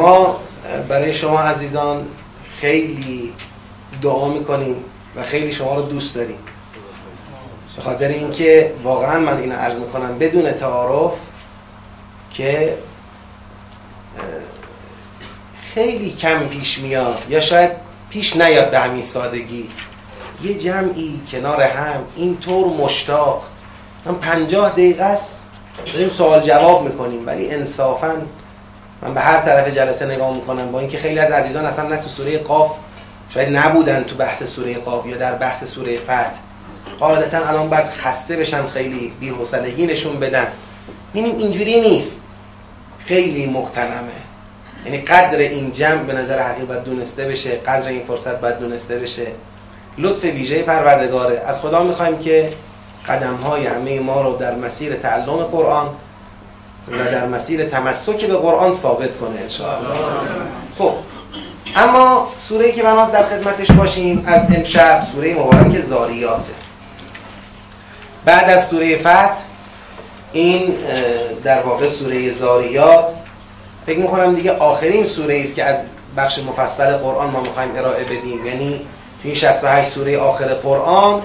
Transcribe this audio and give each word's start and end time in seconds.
ما 0.00 0.40
برای 0.88 1.14
شما 1.14 1.40
عزیزان 1.40 2.06
خیلی 2.60 3.32
دعا 4.02 4.28
می‌کنیم 4.28 4.76
و 5.16 5.22
خیلی 5.22 5.52
شما 5.52 5.74
رو 5.74 5.82
دوست 5.82 6.14
داریم. 6.14 6.38
به 7.76 7.82
خاطر 7.82 8.08
اینکه 8.08 8.74
واقعا 8.82 9.18
من 9.18 9.38
این 9.38 9.52
عرض 9.52 9.78
می‌کنم 9.78 10.18
بدون 10.18 10.52
تعارف 10.52 11.12
که 12.30 12.76
خیلی 15.74 16.10
کم 16.10 16.38
پیش 16.38 16.78
میاد 16.78 17.22
یا 17.28 17.40
شاید 17.40 17.70
پیش 18.10 18.36
نیاد 18.36 18.70
به 18.70 18.78
همین 18.78 19.02
سادگی. 19.02 19.68
یه 20.42 20.54
جمعی 20.54 21.20
کنار 21.30 21.62
هم 21.62 22.00
اینطور 22.16 22.66
مشتاق. 22.66 23.42
من 24.04 24.14
پنجاه 24.14 24.70
دقیقه 24.70 25.04
است 25.04 25.44
داریم 25.92 26.08
سوال 26.08 26.40
جواب 26.40 26.84
می‌کنیم 26.84 27.26
ولی 27.26 27.50
انصافا 27.50 28.12
من 29.02 29.14
به 29.14 29.20
هر 29.20 29.40
طرف 29.40 29.68
جلسه 29.68 30.06
نگاه 30.06 30.34
می‌کنم. 30.34 30.72
با 30.72 30.78
اینکه 30.78 30.98
خیلی 30.98 31.18
از 31.18 31.30
عزیزان 31.30 31.66
اصلا 31.66 31.88
نه 31.88 31.96
تو 31.96 32.08
سوره 32.08 32.38
قاف 32.38 32.70
شاید 33.34 33.56
نبودن 33.56 34.04
تو 34.04 34.14
بحث 34.14 34.42
سوره 34.42 34.74
قاف 34.74 35.06
یا 35.06 35.16
در 35.16 35.34
بحث 35.34 35.64
سوره 35.64 35.96
فتح 35.96 36.38
قاعدتا 37.00 37.48
الان 37.48 37.68
باید 37.68 37.86
خسته 37.86 38.36
بشن 38.36 38.66
خیلی 38.66 39.12
بی‌حوصلگی 39.20 39.86
نشون 39.86 40.20
بدن. 40.20 40.46
ببینیم 41.10 41.38
اینجوری 41.38 41.80
نیست. 41.80 42.22
خیلی 43.04 43.46
مقتنمه. 43.46 44.20
یعنی 44.84 44.98
قدر 44.98 45.38
این 45.38 45.72
جمع 45.72 46.02
به 46.02 46.12
نظر 46.12 46.38
حقیقت 46.38 46.66
باید 46.66 46.82
دونسته 46.84 47.24
بشه. 47.24 47.50
قدر 47.50 47.88
این 47.88 48.02
فرصت 48.02 48.40
باید 48.40 48.58
دونسته 48.58 48.98
بشه. 48.98 49.26
لطف 49.98 50.24
ویژه 50.24 50.62
پروردگاره. 50.62 51.42
از 51.46 51.60
خدا 51.60 51.82
می‌خوایم 51.82 52.18
که 52.18 52.52
قدم 53.08 53.34
های 53.34 53.66
همه 53.66 54.00
ما 54.00 54.22
رو 54.22 54.36
در 54.36 54.54
مسیر 54.54 54.94
تعلم 54.94 55.36
قرآن 55.36 55.88
و 56.92 56.96
در 56.96 57.26
مسیر 57.26 57.64
تمسک 57.64 58.24
به 58.24 58.36
قرآن 58.36 58.72
ثابت 58.72 59.16
کنه 59.16 59.40
انشاءالله. 59.40 59.96
خب 60.78 60.92
اما 61.76 62.28
سوره 62.36 62.72
که 62.72 62.82
بناس 62.82 63.10
در 63.10 63.24
خدمتش 63.24 63.70
باشیم 63.70 64.24
از 64.26 64.42
امشب 64.56 65.02
سوره 65.12 65.34
مبارک 65.34 65.80
زاریاته 65.80 66.52
بعد 68.24 68.50
از 68.50 68.66
سوره 68.68 68.96
فتح 68.96 69.34
این 70.32 70.74
در 71.44 71.62
واقع 71.62 71.86
سوره 71.86 72.30
زاریات 72.30 73.14
فکر 73.86 73.98
می‌کنم 73.98 74.34
دیگه 74.34 74.52
آخرین 74.56 75.04
سوره 75.04 75.40
است 75.40 75.54
که 75.54 75.64
از 75.64 75.84
بخش 76.16 76.38
مفصل 76.38 76.96
قرآن 76.96 77.30
ما 77.30 77.40
می‌خوایم 77.40 77.70
ارائه 77.76 78.04
بدیم. 78.04 78.46
یعنی 78.46 78.80
تو 79.22 79.28
این 79.28 79.34
68 79.34 79.90
سوره 79.90 80.18
آخر 80.18 80.44
قرآن 80.44 81.22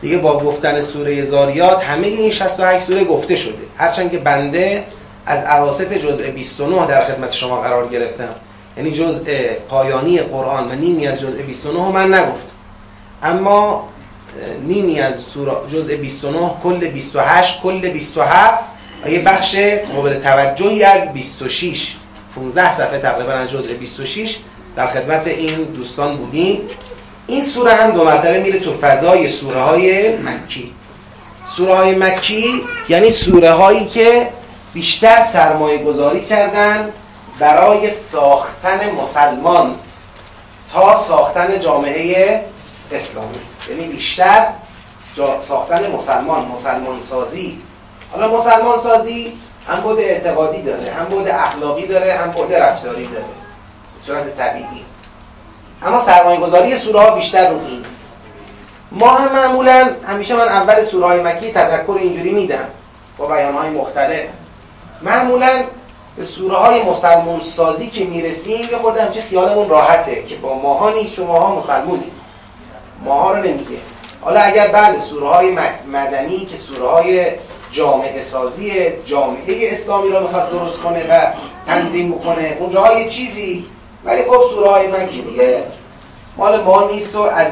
دیگه 0.00 0.18
با 0.18 0.38
گفتن 0.38 0.80
سوره 0.80 1.22
زاریات 1.22 1.82
همه 1.82 2.06
این 2.06 2.30
68 2.30 2.84
سوره 2.84 3.04
گفته 3.04 3.36
شده. 3.36 3.54
هرچند 3.76 4.10
که 4.10 4.18
بنده 4.18 4.84
از 5.26 5.44
اواسط 5.44 5.92
جزء 5.92 6.30
29 6.30 6.86
در 6.86 7.04
خدمت 7.04 7.32
شما 7.32 7.60
قرار 7.60 7.88
گرفتم. 7.88 8.34
یعنی 8.76 8.90
جزء 8.90 9.24
پایانی 9.68 10.18
قرآن 10.18 10.70
و 10.70 10.74
نیمی 10.74 11.06
از 11.06 11.20
جزء 11.20 11.42
29 11.42 11.88
من 11.88 12.14
نگفتم. 12.14 12.52
اما 13.22 13.88
نیمی 14.66 15.00
از 15.00 15.20
سوره 15.20 15.52
جزء 15.72 15.96
29 15.96 16.50
کل 16.62 16.88
28 16.88 17.60
کل 17.60 17.88
27 17.88 18.64
و 19.04 19.10
یه 19.10 19.18
بخش 19.18 19.56
قابل 19.94 20.20
توجهی 20.20 20.84
از 20.84 21.12
26 21.12 21.96
15 22.34 22.70
صفحه 22.70 22.98
تقریبا 22.98 23.32
از 23.32 23.50
جزء 23.50 23.74
26 23.74 24.36
در 24.76 24.86
خدمت 24.86 25.26
این 25.26 25.62
دوستان 25.62 26.16
بودیم. 26.16 26.60
این 27.26 27.40
سوره 27.40 27.74
هم 27.74 27.90
دو 27.90 28.04
مرتبه 28.04 28.40
میره 28.40 28.58
تو 28.58 28.72
فضای 28.72 29.28
سوره 29.28 29.60
های 29.60 30.16
مکی. 30.16 30.72
سوره 31.46 31.74
های 31.74 31.94
مکی 31.94 32.64
یعنی 32.88 33.10
سوره 33.10 33.52
هایی 33.52 33.86
که 33.86 34.28
بیشتر 34.74 35.24
سرمایه 35.24 35.78
گذاری 35.78 36.24
کردن 36.24 36.92
برای 37.38 37.90
ساختن 37.90 38.90
مسلمان 38.90 39.74
تا 40.72 41.02
ساختن 41.02 41.60
جامعه 41.60 42.44
اسلامی. 42.92 43.38
یعنی 43.70 43.86
بیشتر 43.86 44.46
ساختن 45.40 45.90
مسلمان 45.90 46.44
مسلمان 46.44 47.00
سازی 47.00 47.58
حالا 48.12 48.36
مسلمان 48.36 48.78
سازی 48.78 49.32
هم 49.68 49.80
بود 49.80 49.98
اعتقادی 49.98 50.62
داره 50.62 50.92
هم 50.92 51.04
بود 51.04 51.28
اخلاقی 51.28 51.86
داره 51.86 52.14
هم 52.14 52.30
بود 52.30 52.52
رفتاری 52.52 53.06
داره. 53.06 53.24
صورت 54.06 54.36
طبیعی. 54.36 54.85
اما 55.82 55.98
سرمایه 55.98 56.40
گذاری 56.40 56.76
سوره 56.76 57.00
ها 57.00 57.10
بیشتر 57.10 57.50
رو 57.50 57.56
این 57.66 57.84
ما 58.92 59.10
هم 59.10 59.32
معمولا 59.32 59.90
همیشه 60.06 60.36
من 60.36 60.48
اول 60.48 60.82
سوره 60.82 61.06
های 61.06 61.22
مکی 61.22 61.52
تذکر 61.52 61.92
اینجوری 62.00 62.32
میدم 62.32 62.64
با 63.18 63.26
بیان 63.26 63.54
های 63.54 63.70
مختلف. 63.70 64.26
معمولا 65.02 65.64
به 66.16 66.24
سوره 66.24 66.56
های 66.56 66.82
مسلمون 66.82 67.40
سازی 67.40 67.86
که 67.86 68.04
می‌رسیم 68.04 68.60
یه 68.60 68.78
خورده 68.82 69.02
همچه 69.02 69.22
خیالمون 69.22 69.68
راحته 69.68 70.22
که 70.22 70.36
با 70.36 70.54
ماها 70.54 70.90
نیست 70.90 71.14
شما 71.14 71.40
ها 71.40 71.54
مسلمونیم. 71.54 72.10
ماها 73.04 73.32
رو 73.32 73.42
نمیگه. 73.42 73.76
حالا 74.20 74.40
اگر 74.40 74.68
بعد 74.68 75.00
سوره 75.00 75.28
های 75.28 75.58
مدنی 75.92 76.46
که 76.46 76.56
سوره 76.56 76.88
های 76.88 77.26
جامعه 77.72 78.22
سازی 78.22 78.72
جامعه 79.04 79.72
اسلامی 79.72 80.10
رو 80.10 80.20
می‌خواد 80.20 80.50
درست 80.50 80.78
کنه 80.78 81.06
و 81.10 81.26
تنظیم 81.66 82.12
بکنه 82.12 82.56
اونجا 82.60 82.98
یه 82.98 83.08
چیزی 83.08 83.64
ولی 84.06 84.22
خب 84.22 84.42
سوره 84.54 84.70
های 84.70 84.86
مکی 84.86 85.22
دیگه 85.22 85.62
مال 86.36 86.62
ما 86.62 86.90
نیست 86.92 87.16
و 87.16 87.20
از 87.20 87.48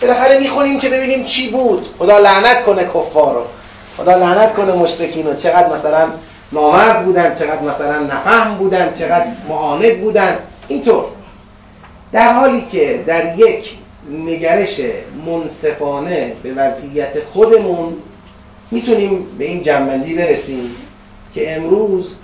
بالاخره 0.00 0.38
می‌خونیم 0.38 0.78
که 0.78 0.88
ببینیم 0.88 1.24
چی 1.24 1.50
بود. 1.50 1.88
خدا 1.98 2.18
لعنت 2.18 2.64
کنه 2.64 2.84
کفار 2.84 3.34
رو 3.34 3.42
خدا 3.96 4.16
لعنت 4.16 4.54
کنه 4.54 4.72
مشرکین 4.72 5.26
رو. 5.26 5.34
چقدر 5.34 5.72
مثلا 5.72 6.08
نامرد 6.52 7.04
بودن 7.04 7.34
چقدر 7.34 7.62
مثلا 7.62 7.98
نفهم 7.98 8.54
بودن 8.54 8.94
چقدر 8.94 9.26
معاند 9.48 10.00
بودن. 10.00 10.38
اینطور. 10.68 11.04
در 12.12 12.32
حالی 12.32 12.66
که 12.72 13.04
در 13.06 13.38
یک 13.38 13.70
نگرش 14.10 14.80
منصفانه 15.26 16.32
به 16.42 16.54
وضعیت 16.54 17.24
خودمون 17.32 17.96
می‌تونیم 18.70 19.26
به 19.38 19.44
این 19.44 19.62
جنبندی 19.62 20.14
برسیم 20.14 20.76
که 21.34 21.56
امروز 21.56 22.14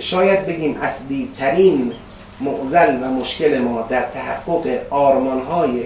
شاید 0.00 0.46
بگیم 0.46 0.76
اصلی 0.82 1.30
ترین 1.38 1.92
معزل 2.40 2.96
و 3.02 3.06
مشکل 3.06 3.58
ما 3.58 3.82
در 3.82 4.02
تحقق 4.02 4.66
آرمانهای 4.90 5.84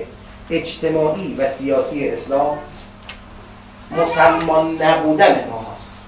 اجتماعی 0.50 1.34
و 1.34 1.48
سیاسی 1.48 2.08
اسلام 2.08 2.58
مسلمان 3.96 4.82
نبودن 4.82 5.44
ماست. 5.50 6.04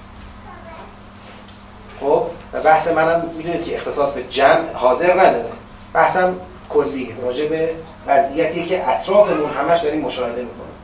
خب 2.00 2.22
و 2.52 2.60
بحث 2.60 2.88
منم 2.88 3.30
می‌دونید 3.36 3.64
که 3.64 3.76
اختصاص 3.76 4.12
به 4.12 4.22
جمع 4.22 4.72
حاضر 4.72 5.12
نداره. 5.12 5.52
بحثم 5.92 6.34
کلی 6.70 7.16
راجع 7.22 7.48
به 7.48 7.70
وضعیتی 8.06 8.66
که 8.66 8.88
اطرافمون 8.88 9.50
همش 9.50 9.80
داریم 9.80 10.00
مشاهده 10.00 10.42
می‌کنیم. 10.42 10.74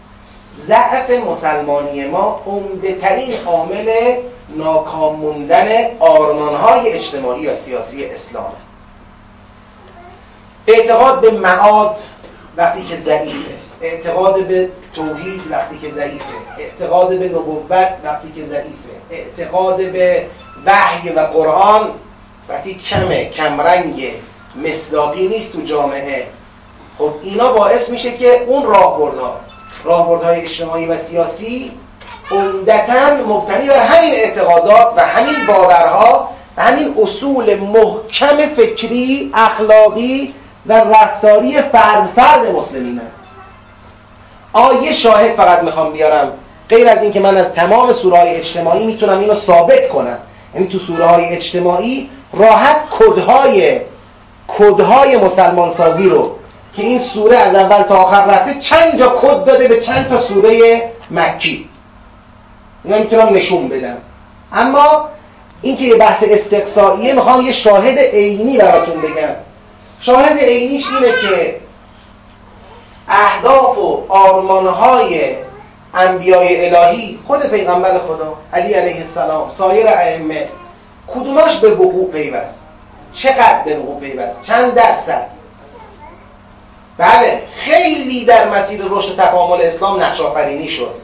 ضعف 0.58 1.10
مسلمانی 1.10 2.06
ما 2.06 2.42
عمده 2.46 2.94
ترین 2.94 3.32
عامل 3.46 3.90
ناکام 4.56 5.16
موندن 5.16 5.68
آرمانهای 5.98 6.92
اجتماعی 6.92 7.46
و 7.46 7.54
سیاسی 7.54 8.04
اسلامه. 8.04 8.69
اعتقاد 10.66 11.20
به 11.20 11.30
معاد 11.30 11.96
وقتی 12.56 12.84
که 12.84 12.96
ضعیفه. 12.96 13.54
اعتقاد 13.82 14.46
به 14.46 14.68
توحید 14.94 15.40
وقتی 15.50 15.78
که 15.78 15.90
ضعیفه. 15.90 16.24
اعتقاد 16.58 17.08
به 17.18 17.28
نبوت 17.28 17.88
وقتی 18.04 18.32
که 18.36 18.44
ضعیفه. 18.44 18.90
اعتقاد 19.10 19.76
به 19.76 20.26
وحی 20.66 21.10
و 21.10 21.20
قرآن 21.20 21.90
وقتی 22.48 22.74
کمه 22.74 23.30
کمرنگ 23.30 24.12
مصداقی 24.64 25.28
نیست 25.28 25.52
تو 25.52 25.62
جامعه. 25.62 26.26
خب 26.98 27.12
اینا 27.22 27.52
باعث 27.52 27.88
میشه 27.88 28.12
که 28.12 28.44
اون 28.46 28.64
راهبردها 28.64 29.36
راهبردهای 29.84 30.40
اجتماعی 30.40 30.86
و 30.86 30.96
سیاسی 30.96 31.72
عمدتا 32.30 33.16
مبتنی 33.28 33.68
بر 33.68 33.86
همین 33.86 34.14
اعتقادات 34.14 34.92
و 34.96 35.00
همین 35.00 35.46
باورها 35.46 36.28
و 36.56 36.62
همین 36.62 36.94
اصول 37.02 37.56
محکم 37.56 38.46
فکری 38.56 39.30
اخلاقی 39.34 40.34
و 40.66 40.72
رفتاری 40.72 41.62
فرد 41.62 42.08
فرد 42.16 42.46
مسلمین 42.56 43.00
آیه 44.52 44.92
شاهد 44.92 45.32
فقط 45.32 45.62
می‌خوام 45.62 45.92
بیارم. 45.92 46.32
غیر 46.68 46.88
از 46.88 47.02
اینکه 47.02 47.20
من 47.20 47.36
از 47.36 47.52
تمام 47.52 47.92
سوره 47.92 48.18
های 48.18 48.34
اجتماعی 48.34 48.86
می‌تونم 48.86 49.18
اینو 49.18 49.34
ثابت 49.34 49.88
کنم. 49.88 50.18
یعنی 50.54 50.66
تو 50.66 50.78
سوره 50.78 51.06
های 51.06 51.24
اجتماعی 51.24 52.10
راحت 52.32 52.76
کدهای 52.90 53.80
کدهای 54.48 55.16
مسلمان 55.16 55.70
سازی 55.70 56.08
رو 56.08 56.36
که 56.76 56.82
این 56.82 56.98
سوره 56.98 57.36
از 57.36 57.54
اول 57.54 57.82
تا 57.82 57.96
آخر 57.96 58.26
رفته 58.26 58.60
چند 58.60 58.98
جا 58.98 59.08
کد 59.08 59.44
داده 59.44 59.68
به 59.68 59.80
چند 59.80 60.08
تا 60.08 60.18
سوره 60.18 60.82
مکی. 61.10 61.68
اینا 62.84 62.98
می‌تونم 62.98 63.34
نشون 63.34 63.68
بدم. 63.68 63.96
اما 64.52 65.08
اینکه 65.62 65.84
یه 65.84 65.94
بحث 65.94 66.24
استقصائیه 66.26 67.12
می‌خوام 67.12 67.40
یه 67.40 67.52
شاهد 67.52 67.98
عینی 67.98 68.58
براتون 68.58 69.00
بگم. 69.00 69.34
شاهد 70.00 70.38
عینیش 70.38 70.86
اینه 70.86 71.12
که 71.12 71.60
اهداف 73.08 73.78
و 73.78 74.04
آرمانهای 74.08 75.36
انبیای 75.94 76.68
الهی 76.68 77.18
خود 77.26 77.46
پیغمبر 77.46 77.98
خدا 77.98 78.36
علی 78.52 78.72
علیه 78.74 78.96
السلام 78.96 79.48
سایر 79.48 79.88
ائمه 79.88 80.48
کدومش 81.14 81.56
به 81.56 81.70
وقوع 81.70 82.10
پیوست؟ 82.10 82.66
چقدر 83.12 83.62
به 83.64 83.74
نقوع 83.74 84.00
پیوست؟ 84.00 84.42
چند 84.42 84.74
درصد؟ 84.74 85.26
بله 86.98 87.42
خیلی 87.56 88.24
در 88.24 88.48
مسیر 88.48 88.82
رشد 88.90 89.14
تکامل 89.14 89.60
اسلام 89.62 90.02
نقش 90.02 90.20
آفرینی 90.20 90.68
شد. 90.68 90.94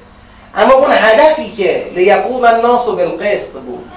اما 0.55 0.75
اون 0.75 0.91
هدفی 0.93 1.53
که 1.53 1.87
لیقوم 1.95 2.45
الناس 2.45 2.87
بالقسط 2.87 3.53
بود. 3.53 3.91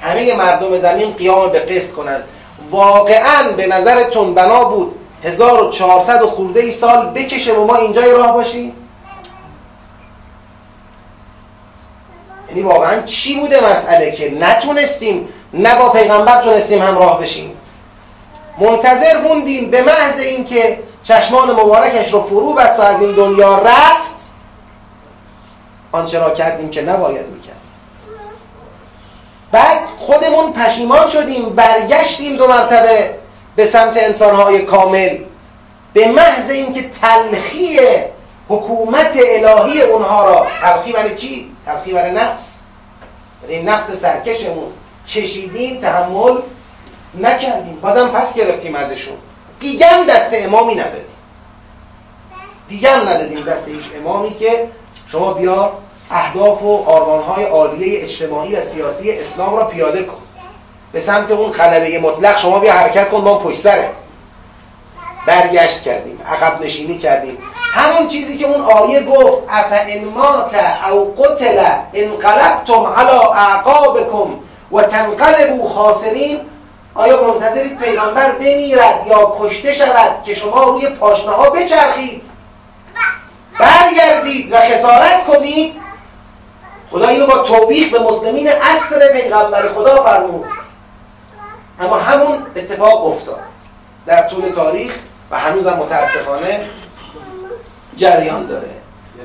همه 0.00 0.36
مردم 0.36 0.76
زمین 0.76 1.12
قیام 1.12 1.48
به 1.48 1.58
قسط 1.60 1.92
کنند. 1.92 2.24
واقعا 2.72 3.52
به 3.56 3.66
نظرتون 3.66 4.34
بنا 4.34 4.64
بود 4.64 4.94
1400 5.24 6.22
و 6.22 6.26
خورده 6.26 6.60
ای 6.60 6.70
سال 6.70 7.06
بکشه 7.06 7.54
و 7.54 7.66
ما 7.66 7.76
اینجای 7.76 8.10
راه 8.12 8.32
باشیم؟ 8.32 8.72
یعنی 12.48 12.62
واقعا 12.62 13.02
چی 13.02 13.40
بوده 13.40 13.70
مسئله 13.70 14.10
که 14.10 14.30
نتونستیم 14.30 15.28
نه 15.54 15.74
با 15.74 15.88
پیغمبر 15.88 16.42
تونستیم 16.42 16.82
همراه 16.82 17.20
بشیم؟ 17.20 17.56
منتظر 18.58 19.20
موندیم 19.20 19.70
به 19.70 19.82
محض 19.82 20.18
اینکه 20.18 20.78
چشمان 21.02 21.50
مبارکش 21.50 22.12
رو 22.12 22.22
فرو 22.22 22.52
بست 22.52 22.78
و 22.78 22.82
از 22.82 23.02
این 23.02 23.12
دنیا 23.12 23.58
رفت 23.58 24.32
آنچه 25.92 26.18
را 26.18 26.30
کردیم 26.30 26.70
که 26.70 26.82
نباید 26.82 27.26
می‌کرد. 27.26 27.61
بعد 29.52 29.78
خودمون 29.98 30.52
پشیمان 30.52 31.08
شدیم 31.08 31.48
برگشتیم 31.48 32.36
دو 32.36 32.48
مرتبه 32.48 33.14
به 33.56 33.66
سمت 33.66 33.96
انسانهای 33.96 34.62
کامل. 34.62 35.18
به 35.92 36.08
محض 36.08 36.50
اینکه 36.50 36.88
تلخی 36.88 37.78
حکومت 38.48 39.18
الهی 39.26 39.82
اونها 39.82 40.28
را 40.28 40.46
تلخی 40.60 40.92
برای 40.92 41.14
چی؟ 41.14 41.50
تلخی 41.66 41.92
برای 41.92 42.12
نفس. 42.12 42.62
برای 43.42 43.62
نفس 43.62 43.90
سرکشمون. 43.92 44.72
چشیدیم 45.04 45.80
تحمل 45.80 46.36
نکردیم. 47.20 47.78
بازم 47.82 48.08
پس 48.08 48.34
گرفتیم 48.34 48.74
ازشون. 48.74 49.16
دیگم 49.60 50.06
دست 50.08 50.30
امامی 50.32 50.74
ندادیم. 50.74 51.06
دیگم 52.68 53.08
ندادیم 53.08 53.44
دست 53.44 53.68
هیچ 53.68 53.84
امامی 53.96 54.34
که 54.34 54.68
شما 55.06 55.32
بیا 55.34 55.72
اهداف 56.12 56.62
و 56.62 56.84
آرمانهای 56.86 57.44
عالیه 57.44 58.04
اجتماعی 58.04 58.56
و 58.56 58.60
سیاسی 58.60 59.12
اسلام 59.12 59.56
را 59.56 59.64
پیاده 59.64 60.02
کن. 60.02 60.22
به 60.92 61.00
سمت 61.00 61.30
اون 61.30 61.52
خلبه 61.52 61.98
مطلق 61.98 62.38
شما 62.38 62.58
بیا 62.58 62.72
حرکت 62.72 63.10
کن 63.10 63.20
با 63.24 63.38
پشت 63.38 63.58
سرت. 63.58 63.96
برگشت 65.26 65.82
کردیم 65.82 66.20
عقب 66.26 66.64
نشینی 66.64 66.98
کردیم. 66.98 67.38
همون 67.72 68.08
چیزی 68.08 68.36
که 68.36 68.46
اون 68.46 68.60
آیه 68.60 69.02
گفت 69.02 69.38
اف 69.50 69.66
ان 69.70 70.04
مات 70.04 70.54
او 70.90 71.14
قتل 71.14 71.64
انقلبتم 71.92 72.86
على 72.86 73.10
اعقابكم 73.34 74.38
و 74.70 75.68
خاسرین. 75.68 76.40
آیا 76.94 77.22
منتظرید 77.22 77.78
پیغمبر 77.78 78.32
بمیرد 78.32 79.06
یا 79.06 79.36
کشته 79.40 79.72
شود 79.72 80.22
که 80.24 80.34
شما 80.34 80.64
روی 80.64 80.86
پاشنه 80.86 81.32
ها 81.32 81.50
بچرخید؟ 81.50 82.22
برگردید 83.58 84.52
و 84.52 84.60
خسارت 84.60 85.24
کنید. 85.26 85.81
خدا 86.92 87.08
اینو 87.08 87.26
با 87.26 87.38
توبیخ 87.38 87.90
به 87.90 87.98
مسلمین 87.98 88.48
اصر 88.48 89.12
پیغمبر 89.12 89.68
خدا 89.68 90.04
فرمود. 90.04 90.44
اما 91.80 91.96
همون 91.96 92.38
اتفاق 92.56 93.06
افتاد. 93.06 93.40
در 94.06 94.28
طول 94.28 94.48
تاریخ 94.48 94.92
و 95.30 95.38
هنوزم 95.38 95.72
متاسفانه 95.72 96.60
جریان 97.96 98.46
داره. 98.46 98.70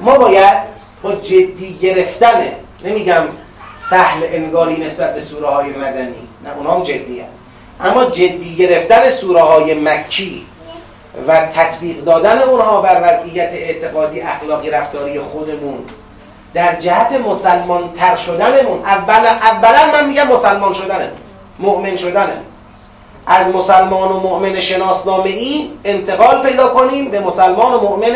ما 0.01 0.17
باید 0.17 0.57
با 1.03 1.15
جدی 1.15 1.77
گرفتن 1.81 2.43
نمیگم 2.83 3.23
سهل 3.75 4.23
انگاری 4.23 4.85
نسبت 4.85 5.13
به 5.13 5.21
سوره 5.21 5.47
های 5.47 5.69
مدنی 5.69 6.27
نه 6.43 6.57
اونا 6.57 6.71
هم 6.71 6.83
جدی 6.83 7.23
اما 7.81 8.05
جدی 8.05 8.55
گرفتن 8.55 9.09
سوره 9.09 9.41
های 9.41 9.73
مکی 9.73 10.45
و 11.27 11.45
تطبیق 11.45 12.03
دادن 12.03 12.39
اونها 12.39 12.81
بر 12.81 13.01
وضعیت 13.03 13.49
اعتقادی 13.53 14.21
اخلاقی 14.21 14.69
رفتاری 14.69 15.19
خودمون 15.19 15.83
در 16.53 16.75
جهت 16.75 17.11
مسلمان 17.11 17.91
تر 17.93 18.15
شدنمون. 18.15 18.85
اولا 18.85 19.29
اولا 19.29 19.91
من 19.91 20.07
میگم 20.07 20.27
مسلمان 20.27 20.73
شدنمون 20.73 21.17
مؤمن 21.59 21.95
شدنمون 21.95 22.43
از 23.27 23.55
مسلمان 23.55 24.11
و 24.11 24.19
مؤمن 24.19 24.59
شناسنامه 24.59 25.29
ای 25.29 25.71
انتقال 25.83 26.41
پیدا 26.41 26.67
کنیم 26.67 27.11
به 27.11 27.19
مسلمان 27.19 27.73
و 27.73 27.79
مؤمن 27.81 28.15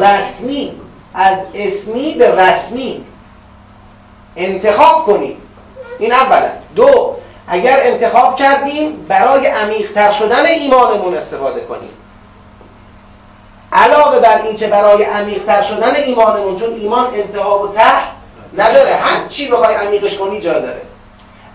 رسمی. 0.00 0.72
از 1.14 1.38
اسمی 1.54 2.14
به 2.14 2.34
رسمی 2.34 3.04
انتخاب 4.36 5.04
کنیم. 5.06 5.36
این 5.98 6.12
اولا 6.12 6.48
دو 6.76 7.14
اگر 7.48 7.78
انتخاب 7.82 8.36
کردیم 8.36 9.04
برای 9.08 9.46
عمیقتر 9.46 10.10
شدن 10.10 10.46
ایمانمون 10.46 11.14
استفاده 11.14 11.60
کنیم. 11.60 11.90
علاوه 13.74 14.18
بر 14.18 14.42
این 14.42 14.56
که 14.56 14.66
برای 14.66 15.04
عمیقتر 15.04 15.62
شدن 15.62 15.94
ایمانمون 15.94 16.56
چون 16.56 16.74
ایمان 16.74 17.06
انتها 17.14 17.58
و 17.58 17.68
ته 17.68 17.82
نداره. 18.58 18.94
هر 18.94 19.28
چی 19.28 19.48
بخوای 19.48 19.74
عمیقش 19.74 20.18
کنی 20.18 20.40
جا 20.40 20.52
داره. 20.52 20.82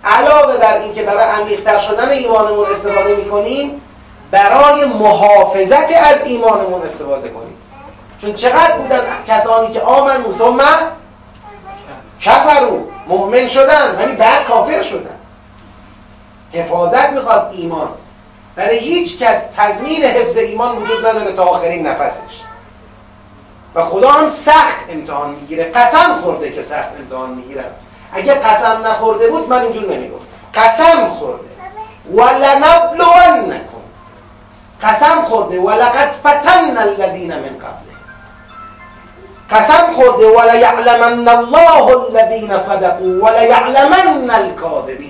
علاوه 0.03 0.57
بر 0.57 0.77
این 0.77 0.93
که 0.93 1.03
برای 1.03 1.23
عمیقتر 1.23 1.77
شدن 1.77 2.09
ایمانمون 2.09 2.65
استفاده 2.69 3.15
می‌کنیم 3.15 3.81
برای 4.31 4.85
محافظت 4.85 5.91
از 6.11 6.25
ایمانمون 6.25 6.81
استفاده 6.81 7.29
کنیم. 7.29 7.55
چون 8.21 8.33
چقدر 8.33 8.77
بودن 8.77 9.01
کسانی 9.27 9.73
که 9.73 9.81
آمن 9.81 10.23
ثم 10.37 10.59
کفرو 12.21 12.79
مؤمن 13.07 13.47
شدن 13.47 13.95
ولی 13.95 14.15
بعد 14.15 14.45
کافر 14.45 14.83
شدن. 14.83 15.19
حفاظت 16.53 17.09
می‌خواد 17.09 17.53
ایمان. 17.57 17.89
برای 18.59 18.77
هیچ 18.77 19.19
کس 19.19 19.41
تضمین 19.57 20.03
حفظ 20.03 20.37
ایمان 20.37 20.75
وجود 20.75 21.07
نداره 21.07 21.31
تا 21.31 21.43
آخرین 21.43 21.87
نفسش. 21.87 22.41
و 23.75 23.83
خدا 23.83 24.11
هم 24.11 24.27
سخت 24.27 24.89
امتحان 24.89 25.29
می‌گیره. 25.29 25.63
قسم 25.63 26.15
خورده 26.23 26.51
که 26.51 26.61
سخت 26.61 26.89
امتحان 26.99 27.29
می‌گیرم. 27.29 27.71
اگه 28.13 28.33
قسم 28.33 28.81
نخورده 28.87 29.27
بود 29.27 29.49
من 29.49 29.61
اینجور 29.61 29.83
نمی‌گفتم. 29.83 30.25
قسم 30.53 31.07
خورده. 31.09 31.49
ولنبلونکم. 32.11 33.83
قسم 34.83 35.21
خورده. 35.29 35.59
ولقد 35.59 36.11
فتن 36.23 36.77
الذین 36.77 37.33
من 37.33 37.55
قبل 37.63 37.89
قسم 39.51 39.91
خورده. 39.95 40.27
وليعلمن 40.27 41.27
الله 41.27 42.05
الذين 42.07 42.57
صدقوا. 42.57 43.25
وليعلمن 43.25 44.31
الكاذبين 44.31 45.08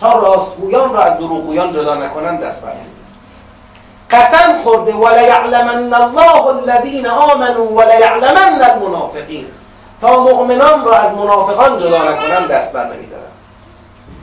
تا 0.00 0.18
راستگویان 0.18 0.92
را 0.92 1.02
از 1.02 1.18
دروغگویان 1.18 1.72
جدا 1.72 1.94
نکنن 1.94 2.36
دست 2.36 2.62
برمیدن 2.62 2.90
قسم 4.10 4.58
خورده 4.64 4.92
وليعلمن 4.92 5.94
الله 5.94 6.46
الذين 6.46 7.06
آمنوا 7.06 7.66
وليعلمن 7.66 8.62
المنافقين. 8.62 9.46
تا 10.00 10.20
مؤمنان 10.20 10.84
را 10.84 10.96
از 10.96 11.14
منافقان 11.14 11.78
جدا 11.78 12.12
نکنن 12.12 12.46
دست 12.46 12.72
بر 12.72 12.84
نمیدارن 12.84 13.22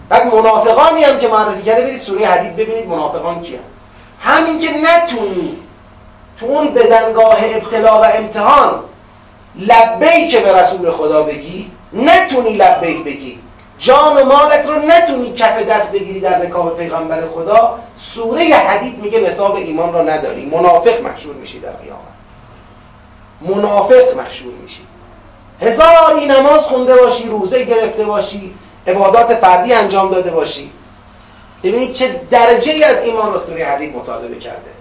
بعد 0.09 0.35
منافقانی 0.35 1.03
هم 1.03 1.17
که 1.17 1.27
معرفی 1.27 1.61
کرده 1.61 1.81
برید 1.81 1.97
سوره 1.97 2.25
حدید 2.25 2.55
ببینید 2.55 2.87
منافقان 2.87 3.41
کی 3.41 3.55
هم. 3.55 3.61
همین 4.21 4.59
که 4.59 4.69
نتونی 4.77 5.57
تو 6.39 6.45
اون 6.45 6.67
بزنگاه 6.67 7.37
ابتلا 7.43 8.01
و 8.01 8.05
امتحان 8.05 8.79
لبیک 9.55 10.37
به 10.37 10.53
رسول 10.53 10.91
خدا 10.91 11.23
بگی 11.23 11.71
نتونی 11.93 12.53
لبیک 12.53 13.03
بگی. 13.03 13.39
جان 13.79 14.17
و 14.17 14.25
مالت 14.25 14.69
رو 14.69 14.75
نتونی 14.75 15.33
کف 15.33 15.63
دست 15.63 15.91
بگیری 15.91 16.19
در 16.19 16.39
رکاب 16.39 16.77
پیغمبر 16.77 17.21
خدا 17.27 17.79
سوره 17.95 18.43
حدید 18.43 19.03
میگه 19.03 19.19
نصاب 19.19 19.55
ایمان 19.55 19.93
رو 19.93 20.09
نداری. 20.09 20.45
منافق 20.45 21.01
محشور 21.01 21.35
میشی 21.35 21.59
در 21.59 21.71
قیامت. 21.71 22.17
منافق 23.41 24.15
محشور 24.17 24.53
میشی. 24.63 24.81
هزاری 25.61 26.25
نماز 26.25 26.61
خونده 26.61 26.95
باشی 26.95 27.27
روزه 27.29 27.63
گرفته 27.63 28.05
باشی 28.05 28.53
عبادات 28.87 29.35
فردی 29.35 29.73
انجام 29.73 30.11
داده 30.11 30.31
باشی. 30.31 30.71
ببینید 31.63 31.93
چه 31.93 32.21
درجه 32.31 32.71
ای 32.71 32.83
از 32.83 33.01
ایمان 33.01 33.33
رو 33.33 33.39
سوره 33.39 33.65
حدید 33.65 33.95
مطالبه 33.95 34.35
کرده. 34.35 34.71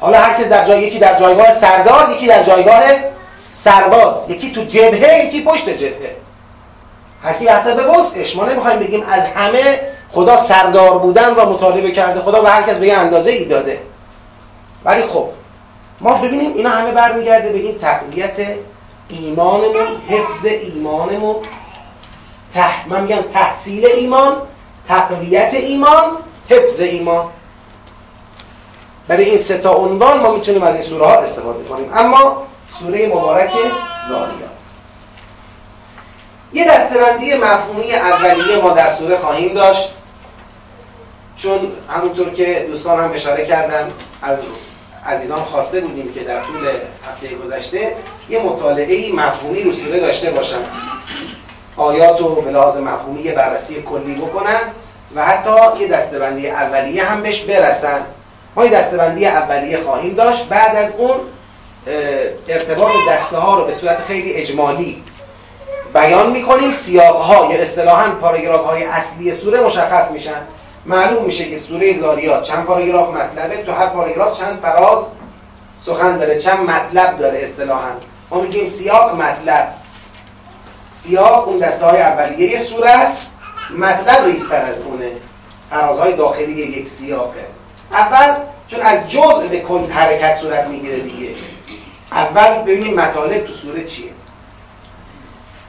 حالا 0.00 0.18
هر 0.18 0.42
کس 0.42 0.48
در 0.48 0.66
جای 0.66 0.82
یکی 0.82 0.98
در 0.98 1.18
جایگاه 1.18 1.52
سردار 1.52 2.10
یکی 2.10 2.26
در 2.26 2.42
جایگاه 2.42 2.82
سرباز. 3.54 4.30
یکی 4.30 4.52
تو 4.52 4.64
جبهه 4.64 5.24
یکی 5.24 5.44
پشت 5.44 5.68
جبهه. 5.68 6.23
هر 7.24 7.32
کی 7.32 7.48
حسب 7.48 7.90
وسعش 7.98 8.36
ما 8.36 8.44
نمی‌خوایم 8.44 8.78
بگیم 8.78 9.02
از 9.10 9.26
همه 9.26 9.80
خدا 10.12 10.36
سردار 10.36 10.98
بودن 10.98 11.34
و 11.34 11.52
مطالبه 11.52 11.90
کرده. 11.90 12.20
خدا 12.20 12.40
به 12.42 12.50
هر 12.50 12.62
کس 12.62 12.76
به 12.76 12.86
یه 12.86 12.98
اندازه 12.98 13.30
ای 13.30 13.44
داده. 13.44 13.80
ولی 14.84 15.02
خب 15.02 15.28
ما 16.00 16.14
ببینیم 16.14 16.54
اینا 16.54 16.70
همه 16.70 16.92
برمیگرده 16.92 17.52
به 17.52 17.58
این 17.58 17.78
تقویت 17.78 18.36
ایمانمون 19.08 19.86
حفظ 20.08 20.44
ایمانمون. 20.44 21.36
تح... 22.54 22.88
من 22.88 23.02
میگم 23.02 23.22
تحصیل 23.32 23.86
ایمان 23.86 24.36
تقویت 24.88 25.54
ایمان 25.54 26.04
حفظ 26.50 26.80
ایمان. 26.80 27.26
برای 29.08 29.24
این 29.24 29.38
سه 29.38 29.58
تا 29.58 29.74
عنوان 29.74 30.20
ما 30.20 30.34
می‌تونیم 30.34 30.62
از 30.62 30.74
این 30.74 30.82
سوره 30.82 31.06
ها 31.06 31.14
استفاده 31.14 31.64
کنیم. 31.64 31.90
اما 31.94 32.42
سوره 32.80 33.06
مبارک 33.06 33.50
زاریات 34.08 34.43
یه 36.54 36.68
دستبندی 36.68 37.34
مفهومی 37.34 37.92
اولیه 37.92 38.56
ما 38.62 38.70
در 38.70 38.90
سوره 38.90 39.16
خواهیم 39.16 39.54
داشت. 39.54 39.90
چون 41.36 41.58
همونطور 41.90 42.30
که 42.30 42.64
دوستان 42.68 43.00
هم 43.00 43.12
اشاره 43.14 43.46
کردن 43.46 43.90
از 44.22 44.38
عزیزان 45.06 45.38
خواسته 45.38 45.80
بودیم 45.80 46.12
که 46.12 46.20
در 46.20 46.42
طول 46.42 46.68
هفته 47.10 47.28
گذشته 47.34 47.96
یه 48.28 48.42
مطالعه 48.42 49.12
مفهومی 49.12 49.62
رو 49.62 49.72
سوره 49.72 50.00
داشته 50.00 50.30
باشن. 50.30 50.58
آیات 51.76 52.20
رو 52.20 52.34
به 52.34 52.50
لحاظ 52.50 52.76
مفهومی 52.76 53.22
بررسی 53.22 53.82
کلی 53.82 54.14
بکنن 54.14 54.60
و 55.14 55.24
حتی 55.24 55.80
یه 55.80 55.88
دستبندی 55.88 56.48
اولیه 56.48 57.04
هم 57.04 57.22
بهش 57.22 57.40
برسن. 57.40 58.00
ما 58.56 58.64
یه 58.64 58.70
دستبندی 58.70 59.26
اولیه 59.26 59.80
خواهیم 59.82 60.14
داشت. 60.14 60.48
بعد 60.48 60.76
از 60.76 60.92
اون 60.98 61.16
ارتباط 62.48 62.92
دسته 63.08 63.36
ها 63.36 63.58
رو 63.58 63.64
به 63.64 63.72
صورت 63.72 63.98
خیلی 64.04 64.32
اجمالی 64.32 65.02
بیان 65.94 66.30
می‌کنیم 66.30 66.70
سیاق 66.70 67.50
یا 67.50 67.62
اصطلاحا 67.62 68.10
پاراگراف 68.10 68.66
های 68.66 68.84
اصلی 68.84 69.34
سوره 69.34 69.60
مشخص 69.60 70.10
میشن. 70.10 70.42
معلوم 70.86 71.24
میشه 71.24 71.44
که 71.44 71.56
سوره 71.56 71.98
زاریات 71.98 72.42
چند 72.42 72.64
پاراگراف 72.64 73.08
مطلبه 73.14 73.62
تو 73.62 73.72
هر 73.72 73.86
پاراگراف 73.86 74.38
چند 74.38 74.58
فراز 74.62 75.06
سخن 75.78 76.16
داره 76.16 76.38
چند 76.38 76.70
مطلب 76.70 77.18
داره 77.18 77.38
اصطلاحا. 77.38 77.90
ما 78.30 78.40
میگیم 78.40 78.66
سیاق 78.66 79.14
مطلب. 79.14 79.74
سیاق 80.90 81.48
اون 81.48 81.58
دسته 81.58 81.86
های 81.86 82.02
اولیه 82.02 82.58
سوره 82.58 82.90
است 82.90 83.26
مطلب 83.78 84.24
ریستر 84.24 84.64
از 84.64 84.80
اونه. 84.80 85.10
فرازهای 85.70 86.12
داخلی 86.12 86.52
یک 86.52 86.86
سیاقه. 86.86 87.44
اول 87.92 88.34
چون 88.68 88.80
از 88.80 89.10
جزء 89.10 89.48
به 89.50 89.60
کل 89.60 89.90
حرکت 89.90 90.36
صورت 90.36 90.66
می‌گیره 90.66 90.98
دیگه. 90.98 91.34
اول 92.12 92.62
ببینیم 92.62 92.94
مطالب 92.94 93.46
تو 93.46 93.52
سوره 93.52 93.84
چیه. 93.84 94.10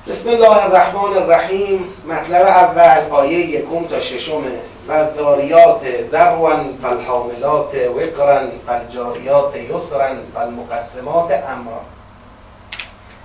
بسم 0.10 0.30
الله 0.30 0.66
الرحمن 0.66 1.18
الرحیم. 1.18 1.86
مطلب 2.08 2.48
اول 2.48 3.12
آیه 3.12 3.40
یکم 3.40 3.86
تا 3.88 4.00
ششمه 4.00 4.60
و 4.88 5.06
داریات 5.18 5.82
ذرون 6.12 6.78
فالحاملات 6.82 7.76
وقرن 7.96 8.48
فالجاریات 8.68 9.56
یسرن 9.56 10.18
فالمقسمات 10.36 11.32
امرا. 11.32 11.82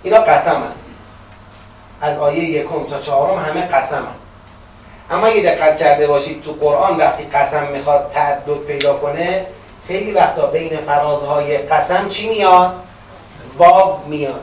اینا 0.02 0.18
قسمن. 0.18 0.72
از 2.00 2.18
آیه 2.18 2.44
یکم 2.44 2.84
تا 2.90 3.00
چهارم 3.00 3.38
همه 3.38 3.66
قسمن. 3.66 4.14
اما 5.10 5.28
یه 5.28 5.42
دقت 5.42 5.76
کرده 5.76 6.06
باشید 6.06 6.42
تو 6.42 6.52
قرآن 6.52 6.96
وقتی 6.96 7.24
قسم 7.24 7.66
می‌خواد 7.72 8.10
تعدد 8.14 8.58
پیدا 8.66 8.94
کنه 8.94 9.46
خیلی 9.88 10.12
وقتا 10.12 10.46
بین 10.46 10.76
فرازهای 10.76 11.58
قسم 11.58 12.08
چی 12.08 12.28
میاد؟ 12.28 12.72
واو 13.58 13.98
میاد. 14.06 14.42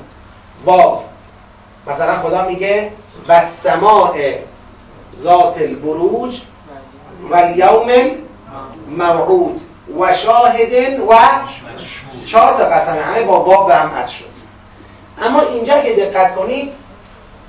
واو. 0.65 0.99
مثلا 1.89 2.21
خدا 2.21 2.45
میگه 2.45 2.91
و 3.27 3.41
سماع 3.45 4.13
ذات 5.17 5.61
البروج 5.61 6.41
و 7.29 7.35
الیوم 7.35 7.87
موعود 8.97 9.61
و 9.99 10.13
شاهد 10.13 10.99
و 10.99 11.15
چهار 12.25 12.53
تا 12.53 12.65
قسمه 12.65 13.01
همه 13.01 13.21
با 13.21 13.43
واو 13.43 13.67
به 13.67 13.75
هم 13.75 13.95
عطف 13.97 14.11
شد. 14.11 14.37
اما 15.21 15.41
اینجا 15.41 15.81
که 15.81 15.95
دقت 15.95 16.35
کنید 16.35 16.71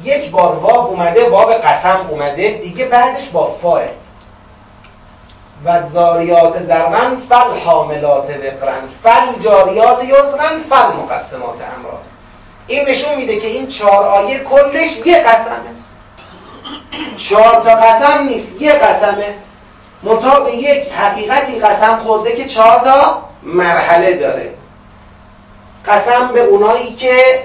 یک 0.04 0.30
بار 0.30 0.59
واو 0.59 0.87
اومده 0.87 1.28
واو 1.30 1.50
قسم 1.50 2.07
اومده 2.09 2.50
دیگه 2.50 2.85
بعدش 2.85 3.28
با 3.28 3.57
فاه 3.62 3.83
و 5.64 5.83
زاریات 5.83 6.62
زرمن 6.62 7.16
فل 7.28 7.59
حاملات 7.64 8.30
وقرن 8.30 8.83
فل 9.02 9.42
جاریات 9.42 10.04
یسرن 10.04 10.59
فل 10.71 10.97
مقسمات 10.97 11.59
امرا 11.76 11.99
این 12.69 12.89
نشون 12.89 13.15
میده 13.15 13.41
که 13.41 13.47
این 13.47 13.67
چهار 13.67 14.07
آیه 14.07 14.39
کلش 14.39 14.97
یه 15.07 15.19
قسمه. 15.19 15.57
چهار 17.17 17.55
تا 17.55 17.75
قسم 17.75 18.23
نیست 18.23 18.63
یه 18.63 18.73
قسمه. 18.73 19.35
منتها 20.03 20.41
به 20.41 20.53
یک 20.53 20.93
حقیقتی 20.93 21.59
قسم 21.59 21.99
خورده 21.99 22.37
که 22.37 22.45
چهار 22.45 22.81
تا 22.81 23.23
مرحله 23.43 24.13
داره. 24.13 24.55
قسم 25.87 26.29
به 26.29 26.41
اونایی 26.41 26.95
که 26.95 27.45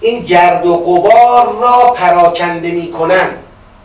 این 0.00 0.20
گرد 0.20 0.66
و 0.66 0.76
قبار 0.76 1.52
را 1.52 1.92
پراکنده 1.92 2.70
می‌کنن. 2.70 3.30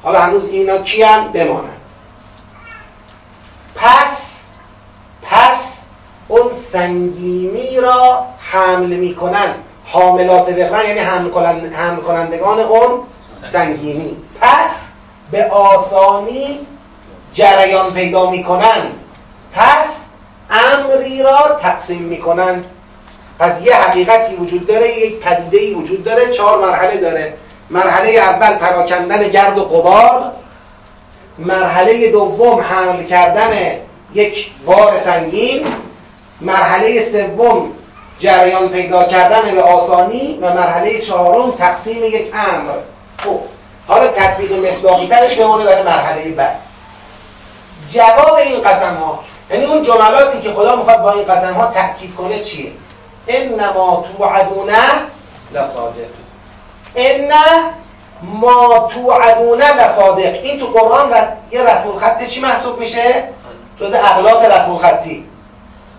حالا 0.03 0.19
هنوز 0.19 0.49
اینا 0.49 0.77
کیان؟ 0.77 1.27
بمانند. 1.27 1.81
پس 3.75 4.37
پس 5.21 5.77
اون 6.27 6.51
سنگینی 6.71 7.79
را 7.79 8.25
حمل 8.39 8.95
می‌کنن. 8.95 9.55
حاملات 9.89 10.49
بخرن 10.49 10.87
یعنی 10.87 10.99
حمل 11.75 11.99
کنندگان 11.99 12.59
اون 12.59 12.99
سنگینی. 13.51 14.17
پس 14.41 14.69
به 15.31 15.45
آسانی 15.45 16.59
جریان 17.33 17.93
پیدا 17.93 18.29
می‌کنن. 18.29 18.81
پس 19.53 19.87
امری 20.49 21.23
را 21.23 21.57
تقسیم 21.61 22.01
می‌کنن. 22.01 22.63
پس 23.39 23.61
یه 23.61 23.75
حقیقتی 23.75 24.35
وجود 24.35 24.67
داره 24.67 24.97
یک 24.97 25.19
پدیده 25.19 25.75
وجود 25.75 26.03
داره 26.03 26.29
چهار 26.29 26.65
مرحله 26.65 26.97
داره. 26.97 27.33
مرحله 27.69 28.09
اول 28.09 28.55
پراکندن 28.55 29.27
گرد 29.27 29.57
و 29.57 29.63
قبار 29.63 30.31
مرحله 31.39 32.11
دوم 32.11 32.59
حمل 32.61 33.03
کردن 33.03 33.49
یک 34.13 34.51
بار 34.65 34.97
سنگین. 34.97 35.67
مرحله 36.41 37.05
سوم 37.11 37.71
جریان 38.19 38.69
پیدا 38.69 39.03
کردن 39.03 39.55
به 39.55 39.61
آسانی 39.61 40.39
و 40.41 40.53
مرحله 40.53 40.99
چهارم 40.99 41.51
تقسیم 41.51 42.03
یک 42.03 42.33
امر. 42.33 42.73
خب 43.23 43.39
حالا 43.87 44.07
تطبیق 44.07 44.67
مصداقی 44.67 45.07
ترش 45.07 45.35
بمونه 45.35 45.63
برای 45.63 45.83
مرحله 45.83 46.31
بعد. 46.31 46.59
جواب 47.89 48.33
این 48.33 48.61
قسم 48.61 48.95
ها 48.95 49.19
یعنی 49.51 49.65
اون 49.65 49.81
جملاتی 49.81 50.41
که 50.41 50.53
خدا 50.53 50.75
می‌خواد 50.75 51.01
با 51.01 51.11
این 51.11 51.23
قسم 51.23 51.53
ها 51.53 51.65
تأکید 51.65 52.15
کنه 52.15 52.39
چیه؟ 52.39 52.71
انما 53.27 54.05
توعدونه 54.17 54.83
لصادق. 55.53 56.09
ان 56.95 57.31
ما 58.21 58.89
توعدون 58.93 59.61
لصادق. 59.61 60.33
این 60.43 60.59
تو 60.59 60.65
قرآن 60.65 61.11
یه 61.51 61.63
رسم 61.63 61.87
الخطی 61.87 62.27
چی 62.27 62.41
محسوب 62.41 62.79
میشه؟ 62.79 63.23
جز 63.79 63.93
اغلاط 63.93 64.43
رسم 64.43 64.71
الخطی. 64.71 65.25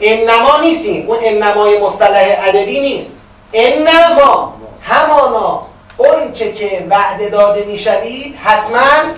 انما 0.00 0.60
نیستیم. 0.60 1.06
اون 1.06 1.18
انمای 1.22 1.80
مصطلح 1.80 2.36
ادبی 2.44 2.80
نیست. 2.80 3.12
انما 3.52 4.54
همانا. 4.82 5.62
اون 5.96 6.32
چه 6.32 6.52
که 6.52 6.86
وعده 6.90 7.28
داده 7.28 7.64
می‌شوید 7.64 8.36
حتما 8.44 9.12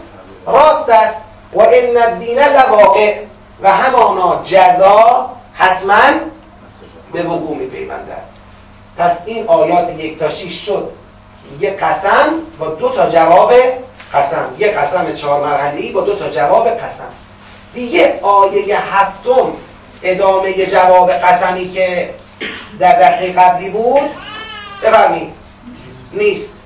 راست 0.46 0.88
است. 0.88 1.16
و 1.52 1.60
ان 1.60 1.96
الدین 1.96 2.38
لواقع. 2.38 3.16
و 3.62 3.72
همانا 3.72 4.42
جزا 4.44 5.30
حتما 5.54 6.00
به 7.12 7.22
وقوع 7.22 7.56
میپیوندد. 7.56 8.22
پس 8.99 9.16
این 9.26 9.46
آیات 9.46 10.00
یک 10.00 10.18
تا 10.18 10.30
شیش 10.30 10.66
شد. 10.66 10.92
یه 11.60 11.70
قسم 11.70 12.32
با 12.58 12.66
دو 12.66 12.88
تا 12.88 13.10
جواب 13.10 13.52
قسم. 14.14 14.54
یه 14.58 14.68
قسم 14.68 15.14
چهار 15.14 15.46
مرحله 15.46 15.92
با 15.92 16.00
دو 16.00 16.14
تا 16.14 16.28
جواب 16.28 16.68
قسم. 16.68 17.08
دیگه 17.75 18.18
آیه 18.22 18.78
هفتم 18.78 19.52
ادامه 20.02 20.66
جواب 20.66 21.12
قسمی 21.12 21.71
که 21.71 22.11
در 22.78 22.99
دسته 22.99 23.33
قبلی 23.33 23.71
بود 23.71 24.11
بفرمید 24.83 25.33
نیست. 26.12 26.57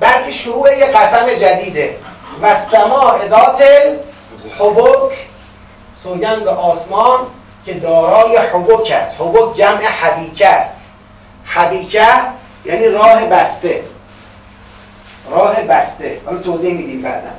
بلکه 0.00 0.30
شروع 0.30 0.78
یه 0.78 0.86
قسم 0.86 1.34
جدیده. 1.34 1.96
و 2.42 2.54
سما 2.54 3.10
ادات 3.10 3.62
حبک 4.58 5.12
سوگند 6.02 6.48
آسمان 6.48 7.18
که 7.66 7.74
دارای 7.74 8.36
حبک 8.36 8.90
است. 8.90 9.14
حبک 9.18 9.56
جمع 9.56 9.86
حبیکه 9.86 10.48
است. 10.48 10.76
حبیکه 11.44 12.06
یعنی 12.64 12.88
راه 12.88 13.24
بسته. 13.24 13.82
راه 15.30 15.62
بسته. 15.62 16.20
حالا 16.26 16.38
توضیح 16.38 16.74
میدیم 16.74 17.02
بعدا. 17.02 17.30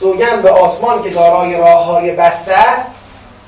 سوگند 0.00 0.42
به 0.42 0.50
آسمان 0.50 1.02
که 1.02 1.10
دارای 1.10 1.56
راه 1.56 1.84
های 1.84 2.12
بسته 2.12 2.52
است 2.52 2.90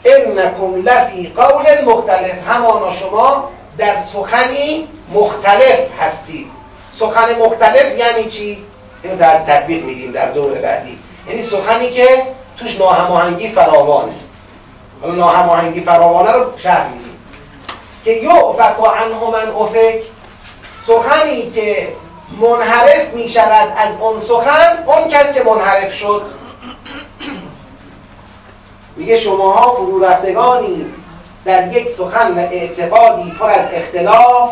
انکم 0.05 0.83
لفی 0.85 1.33
قول 1.37 1.85
مختلف. 1.85 2.49
همانا 2.49 2.93
شما 2.93 3.51
در 3.79 3.97
سخنی 3.97 4.89
مختلف 5.15 5.79
هستید. 6.01 6.47
سخن 6.93 7.35
مختلف 7.45 7.99
یعنی 7.99 8.25
چی؟ 8.25 8.59
اینو 9.03 9.17
در 9.17 9.39
تطبیق 9.39 9.85
میدیم 9.85 10.13
در 10.13 10.31
دور 10.31 10.59
بعدی. 10.59 10.99
یعنی 11.29 11.43
سخنی 11.43 11.91
که 11.91 12.23
توش 12.59 12.81
ناهماهنگی 12.81 13.49
فراوانه. 13.49 14.13
حالا 15.03 15.15
ناهماهنگی 15.15 15.81
فراوانه 15.81 16.33
رو 16.33 16.45
شرح 16.57 16.89
میدیم. 16.89 17.17
که 18.05 18.13
یعفق 18.13 18.85
عنه 18.85 19.31
من 19.33 19.51
افک. 19.57 20.03
سخنی 20.87 21.51
که 21.51 21.89
منحرف 22.41 23.15
می 23.15 23.29
شود 23.29 23.73
از 23.77 23.93
اون 24.01 24.21
سخن 24.21 24.85
اون 24.87 25.09
کس 25.09 25.35
که 25.35 25.43
منحرف 25.43 25.95
شد 25.95 26.23
میگه 28.97 29.17
شماها 29.17 29.75
فرو 29.75 30.05
رفتگانی 30.05 30.87
در 31.45 31.73
یک 31.73 31.91
سخن 31.91 32.33
و 32.33 32.39
اعتقادی 32.39 33.31
پر 33.31 33.51
از 33.51 33.69
اختلاف 33.73 34.51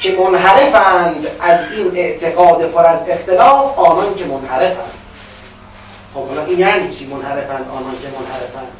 که 0.00 0.16
منحرفند 0.16 1.26
از 1.40 1.60
این 1.72 1.90
اعتقاد 1.94 2.70
پر 2.70 2.86
از 2.86 2.98
اختلاف 3.08 3.78
آنان 3.78 4.14
که 4.14 4.24
منحرفند. 4.24 4.92
خب 6.14 6.26
حالا 6.28 6.44
این 6.44 6.58
یعنی 6.58 6.90
چی 6.90 7.06
منحرفند 7.06 7.66
آنان 7.70 7.94
که 8.02 8.08
منحرفند؟ 8.18 8.72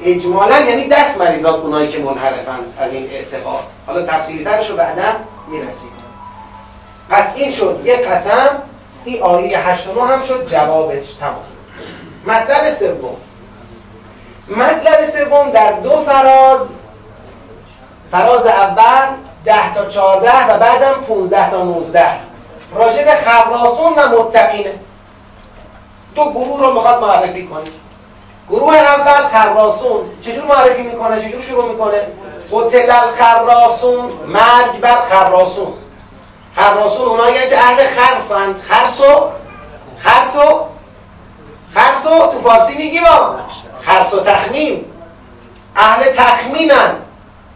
اجمالا 0.00 0.60
یعنی 0.60 0.88
دست 0.88 1.20
مریضات 1.20 1.60
اونایی 1.60 1.88
که 1.88 1.98
منحرفند 1.98 2.74
از 2.78 2.92
این 2.92 3.10
اعتقاد. 3.10 3.64
حالا 3.86 4.02
تفصیلی 4.02 4.44
ترش 4.44 4.70
رو 4.70 4.76
بعدا 4.76 5.12
می‌رسیم. 5.48 5.90
پس 7.10 7.24
این 7.34 7.52
شد 7.52 7.80
یک 7.84 8.00
قسم 8.00 8.62
این 9.04 9.22
آیه 9.22 9.58
8 9.58 9.86
و 9.86 9.94
9 9.94 10.12
هم 10.12 10.22
شد 10.22 10.48
جوابش 10.48 11.14
تمام. 11.20 11.44
مطلب 12.26 12.70
سوم. 12.70 13.16
مطلب 14.50 15.04
سوم 15.04 15.50
در 15.50 15.72
دو 15.72 16.04
فراز 16.06 16.68
فراز 18.10 18.46
اول 18.46 19.06
10 19.44 19.74
تا 19.74 19.86
14 19.86 20.54
و 20.54 20.58
بعدم 20.58 20.92
15 20.92 21.50
تا 21.50 21.62
19 21.62 22.06
راجع 22.74 23.04
به 23.04 23.14
خراسون 23.14 23.92
و 23.92 24.22
متقینه 24.22 24.74
دو 26.14 26.30
گروه 26.30 26.60
رو 26.60 26.72
می‌خواد 26.72 27.00
معرفی 27.00 27.46
کنه. 27.46 27.70
گروه 28.48 28.74
اول 28.76 29.28
خراسون 29.28 30.00
چجور 30.22 30.44
معرفی 30.44 30.82
می‌کنه؟ 30.82 31.28
چجور 31.28 31.42
شروع 31.42 31.68
می‌کنه؟ 31.68 32.06
قتل 32.52 32.90
الخراسون 32.90 34.12
مرگ 34.26 34.80
بر 34.80 35.00
خراسون. 35.00 35.72
خراسون 36.56 37.08
اونایی 37.08 37.48
که 37.48 37.58
اهل 37.58 37.86
خرسند 37.86 38.60
خرسو 38.60 39.28
خرسو 39.98 40.60
خرسو 41.74 42.26
تو 42.26 42.40
فارسی 42.40 42.74
میگیم 42.74 43.02
خرس 43.80 44.14
و 44.14 44.20
تخمین 44.20 44.84
اهل 45.76 46.12
تخمینن. 46.16 46.94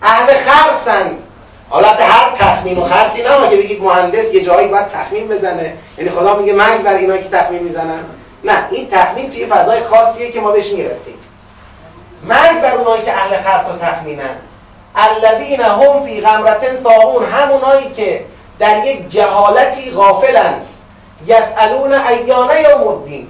اهل 0.02 0.34
خرسند. 0.34 1.18
حالت 1.70 2.00
هر 2.00 2.30
تخمین 2.30 2.78
و 2.78 2.84
خرسی 2.84 3.22
نه 3.22 3.50
که 3.50 3.56
بگید 3.56 3.82
مهندس 3.82 4.34
یه 4.34 4.44
جایی 4.44 4.68
باید 4.68 4.86
تخمین 4.86 5.28
بزنه. 5.28 5.72
یعنی 5.98 6.10
خدا 6.10 6.36
میگه 6.36 6.52
مرگ 6.52 6.82
بر 6.82 6.94
اینا 6.94 7.16
که 7.16 7.28
تخمین 7.28 7.62
می‌زنن. 7.62 8.04
نه 8.44 8.66
این 8.70 8.88
تخمین 8.88 9.30
توی 9.30 9.46
فضای 9.46 9.82
خاصیه 9.84 10.32
که 10.32 10.40
ما 10.40 10.50
بهش 10.50 10.72
می‌رسیم. 10.72 11.14
مرگ 12.24 12.60
بر 12.60 12.74
اونایی 12.74 13.02
که 13.02 13.12
اهل 13.12 13.42
خرس 13.42 13.68
و 13.68 13.78
تخمینن. 13.78 14.36
الذین 14.96 15.60
هم 15.60 16.04
فی 16.04 16.20
غمرتن 16.20 16.76
ساغون. 16.76 17.24
همونایی 17.24 17.90
که 17.90 18.24
در 18.58 18.86
یک 18.86 19.08
جهالتی 19.08 19.90
غافلند. 19.90 20.66
یسالون 21.26 21.92
ایانه 21.92 22.60
یوم 22.60 22.88
الدین. 22.88 23.26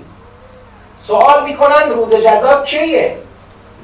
سوال 1.07 1.45
می‌کنند 1.45 1.93
روز 1.93 2.15
جزا 2.15 2.63
کیه؟ 2.63 3.17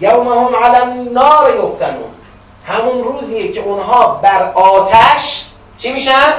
یوم 0.00 0.29
هم 0.29 0.57
علی 0.57 0.77
النار 0.77 1.50
یفتنون. 1.50 2.11
همون 2.67 3.05
روزیه 3.05 3.53
که 3.53 3.61
اونها 3.61 4.21
بر 4.23 4.53
آتش 4.55 5.47
چی 5.79 5.93
میشن؟ 5.93 6.33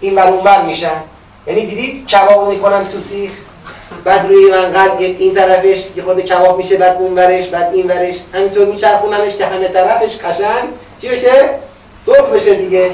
این 0.00 0.14
بر 0.14 0.28
اون 0.28 0.44
بر 0.44 0.62
میشن. 0.62 1.02
یعنی 1.46 1.66
دیدید 1.66 2.06
کباب 2.06 2.48
می‌کنن 2.48 2.88
تو 2.88 3.00
سیخ؟ 3.00 3.30
بعد 4.04 4.26
روی 4.26 4.50
منقل 4.50 4.90
این 4.98 5.34
طرفش 5.34 5.96
یه 5.96 6.02
خورده 6.02 6.22
کباب 6.22 6.56
میشه 6.56 6.76
بعد 6.76 6.96
اون 6.96 7.14
ورش 7.14 7.46
بعد 7.46 7.74
این 7.74 7.86
ورش. 7.86 8.14
همینطور 8.34 8.66
میچرخوننش 8.66 9.36
که 9.36 9.46
همه 9.46 9.68
طرفش 9.68 10.16
قشنگ 10.16 10.68
چی 11.00 11.08
بشه؟ 11.08 11.50
سرخ 11.98 12.26
بشه 12.28 12.54
دیگه. 12.54 12.90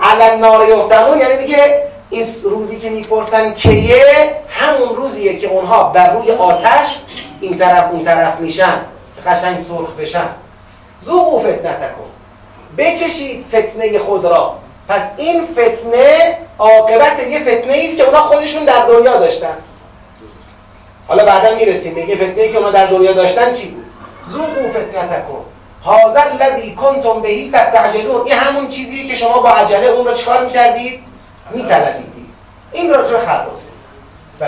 علن 0.00 0.38
نار 0.38 0.68
یفتنون 0.68 1.18
یعنی 1.18 1.36
میگه 1.36 1.82
این 2.16 2.26
روزی 2.42 2.78
که 2.78 2.90
می‌پرسن 2.90 3.52
کیه 3.52 4.34
همون 4.48 4.96
روزیه 4.96 5.38
که 5.38 5.46
اونها 5.46 5.84
بر 5.84 6.12
روی 6.12 6.30
آتش 6.30 6.98
این 7.40 7.58
طرف 7.58 7.90
اون 7.90 8.04
طرف 8.04 8.40
میشن. 8.40 8.80
قشنگ 9.26 9.58
سرخ 9.58 9.92
بشن. 10.00 10.28
زوقو 11.00 11.38
فتنه 11.38 11.72
تکن 11.72 12.10
بچشید 12.78 13.44
فتنه 13.48 13.98
خود 13.98 14.24
را. 14.24 14.54
پس 14.88 15.02
این 15.16 15.46
فتنه 15.52 16.38
عاقبت 16.58 17.26
یه 17.28 17.40
فتنه 17.40 17.82
است 17.84 17.96
که 17.96 18.02
اونا 18.02 18.22
خودشون 18.22 18.64
در 18.64 18.86
دنیا 18.86 19.16
داشتن. 19.16 19.56
حالا 21.08 21.24
بعدا 21.24 21.54
می‌رسیم. 21.54 21.98
یه 21.98 22.16
فتنه 22.16 22.48
که 22.48 22.56
اونا 22.56 22.70
در 22.70 22.86
دنیا 22.86 23.12
داشتن 23.12 23.52
چی 23.52 23.68
بود؟ 23.68 23.84
زوقو 24.24 24.68
فتنه 24.70 25.08
تکن 25.08 25.44
هازا 25.84 26.20
الذی 26.20 26.74
کنتم 26.74 27.20
بهی 27.20 27.50
تستعجلون. 27.50 28.22
این 28.24 28.34
همون 28.34 28.68
چیزیه 28.68 29.08
که 29.08 29.16
شما 29.16 29.38
با 29.38 29.50
عجله 29.50 29.86
اون 29.86 30.06
رو 30.06 30.14
چکار 30.14 30.44
می‌کردید؟ 30.44 31.00
میطلبیدید 31.50 32.26
این 32.72 32.90
راجع 32.90 33.18
خلاصه 33.18 33.70
و 34.40 34.44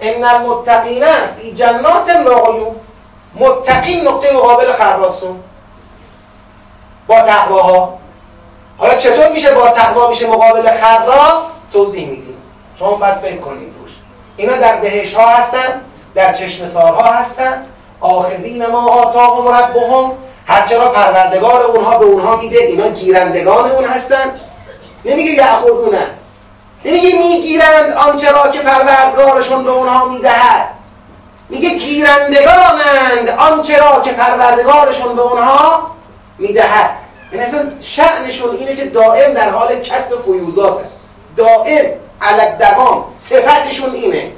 ان 0.00 0.24
المتقین 0.24 1.04
فی 1.36 1.52
جنات 1.52 2.08
و 2.08 2.74
متقین 3.34 4.08
نقطه 4.08 4.32
مقابل 4.32 4.72
خراسون 4.72 5.40
با 7.06 7.20
تقواها. 7.20 7.98
حالا 8.78 8.96
چطور 8.96 9.32
میشه 9.32 9.54
با 9.54 9.68
تقوا 9.68 10.08
میشه 10.08 10.26
مقابل 10.26 10.70
خراس 10.70 11.60
توضیح 11.72 12.08
میدیم. 12.08 12.36
شما 12.78 12.90
باید 12.90 13.14
فکر 13.14 13.36
کنید 13.36 13.74
روش. 13.80 13.90
اینا 14.36 14.56
در 14.56 14.76
بهش 14.76 15.14
ها 15.14 15.26
هستن 15.26 15.80
در 16.14 16.32
چشم 16.32 16.66
سارها 16.66 17.12
هستن. 17.12 17.66
آخرین 18.00 18.66
ما 18.66 18.90
آتاهم 18.90 19.48
ربهم. 19.48 20.12
هرچرا 20.46 20.88
پروردگار 20.88 21.62
اونها 21.62 21.98
به 21.98 22.04
اونها 22.04 22.36
میده 22.36 22.58
اینا 22.58 22.88
گیرندگان 22.88 23.70
اون 23.70 23.84
هستن. 23.84 24.40
نمیگه 25.04 25.30
یعخذونه 25.30 26.06
نمیگه 26.84 27.18
می‌گیرند 27.18 27.92
آنچه 27.92 28.30
را 28.30 28.48
که 28.50 28.60
پروردگارشون 28.60 29.64
به 29.64 29.70
اونها 29.70 30.04
می‌دهد. 30.04 30.68
میگه 31.48 31.68
گیرندگانند 31.68 33.28
آنچه 33.38 33.78
را 33.78 34.00
که 34.00 34.12
پروردگارشون 34.12 35.16
به 35.16 35.22
اونها 35.22 35.90
می‌دهد. 36.38 36.90
یعنی 37.32 37.44
اصلا 37.44 37.70
شعنشون 37.80 38.56
اینه 38.56 38.76
که 38.76 38.84
دائم 38.84 39.34
در 39.34 39.50
حال 39.50 39.80
کسب 39.80 40.22
فیوزات. 40.24 40.84
دائم 41.36 41.86
علک 42.22 42.58
دوام 42.58 43.04
صفتشون 43.20 43.94
اینه. 43.94 44.32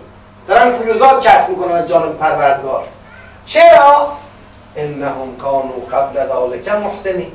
دارن 0.48 0.78
فیوزات 0.78 1.26
کسب 1.26 1.48
می‌کنن 1.48 1.72
از 1.74 1.88
جانب 1.88 2.18
پروردگار. 2.18 2.85
چرا؟ 3.46 4.12
انهم 4.76 5.37
کانوا 5.38 5.74
قبل 5.92 6.18
ذلك 6.18 6.68
محسنین. 6.68 7.32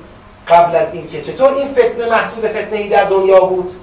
قبل 0.48 0.76
از 0.76 0.94
اینکه 0.94 1.22
چطور 1.22 1.54
این 1.54 1.74
فتنه 1.74 2.10
محصول 2.10 2.50
فتنه 2.50 2.78
ای 2.78 2.90
در 2.90 3.04
دنیا 3.04 3.40
بود؟ 3.40 3.81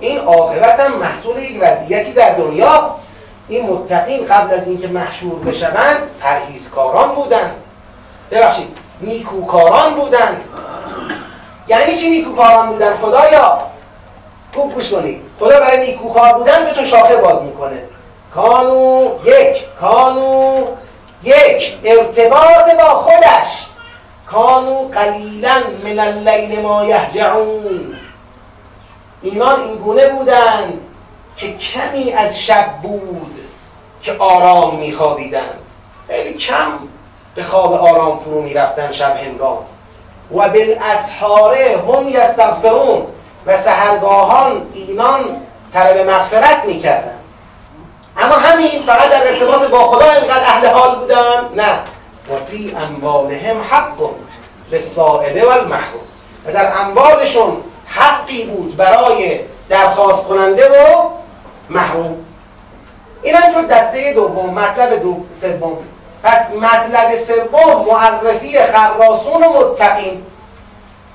این 0.00 0.18
عاقبت 0.18 0.80
هم 0.80 0.92
محصول 0.92 1.38
یک 1.38 1.58
وضعیتی 1.60 2.12
در 2.12 2.34
دنیاست. 2.34 3.00
این 3.48 3.66
متقین 3.70 4.26
قبل 4.26 4.54
از 4.54 4.68
اینکه 4.68 4.88
محشور 4.88 5.38
بشوند 5.38 5.98
پرهیزکاران 6.20 7.14
بودند. 7.14 7.54
ببخشید 8.30 8.76
نیکوکاران 9.00 9.94
بودند. 9.94 10.44
یعنی 11.68 11.96
چی 11.96 12.10
نیکوکاران 12.10 12.68
بودن 12.68 12.96
خدایا 12.96 13.58
خوب 14.54 14.74
گوش 14.74 14.90
کنید. 14.90 15.22
خدا 15.38 15.60
برای 15.60 15.86
نیکوکار 15.86 16.32
بودن 16.32 16.64
به 16.64 16.72
تو 16.72 16.86
شاخه 16.86 17.16
باز 17.16 17.42
می‌کنه. 17.42 17.82
کانو 18.34 19.08
یک 19.24 19.64
کانو 19.80 20.64
یک 21.22 21.78
ارتباط 21.84 22.74
با 22.78 22.94
خودش. 22.94 23.66
کانو 24.26 24.88
قلیلا 24.88 25.62
من 25.84 25.98
اللیل 25.98 26.60
ما 26.60 26.84
یهجعون. 26.84 27.96
ایمان 29.22 29.60
این 29.60 29.74
گونه 29.74 30.08
بودند 30.08 30.80
که 31.36 31.56
کمی 31.56 32.12
از 32.12 32.40
شب 32.40 32.66
بود 32.82 33.34
که 34.02 34.12
آرام 34.18 34.76
میخوابیدند. 34.76 35.58
خیلی 36.08 36.34
کم 36.34 36.72
به 37.34 37.42
خواب 37.42 37.72
آرام 37.72 38.20
فرو 38.20 38.42
می‌رفتن 38.42 38.92
شب 38.92 39.16
هنگام. 39.16 39.58
و 40.34 40.48
بالاسحاره 40.48 41.82
هم 41.88 42.08
یستغفرون 42.08 43.06
و 43.46 43.56
سهرگاهان 43.56 44.66
اینان 44.74 45.24
طلب 45.72 46.10
مغفرت 46.10 46.64
می‌کردن 46.64 47.16
اما 48.16 48.34
همین 48.34 48.82
فقط 48.82 49.10
در 49.10 49.28
ارتباط 49.28 49.70
با 49.70 49.84
خدا 49.84 50.10
اینقدر 50.10 50.44
اهل 50.44 50.66
حال 50.66 50.98
بودن؟ 50.98 51.48
نه. 51.56 51.78
و 52.30 52.44
فی 52.50 52.76
اموالهم 52.76 53.62
حق 53.70 54.10
للسائل 54.72 55.44
والمحروم 55.44 56.02
و 56.46 56.52
در 56.52 56.72
اموالشون 56.80 57.56
حقی 57.90 58.44
بود 58.44 58.76
برای 58.76 59.40
درخواست 59.68 60.26
کننده 60.26 60.68
و 60.68 61.08
محروم. 61.70 62.16
این 63.22 63.34
هم 63.34 63.52
شد 63.52 63.68
دسته 63.68 64.12
دوم 64.12 64.50
مطلب 64.50 65.02
دو 65.02 65.24
سوم. 65.40 65.78
پس 66.22 66.50
مطلب 66.50 67.16
سوم 67.16 67.86
معرفی 67.88 68.58
خراسون 68.64 69.42
و 69.42 69.52
متقین. 69.52 70.22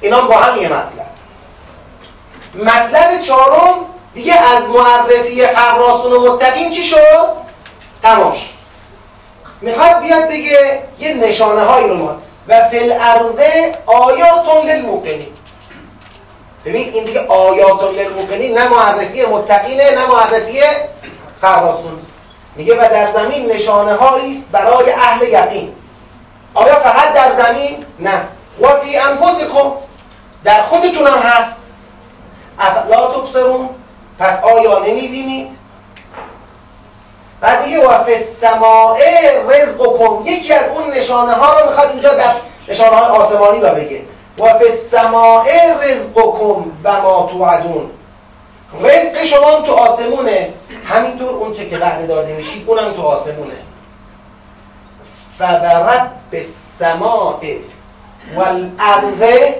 اینا 0.02 0.22
با 0.22 0.36
هم 0.36 0.58
یه 0.58 0.68
مطلب. 0.68 1.06
مطلب 2.56 3.20
چهارم 3.20 3.76
دیگه 4.14 4.34
از 4.34 4.70
معرفی 4.70 5.48
خراسون 5.48 6.14
و 6.14 6.34
متقین 6.34 6.72
چی 6.72 6.84
شد؟ 6.84 7.28
تماش. 8.02 8.54
می‌خواد 9.62 10.02
بیاد 10.02 10.28
بگه 10.28 10.82
یه 11.00 11.14
نشانه 11.14 11.62
هایی 11.62 11.88
رو 11.88 11.96
ما 11.98 12.16
و 12.48 12.70
فی 12.70 12.80
الارض 12.80 13.40
آیاتون 13.86 14.66
للموقنین. 14.66 15.35
ببین 16.66 16.94
این 16.94 17.04
دیگه 17.04 17.28
آیاتون 17.28 17.96
للموقنین 17.96 18.58
نه 18.58 18.68
معرفی 18.68 19.26
متقینه 19.26 19.92
نه 19.92 20.06
معرفی 20.06 20.62
خراسون 21.42 22.00
میگه 22.56 22.76
و 22.76 22.90
در 22.90 23.12
زمین 23.12 23.52
نشانه 23.52 23.92
است 23.92 24.52
برای 24.52 24.92
اهل 24.92 25.22
یقین. 25.22 25.74
آیا 26.54 26.76
فقط 26.76 27.14
در 27.14 27.32
زمین؟ 27.32 27.86
نه. 28.00 28.28
و 28.62 28.68
فی 28.68 28.98
انفسکم. 28.98 29.72
در 30.44 30.62
خودتون 30.62 31.08
هم 31.08 31.20
هست 31.20 31.72
افلا 32.60 33.08
تبصرون. 33.08 33.70
پس 34.20 34.44
آیا 34.44 34.80
نمی‌بینید؟ 34.80 35.48
بعد 37.42 37.64
دیگه 37.64 37.88
و 37.88 38.04
سماع 38.42 38.98
رزقکم. 39.48 40.26
یکی 40.26 40.54
از 40.54 40.70
اون 40.70 40.92
نشانه 40.92 41.34
ها 41.34 41.60
رو 41.60 41.70
می‌خواد 41.70 41.90
اینجا 41.90 42.14
در 42.14 42.36
نشانه 42.68 42.96
های 42.96 43.18
آسمانی 43.18 43.60
را 43.60 43.70
بگه. 43.70 44.02
و 44.40 44.58
فی 44.58 44.66
السماء 44.66 45.46
رزقکم 45.82 46.72
و 46.84 47.02
ما 47.02 47.30
توعدون 47.32 47.90
رزق 48.82 49.24
شما 49.24 49.62
تو 49.62 49.74
آسمونه. 49.74 50.50
همینطور 50.86 51.30
اون 51.30 51.54
چه 51.54 51.70
که 51.70 51.78
وعده 51.78 52.08
داده 52.08 52.34
میشید 52.34 52.64
اونم 52.70 52.94
تو 52.94 53.02
آسمونه. 53.02 53.54
فبرب 55.40 56.12
السماء 56.34 57.40
والارض 58.36 59.54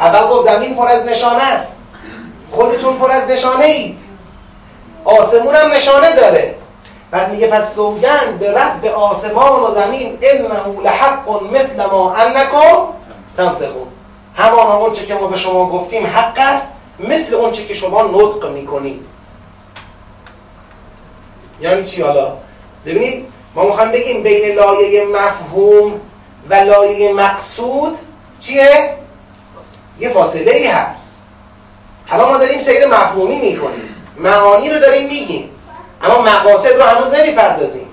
اول 0.00 0.28
گفت 0.28 0.48
زمین 0.48 0.74
پر 0.76 0.88
از 0.88 1.04
نشانه 1.04 1.42
است. 1.42 1.72
خودتون 2.50 2.98
پر 2.98 3.10
از 3.10 3.30
نشانه 3.30 3.64
اید 3.64 3.98
آسمون 5.04 5.54
هم 5.54 5.70
نشانه 5.70 6.16
داره. 6.16 6.54
بعد 7.10 7.30
میگه 7.30 7.46
پس 7.46 7.74
سوگند 7.74 8.38
به 8.38 8.52
رب 8.52 8.84
آسمان 8.86 9.62
و 9.62 9.70
زمین 9.70 10.18
انه 10.22 10.82
لحق 10.84 11.42
مثل 11.52 11.86
ما 11.90 12.14
انکم 12.14 12.86
تنطقون 13.36 13.88
همان 14.36 14.66
اونچه 14.66 15.06
که 15.06 15.14
ما 15.14 15.26
به 15.26 15.36
شما 15.36 15.68
گفتیم 15.68 16.06
حق 16.06 16.34
است 16.38 16.72
مثل 16.98 17.34
اونچه 17.34 17.64
که 17.64 17.74
شما 17.74 18.02
نطق 18.02 18.50
می‌کنید. 18.50 19.06
یعنی 21.60 21.84
چی 21.84 22.02
حالا؟ 22.02 22.32
ببینید 22.86 23.26
ما 23.54 23.64
می‌خوایم 23.64 23.92
بگیم 23.92 24.22
بین 24.22 24.54
لایه 24.54 25.04
مفهوم 25.04 26.00
و 26.50 26.54
لایه 26.54 27.12
مقصود 27.12 27.98
چیه؟ 28.40 28.94
یه 30.00 30.08
فاصله 30.08 30.50
ای 30.50 30.66
هست. 30.66 31.16
حالا 32.06 32.28
ما 32.28 32.36
داریم 32.36 32.60
سیر 32.60 32.86
مفهومی 32.86 33.38
می‌کنیم. 33.38 33.94
معانی 34.16 34.70
رو 34.70 34.78
داریم 34.78 35.08
میگیم. 35.08 35.50
اما 36.02 36.22
مقاصد 36.22 36.74
رو 36.74 36.82
هنوز 36.82 37.14
نمی‌پردازیم. 37.14 37.83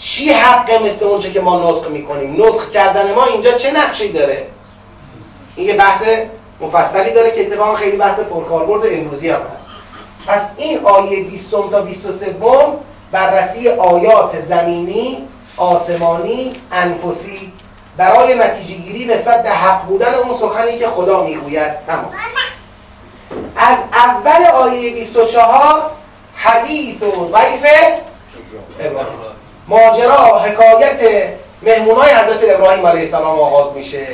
چی 0.00 0.32
حقه 0.32 0.78
مثل 0.78 1.04
اونچه 1.04 1.30
که 1.30 1.40
ما 1.40 1.70
نطق 1.70 1.90
می‌کنیم؟ 1.90 2.44
نطق 2.44 2.70
کردن 2.70 3.14
ما 3.14 3.24
اینجا 3.24 3.52
چه 3.52 3.70
نقشی 3.70 4.12
داره؟ 4.12 4.46
این 5.56 5.66
یه 5.66 5.74
بحث 5.74 6.04
مفصلی 6.60 7.10
داره 7.10 7.30
که 7.30 7.40
اتفاقا 7.40 7.74
خیلی 7.74 7.96
بحث 7.96 8.20
پرکاربرد 8.20 8.92
امروزی 8.92 9.28
هم 9.28 9.40
هست. 9.40 9.66
پس 10.26 10.40
این 10.56 10.78
آیه 10.84 11.24
20 11.24 11.50
تا 11.50 11.80
23 11.80 12.36
بررسی 13.12 13.68
آیات 13.68 14.40
زمینی 14.40 15.28
آسمانی 15.56 16.52
انفسی 16.72 17.52
برای 17.96 18.34
نتیجه 18.34 18.74
گیری 18.74 19.04
نسبت 19.04 19.42
به 19.42 19.50
حق 19.50 19.84
بودن 19.84 20.14
اون 20.14 20.34
سخنی 20.34 20.78
که 20.78 20.88
خدا 20.88 21.22
می‌گوید. 21.22 21.86
تمام. 21.86 22.12
از 23.56 23.78
اول 23.92 24.44
آیه 24.44 24.94
24 24.94 25.90
حدیث 26.34 27.02
و 27.02 27.26
ضیف 27.26 27.66
ابراهیم. 28.80 29.29
ماجرا 29.70 30.38
حکایت 30.38 31.00
مهمونای 31.62 32.10
حضرت 32.10 32.54
ابراهیم 32.54 32.86
علیه 32.86 33.00
السلام 33.00 33.40
آغاز 33.40 33.76
میشه. 33.76 34.06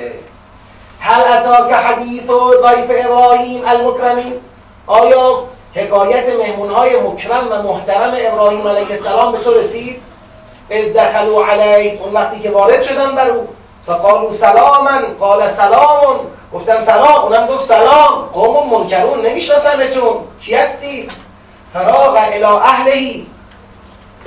هل 1.00 1.20
اتاک 1.20 1.72
حدیث 1.72 2.30
و 2.30 2.50
ضیف 2.50 3.06
ابراهیم 3.06 3.62
المکرمین؟ 3.66 4.32
آیا 4.86 5.42
حکایت 5.74 6.28
مهمونهای 6.38 7.00
مکرم 7.00 7.46
و 7.50 7.62
محترم 7.62 8.14
ابراهیم 8.18 8.68
علیه 8.68 8.90
السلام 8.90 9.32
به 9.32 9.38
تو 9.38 9.54
رسید؟ 9.54 10.02
دخلوا 10.96 11.46
علیه 11.46 12.00
اون 12.02 12.12
وقتی 12.12 12.40
که 12.40 12.50
وارد 12.50 12.82
شدن 12.82 13.14
بر 13.14 13.30
او. 13.30 13.48
فقالوا 13.86 14.32
سلاما 14.32 15.00
قال 15.20 15.48
سلام 15.48 16.20
گفتن 16.52 16.82
سلام 16.82 17.24
اونم 17.24 17.46
گفت 17.46 17.64
سلام. 17.64 18.28
قوم 18.32 18.78
منکرون 18.78 19.26
نمیشناسمتون. 19.26 20.16
کی 20.40 20.54
هستی؟ 20.54 21.08
فراغ 21.72 22.16
الى 22.32 22.44
اهلهی 22.44 23.26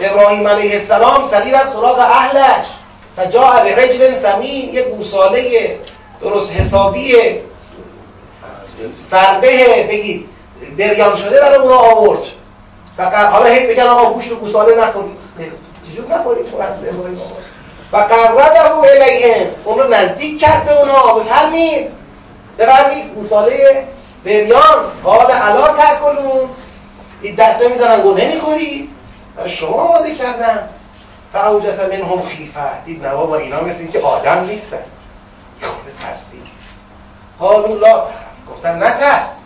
ابراهیم 0.02 0.48
علیه 0.48 0.74
السلام 0.74 1.24
سری 1.24 1.52
رفت 1.52 1.74
سراغ 1.74 2.00
اهلش. 2.00 2.68
فجاء 3.16 3.64
به 3.64 3.76
رجل 3.76 4.14
سمین 4.14 4.74
یه 4.74 4.82
گوساله 4.82 5.76
درست 6.22 6.54
حسابی 6.54 7.16
فربه 9.12 9.88
بگید 9.90 10.30
بریان 10.78 11.16
شده 11.16 11.42
برای 11.42 11.58
اونا 11.58 11.78
آورد. 11.78 12.22
فقط 12.98 13.30
حالا 13.30 13.46
هی 13.46 13.68
بگن 13.68 13.84
آقا 13.84 14.14
گوشت 14.14 14.30
گوساله 14.30 14.76
نخورید. 14.76 15.18
چجور 15.92 16.08
نخورید؟ 16.08 16.46
و 17.94 17.98
قربه 17.98 18.60
الیهم. 18.60 19.48
اون 19.64 19.80
رو 19.80 19.88
نزدیک 19.88 20.42
کرد 20.42 20.66
به 20.66 20.80
اونها 20.80 21.20
بفرمید 21.20 21.88
بفرمید 22.60 23.14
گوساله 23.16 23.84
بریان. 24.26 24.78
قال 25.04 25.32
علا 25.32 25.68
تاکلون 25.68 26.50
این 27.22 27.36
دست 27.36 27.62
نمی‌زنن 27.62 28.02
گو 28.02 28.14
نمی‌خورید. 28.14 28.90
برای 29.40 29.52
شما 29.52 29.82
آماده 29.82 30.16
کردن. 30.16 30.70
فاوجس 31.34 31.80
منهم 31.80 32.22
خیفه. 32.22 32.84
دید 32.86 33.06
نوا 33.06 33.26
با 33.26 33.38
اینا 33.38 33.62
مثل 33.62 33.88
که 33.88 34.00
آدم 34.00 34.46
نیستن. 34.46 34.84
خود 35.62 35.94
ترسید. 36.02 36.44
قالوا 37.40 37.76
لا. 37.76 38.04
گفتن 38.52 38.84
نترس 38.84 39.38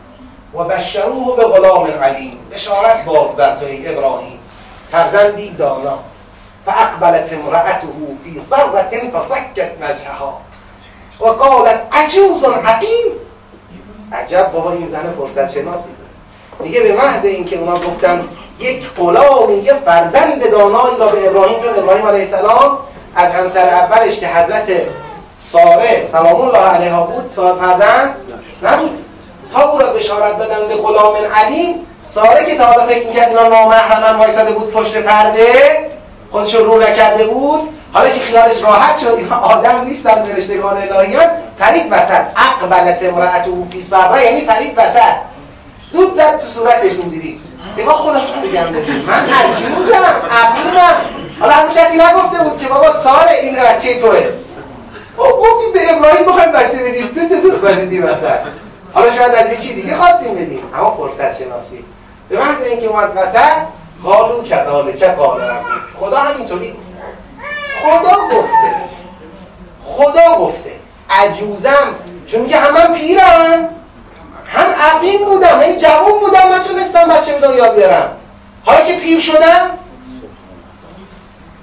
و 0.54 0.64
بشروه 0.64 1.38
به 1.38 1.44
غلام 1.44 1.88
علیم. 1.88 2.40
بشارت 2.52 3.06
باد 3.06 3.36
بر 3.36 3.58
ابراهیم. 3.86 4.40
فرزندی 4.92 5.50
دانا. 5.50 6.00
فاقبلت 6.66 7.34
امرأته 7.34 7.88
فی 8.24 8.40
صرت 8.40 8.94
فسکت 8.94 9.72
وجهها. 9.82 10.42
و 11.20 11.26
قالت 11.26 11.82
عجوز 11.92 12.46
حقیم. 12.46 13.12
عجب 14.12 14.52
بابا 14.52 14.72
این 14.72 14.88
زن 14.88 15.14
فرصت 15.18 15.52
شناسی 15.52 15.90
میگه 16.60 16.82
به 16.82 16.94
محض 16.94 17.26
اینکه 17.26 17.58
اونا 17.58 17.74
گفتن 17.74 18.24
یک 18.60 18.90
غلامی 18.98 19.54
یه 19.54 19.74
فرزند 19.86 20.52
دانایی 20.52 20.98
را 21.00 21.08
به 21.08 21.30
ابراهیم 21.30 21.60
چون 21.60 21.84
ابراهیم 21.84 22.08
علیه 22.08 22.22
السلام 22.22 22.78
از 23.16 23.32
همسر 23.32 23.70
اولش 23.70 24.20
که 24.20 24.28
حضرت 24.28 24.72
ساره 25.36 26.06
سلام 26.06 26.42
الله 26.42 26.60
علیها 26.60 27.04
بود 27.04 27.32
فرزند 27.60 28.16
نبود. 28.64 28.92
تا 29.54 29.72
او 29.72 29.80
را 29.80 29.94
بشارت 29.94 30.38
دادن 30.38 30.68
به 30.68 30.76
غلام 30.76 31.16
علیم 31.36 31.76
ساره 32.06 32.46
که 32.46 32.58
تا 32.58 32.66
حالا 32.66 32.86
فکر 32.88 33.08
می‌کرد 33.08 33.28
اینا 33.28 33.48
نامحرمن 33.48 34.20
وایساده 34.20 34.52
بود 34.52 34.72
پشت 34.72 34.98
پرده 34.98 35.50
خودش 36.32 36.56
رو 36.56 36.82
نکرده 36.82 37.24
بود. 37.24 37.70
حالا 37.94 38.10
که 38.10 38.20
خیالش 38.20 38.64
راحت 38.64 38.98
شد 38.98 39.14
اینا 39.18 39.36
آدم 39.36 39.82
نیستن 39.86 40.24
فرشتگان 40.24 40.78
الهیان. 40.78 41.28
پرید 41.60 41.88
وسط. 41.92 42.22
اقبلت 42.36 43.04
امرأته 43.04 43.52
فی 43.72 43.82
سره 43.82 44.26
یعنی 44.26 44.42
پرید 44.42 44.74
وسط. 44.78 45.33
زود 45.94 46.16
زد 46.16 46.38
تو 46.38 46.46
صورتش 46.46 46.92
اینجوری 46.92 47.40
بگا 47.78 47.94
خدا 47.94 48.20
بگم 48.44 48.64
من 49.08 49.30
عجوزم 49.30 50.04
عقیمم 50.32 50.96
حالا 51.40 51.54
همون 51.54 51.74
کسی 51.74 51.98
نگفته 51.98 52.44
بود 52.44 52.58
که 52.58 52.68
بابا 52.68 52.92
سال 52.92 53.28
این 53.42 53.56
بچه 53.56 54.00
توه. 54.00 54.30
خب 55.18 55.32
گفتیم 55.32 55.74
به 55.74 55.98
ابراهیم 55.98 56.26
بخوایم 56.26 56.52
بچه 56.52 56.84
بدیم. 56.84 57.08
تو 57.08 57.20
تو 57.30 57.60
تو 57.60 58.08
وسط 58.08 58.40
حالا 58.94 59.12
شاید 59.12 59.34
از 59.34 59.54
یکی 59.54 59.74
دیگه 59.74 59.96
خواستیم 59.96 60.36
بدیم. 60.36 60.64
اما 60.76 60.92
فرصت 60.92 61.38
شناسی. 61.38 61.86
به 62.30 62.40
محض 62.40 62.62
اینکه 62.62 62.88
اومد 62.88 63.12
وسط 63.16 63.40
قالو 64.04 64.44
کذالک 64.44 65.04
قال 65.04 65.42
خدا 66.00 66.18
همینطوری 66.18 66.76
خدا 67.84 68.18
گفته. 68.18 68.76
خدا 69.86 70.36
گفته. 70.36 70.72
عجوزم. 71.10 71.96
چون 72.28 72.42
میگه 72.42 72.58
هم 72.58 72.74
من 72.74 72.94
پیرم 72.94 73.70
هم 74.54 74.70
عقیم 74.70 75.26
بودم 75.26 75.62
یعنی 75.62 75.78
جوون 75.78 76.20
بودم 76.20 76.54
نتونستم 76.54 77.08
بچه 77.10 77.38
به 77.38 77.58
دنیا 77.58 77.76
بیارم. 77.76 78.18
حالا 78.66 78.86
که 78.86 78.94
پیر 78.94 79.20
شدم 79.20 79.70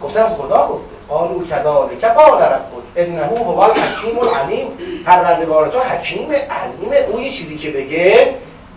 گفتم 0.02 0.28
خدا 0.28 0.68
گفته 0.68 0.90
قالوا 1.08 1.46
کذلک 1.46 2.04
قال 2.04 2.42
ربک 2.42 2.60
انه 2.96 3.24
هو 3.24 3.58
الحکیم 3.58 4.18
العلیم. 4.18 4.68
پروردگار 5.06 5.68
تو 5.68 5.78
حکیم 5.78 6.32
علیم 6.32 7.06
او 7.12 7.20
یه 7.20 7.30
چیزی 7.30 7.58
که 7.58 7.70
بگه 7.70 8.34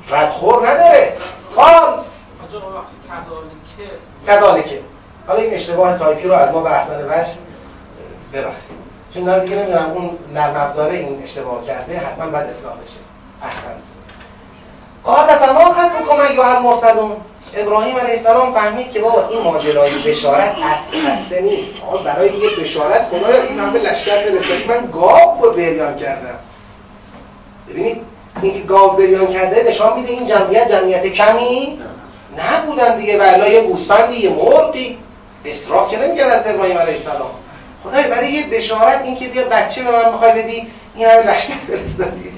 ردخور 0.09 0.69
نداره. 0.69 1.17
قال. 1.55 2.03
کذلک 4.27 4.79
حالا 5.27 5.39
این 5.41 5.53
اشتباه 5.53 5.97
تایپی 5.97 6.27
رو 6.27 6.33
از 6.33 6.51
ما 6.51 6.61
به 6.61 6.71
احسن 6.71 7.05
وجه 7.05 7.31
ببخشید. 8.33 8.83
چون 9.13 9.39
دیگه 9.39 9.55
نمی‌دونم 9.55 9.91
اون 9.91 10.17
نرم 10.33 10.55
افزاره 10.55 10.93
این 10.93 11.23
اشتباه 11.23 11.65
کرده 11.65 11.97
حتما 11.97 12.25
باید 12.25 12.49
اصلاح 12.49 12.73
بشه. 12.73 12.99
احسن 13.43 13.75
قال 15.03 15.27
فما 15.27 15.73
خطبكم 15.73 16.19
ایها 16.19 16.57
المرسلون 16.57 17.11
ابراهیم 17.55 17.97
علیه 17.97 18.11
السلام 18.11 18.53
فهمید 18.53 18.91
که 18.91 18.99
بابا 18.99 19.27
این 19.27 19.41
ماجرای 19.41 19.91
بشارت 19.91 20.55
از 20.73 20.79
خسته 20.79 21.41
نیست. 21.41 21.75
آن 21.91 22.03
برای 22.03 22.29
یه 22.29 22.63
بشارت 22.63 23.01
خدا 23.01 23.27
این 23.49 23.59
همه 23.59 23.79
لشکر 23.79 24.21
فرستادی. 24.21 24.63
من 24.67 24.89
گاو 24.91 25.41
رو 25.41 25.51
بریان 25.51 25.97
کردم. 25.97 26.39
ببینید 27.69 28.01
اینکه 28.41 28.59
گاو 28.59 28.91
بریان 28.91 29.27
کرده 29.27 29.65
نشان 29.69 29.99
میده 29.99 30.11
این 30.11 30.27
جمعیت 30.27 30.71
جمعیت 30.71 31.05
کمی 31.05 31.79
نبودن 32.37 32.97
دیگه. 32.97 33.19
ولی 33.19 33.51
یه 33.51 33.61
گوسفندی 33.61 34.15
یه 34.15 34.29
مرغی. 34.29 34.97
اسراف 35.45 35.89
که 35.91 35.97
نمی‌کرد 35.97 36.31
از 36.31 36.47
ابراهیم 36.47 36.77
علیه 36.77 36.93
السلام. 36.93 37.29
خدای 37.83 38.03
برای 38.03 38.31
یه 38.31 38.47
بشارت 38.47 39.01
اینکه 39.01 39.27
بیا 39.27 39.43
بچه 39.43 39.83
به 39.83 39.91
من 39.91 40.11
می‌خوای 40.11 40.31
بدی 40.31 40.67
این 40.95 41.07
همه 41.07 41.31
لشکر 41.31 41.53
فرستادی. 41.67 42.32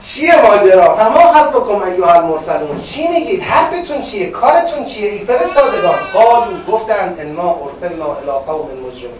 چیه 0.00 0.42
ماجرا؟ 0.42 0.96
فما 0.96 1.32
خط 1.32 1.48
بکن 1.48 1.82
ایوها 1.82 2.12
المرسلون. 2.12 2.80
چی 2.80 3.08
میگید؟ 3.08 3.42
حرفتون 3.42 4.00
چیه؟ 4.02 4.30
کارتون 4.30 4.84
چیه؟ 4.84 5.10
ای 5.10 5.24
فرستادگان. 5.24 5.98
قالو 6.12 6.64
گفتند 6.68 7.20
انا 7.20 7.56
ارسلنا 7.64 8.16
الی 8.16 8.30
قوم 8.46 8.68
مجرم 8.86 9.10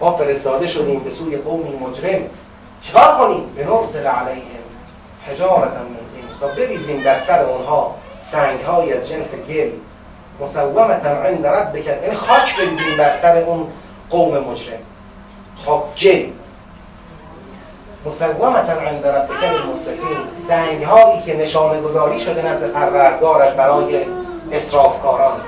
ما 0.00 0.16
فرستاده 0.16 0.66
شدیم 0.66 1.00
به 1.00 1.10
سوی 1.10 1.36
قومی 1.36 1.76
مجرم. 1.76 2.22
چیکار 2.82 3.18
کنیم؟ 3.18 3.52
به 3.56 3.64
نرسل 3.64 4.06
علیهم 4.06 4.58
حجارتا 5.26 5.78
من 5.78 5.98
تا 6.40 6.46
بریزیم 6.46 7.02
در 7.02 7.18
سر 7.18 7.42
اونها 7.42 7.94
سنگ 8.20 8.60
های 8.60 8.92
از 8.92 9.08
جنس 9.08 9.34
گل 9.34 9.70
مسومتا 10.40 11.08
عند 11.08 11.46
ربک. 11.46 11.86
یعنی 11.86 12.16
خاک 12.16 12.56
بریزیم 12.56 12.96
بر 12.98 13.12
سر 13.12 13.36
اون 13.36 13.66
قوم 14.10 14.38
مجرم. 14.38 14.78
خاک 15.56 15.82
گل. 16.00 16.37
مسومتا 18.06 18.72
عند 18.72 19.06
ربک 19.06 19.44
المسرفین 19.44 20.18
سنگ 20.48 20.82
هایی 20.82 21.22
که 21.26 21.36
نشانه 21.36 21.80
گذاری 21.80 22.20
شده 22.20 22.42
نزد 22.42 22.72
پروردگارش 22.72 23.52
برای 23.52 23.96
اسرافکاران. 24.52 25.40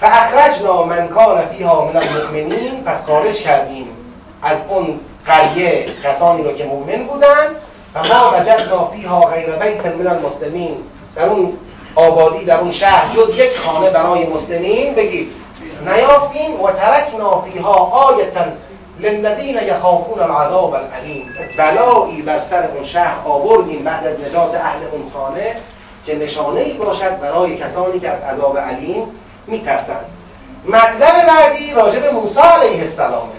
فاخرجنا 0.00 0.82
من 0.82 1.08
کان 1.08 1.46
فیها 1.46 1.84
من 1.84 1.96
المؤمنین. 1.96 2.84
پس 2.84 3.04
خارج 3.06 3.42
کردیم 3.42 3.86
از 4.42 4.58
اون 4.68 5.00
قریه 5.26 5.86
کسانی 6.04 6.42
رو 6.42 6.52
که 6.52 6.64
مؤمن 6.64 7.04
بودن. 7.04 7.46
و 7.94 7.98
ما 7.98 8.40
وجدنا 8.40 8.84
فیها 8.84 9.20
غیر 9.20 9.50
بیت 9.50 9.86
من 9.86 10.06
المسلمین. 10.06 10.76
در 11.16 11.28
اون 11.28 11.52
آبادی 11.94 12.44
در 12.44 12.60
اون 12.60 12.72
شهر 12.72 13.14
جز 13.16 13.34
یک 13.34 13.58
خانه 13.58 13.90
برای 13.90 14.26
مسلمین. 14.26 14.94
بگید 14.94 15.32
نیافتیم 15.86 16.60
و 16.60 16.70
ترکنا 16.70 17.40
فیها 17.40 17.74
آیتا 17.74 18.40
للذین 19.00 19.58
یخافون 19.68 20.20
العذاب 20.20 20.74
العلیم 20.74 21.34
بلایی 21.56 22.22
بر 22.22 22.38
سر 22.38 22.68
اون 22.74 22.84
شهر 22.84 23.16
آوردیم 23.24 23.84
بعد 23.84 24.06
از 24.06 24.20
نجات 24.20 24.54
اهل 24.54 24.78
اون 24.92 25.10
خانه 25.14 25.56
که 26.06 26.16
نشانه 26.16 26.60
ای 26.60 26.72
باشد 26.72 27.20
برای 27.20 27.56
کسانی 27.56 28.00
که 28.00 28.10
از 28.10 28.20
عذاب 28.22 28.58
علیم 28.58 29.02
میترسند. 29.46 30.04
مطلب 30.68 31.26
بعدی 31.26 31.74
راجب 31.74 32.14
موسی 32.14 32.40
علیه 32.40 32.80
السلامه. 32.80 33.32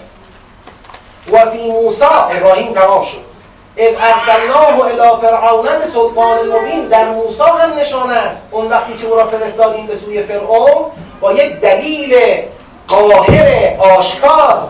و 1.32 1.50
فی 1.50 1.70
موسی 1.70 2.04
ابراهیم 2.04 2.72
تمام 2.72 3.02
شد. 3.02 3.28
اذ 3.76 3.94
ارسلناه 4.00 4.80
الى 4.80 5.20
فرعون 5.20 5.78
به 5.78 5.86
سلطان 5.86 6.38
مبین. 6.48 6.88
در 6.88 7.08
موسی 7.10 7.42
هم 7.42 7.78
نشانه 7.78 8.14
است. 8.14 8.48
اون 8.50 8.68
وقتی 8.68 8.92
که 8.92 9.06
او 9.06 9.16
را 9.16 9.26
فرستادیم 9.26 9.86
به 9.86 9.96
سوی 9.96 10.22
فرعون 10.22 10.84
با 11.20 11.32
یک 11.32 11.60
دلیل 11.60 12.14
قاهر 12.88 13.76
آشکار 13.78 14.68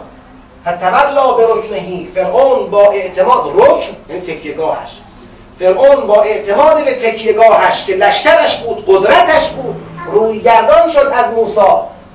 فتولا 0.67 1.33
به 1.33 1.45
رکنهی 1.45 2.09
فرعون 2.15 2.71
با 2.71 2.91
اعتماد 2.91 3.53
رکن 3.55 3.97
یعنی 4.09 4.21
تکیهگاهش. 4.21 4.91
فرعون 5.59 6.07
با 6.07 6.23
اعتماد 6.23 6.85
به 6.85 6.95
تکیهگاهش 6.95 7.85
که 7.85 7.97
لشکرش 7.97 8.57
بود 8.57 8.85
قدرتش 8.87 9.49
بود 9.49 9.83
روی 10.13 10.41
گردان 10.41 10.91
شد 10.91 11.13
از 11.15 11.33
موسی. 11.33 11.61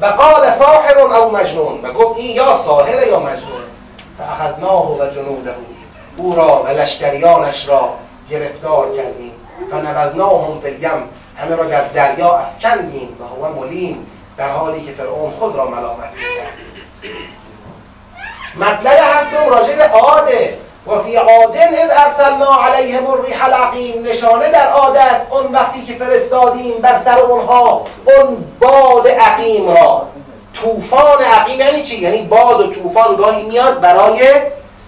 و 0.02 0.06
قال 0.06 0.52
ساحر 0.52 1.00
او 1.00 1.32
مجنون. 1.32 1.82
و 1.84 1.94
گفت 1.94 2.20
این 2.20 2.30
یا 2.30 2.54
ساحر 2.54 3.08
یا 3.08 3.20
مجنون. 3.20 3.64
فاخذناه 4.18 5.00
و 5.00 5.06
جنوده. 5.06 5.56
او 6.18 6.36
را 6.36 6.64
و 6.64 6.68
لشکریانش 6.68 7.68
را 7.68 7.90
گرفتار 8.30 8.96
کردیم. 8.96 9.32
و 9.72 9.76
نبذناهم 9.76 10.60
فی 10.60 10.68
الیم 10.68 11.10
همه 11.38 11.56
را 11.56 11.64
در 11.64 11.88
دریا 11.88 12.38
افکندیم. 12.38 13.18
و 13.20 13.48
هو 13.48 13.60
ملیم 13.60 14.08
در 14.38 14.50
حالی 14.50 14.82
که 14.86 14.92
فرعون 14.92 15.32
خود 15.32 15.56
را 15.56 15.66
ملامت 15.66 16.10
می‌کرد. 16.14 16.54
مطلب 18.56 19.00
هفتم 19.04 19.50
راجع 19.50 19.76
به 19.76 19.84
عاده 19.84 20.58
و 20.88 21.00
فی 21.04 21.16
عادن 21.16 21.74
اذ 21.74 21.90
ارسلنا 21.92 22.64
علیهم 22.64 23.08
الریح 23.08 23.46
العقیم. 23.46 24.04
نشانه 24.04 24.52
در 24.52 24.70
عاده 24.70 25.02
است 25.02 25.28
اون 25.32 25.52
وقتی 25.52 25.82
که 25.82 25.94
فرستادیم 25.94 26.74
بر 26.82 26.98
سر 26.98 27.20
اونها. 27.20 27.86
اون 28.06 28.46
باد 28.60 29.08
عقیم 29.08 29.70
را. 29.70 30.08
طوفان 30.54 31.24
عقیم 31.24 31.60
یعنی 31.60 31.84
چی؟ 31.84 32.02
یعنی 32.02 32.24
باد 32.24 32.60
و 32.60 32.74
طوفان 32.74 33.16
گاهی 33.16 33.44
میاد 33.44 33.82
برای 33.82 34.22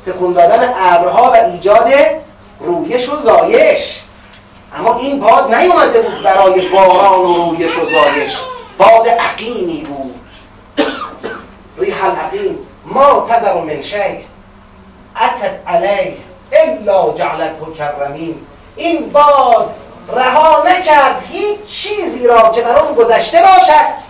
تکون 0.06 0.34
دادن 0.34 0.74
ابرها 0.80 1.32
و 1.32 1.36
ایجاد 1.36 1.88
رویش 2.60 3.10
و 3.10 3.16
زایش. 3.16 4.02
اما 4.80 4.98
این 4.98 5.20
باد 5.20 5.56
نیومده 5.56 6.02
بود 6.02 6.24
برای 6.24 6.68
باران 6.68 7.20
و 7.20 7.34
رویش 7.34 7.78
و 7.78 7.86
زایش. 7.86 8.38
باد 8.78 9.08
عقیمی 9.08 9.88
بود. 9.90 10.16
ریح 11.80 12.06
العقیم. 12.06 12.60
ما 12.86 13.28
تدر 13.30 13.54
من 13.54 13.82
شیء 13.82 14.20
اتت 15.16 15.68
علیه 15.68 16.18
الا 16.52 17.14
جعلته 17.14 17.74
کرمین 17.78 18.46
این 18.76 19.10
باد 19.10 19.76
رها 20.14 20.64
نکرد 20.68 21.24
هیچ 21.32 21.66
چیزی 21.66 22.28
را 22.28 22.52
که 22.52 22.62
بر 22.62 22.76
آن 22.76 22.94
گذشته 22.96 23.42
باشد 23.42 24.06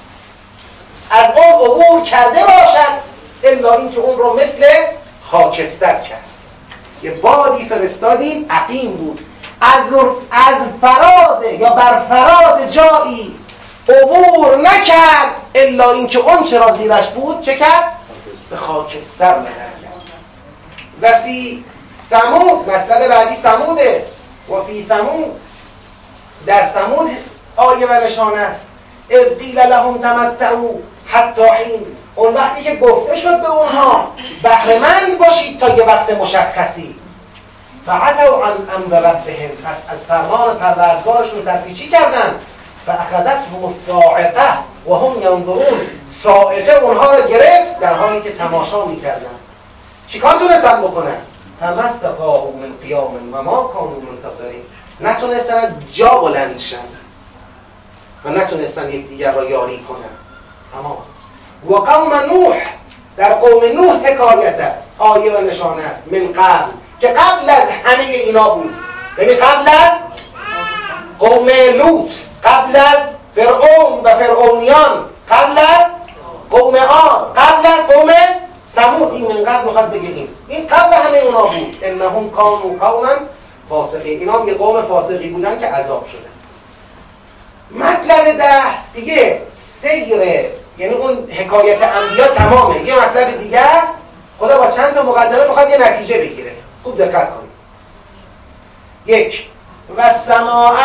از 1.11 1.31
آن 1.31 1.53
عبور 1.61 2.03
کرده 2.03 2.39
باشد 2.39 3.15
الا 3.43 3.73
اینکه 3.73 3.99
اون 3.99 4.17
رو 4.17 4.33
مثل 4.33 4.65
خاکستر 5.31 5.99
کرد. 5.99 6.25
یه 7.03 7.11
بادی 7.11 7.65
فرستادیم 7.65 8.45
عقیم 8.49 8.91
بود. 8.91 9.19
از, 9.61 9.93
از 10.31 10.67
فراز 10.81 11.43
یا 11.59 11.69
بر 11.69 11.99
فراز 12.09 12.73
جایی 12.73 13.35
عبور 13.89 14.57
نکرد 14.57 15.35
الا 15.55 15.91
اینکه 15.91 16.19
اون 16.19 16.43
چرا 16.43 16.71
زیرش 16.71 17.07
بود 17.07 17.41
چه 17.41 17.55
کرد؟ 17.55 17.91
به 18.49 18.57
خاکستر 18.57 19.39
نهر 19.39 19.75
و 21.01 21.21
فی 21.21 21.65
ثمود 22.09 22.69
مطلب 22.69 23.07
بعدی 23.07 23.35
سموده 23.35 24.05
و 24.49 24.61
فی 24.61 24.85
ثمود 24.87 25.41
در 26.45 26.67
سمود 26.67 27.09
آیه 27.55 27.87
و 27.87 27.93
نشانه 27.93 28.37
است. 28.37 28.65
اذ 29.09 29.37
قیل 29.39 29.59
لهم 29.59 29.97
تمتعوا 29.97 30.69
حتی 31.05 31.41
حین. 31.41 31.85
اون 32.15 32.33
وقتی 32.33 32.63
که 32.63 32.75
گفته 32.75 33.15
شد 33.15 33.41
به 33.41 33.49
اونها 33.49 34.11
بهرهمند 34.43 35.17
باشید 35.17 35.59
تا 35.59 35.69
یه 35.69 35.83
وقت 35.83 36.09
مشخصی. 36.09 36.95
فعتوا 37.85 38.45
عن 38.45 38.53
امر 38.75 38.99
ربهم. 38.99 39.49
پس 39.49 39.75
از 39.89 40.03
فرمان 40.03 40.57
پروردگارشون 40.57 41.41
سرپیچی 41.45 41.89
کردن. 41.89 42.35
و 42.87 42.91
اخذتهم 42.91 43.65
الصاعقه 43.65 44.53
و 44.87 44.93
هم 44.93 45.21
ینظرون 45.21 45.79
صاعقه 46.07 46.71
اونها 46.71 47.15
رو 47.15 47.27
گرفت 47.27 47.79
در 47.79 47.93
حالی 47.93 48.21
که 48.21 48.31
تماشا 48.31 48.85
می‌کردن. 48.85 49.35
چیکار 50.07 50.39
تونستن 50.39 50.81
بکنن؟ 50.81 51.17
فمستقاهو 51.59 52.57
من 52.57 52.73
قیام 52.83 53.33
و 53.33 53.41
ما 53.41 53.63
کانو 53.63 54.01
منتصرین. 54.11 54.61
نتونستن 55.01 55.75
جا 55.93 56.09
بلند 56.09 56.57
شن 56.57 56.77
و 58.25 58.29
نتونستن 58.29 58.89
یکدیگر 58.89 59.31
را 59.31 59.49
یاری 59.49 59.79
کنن. 59.79 60.15
اما 60.79 60.97
و 61.69 61.73
قوم 61.73 62.13
نوح 62.13 62.55
در 63.17 63.33
قوم 63.33 63.63
نوح 63.75 64.07
حکایت 64.07 64.59
است 64.59 64.83
آیه 64.97 65.37
و 65.37 65.41
نشانه 65.41 65.83
است. 65.83 66.03
من 66.11 66.33
قبل 66.33 66.71
که 67.01 67.07
قبل 67.07 67.49
از 67.49 67.69
همه 67.83 68.03
اینا 68.03 68.49
بود. 68.49 68.73
یعنی 69.17 69.33
قبل 69.33 69.69
از 69.69 69.91
قوم 71.19 71.49
لوط. 71.77 72.11
قبل 72.45 72.75
از 72.75 73.09
فرعون 73.35 74.03
و 74.03 74.15
فرعونیان 74.15 75.05
قبل 75.29 75.57
از 75.57 75.91
قوم 76.49 76.75
عاد 76.75 77.33
قبل 77.37 77.67
از 77.67 77.87
قوم 77.87 78.11
سمود 78.67 79.13
این 79.13 79.27
من 79.27 79.43
قبل 79.43 79.65
می‌خواد 79.65 79.91
بگه 79.91 80.09
این. 80.09 80.27
این 80.47 80.67
قبل 80.67 80.93
همه 80.93 81.17
اونا 81.17 81.41
بود. 81.41 81.77
انهم 81.81 82.29
کانوا 82.29 82.87
قوما 82.87 83.13
فاسقین. 83.69 84.19
اینا 84.19 84.45
یه 84.45 84.53
قوم 84.53 84.81
فاسقی 84.81 85.29
بودن 85.29 85.59
که 85.59 85.67
عذاب 85.67 86.07
شدن. 86.07 86.35
مطلب 87.85 88.37
ده 88.37 88.91
دیگه 88.93 89.41
سیر 89.81 90.21
یعنی 90.77 90.93
اون 90.93 91.31
حکایت 91.31 91.81
انبیا 91.81 92.27
تمامه. 92.27 92.81
یه 92.81 92.95
مطلب 92.95 93.39
دیگه 93.39 93.59
است. 93.59 94.01
خدا 94.39 94.57
با 94.59 94.71
چند 94.71 94.93
تا 94.93 95.03
مقدمه 95.03 95.47
می‌خواد 95.47 95.69
یه 95.69 95.77
نتیجه 95.77 96.17
بگیره. 96.17 96.51
خوب 96.83 96.97
دقت 96.97 97.29
کنید. 97.29 97.49
یک 99.05 99.47
و 99.97 100.13
سماع 100.13 100.75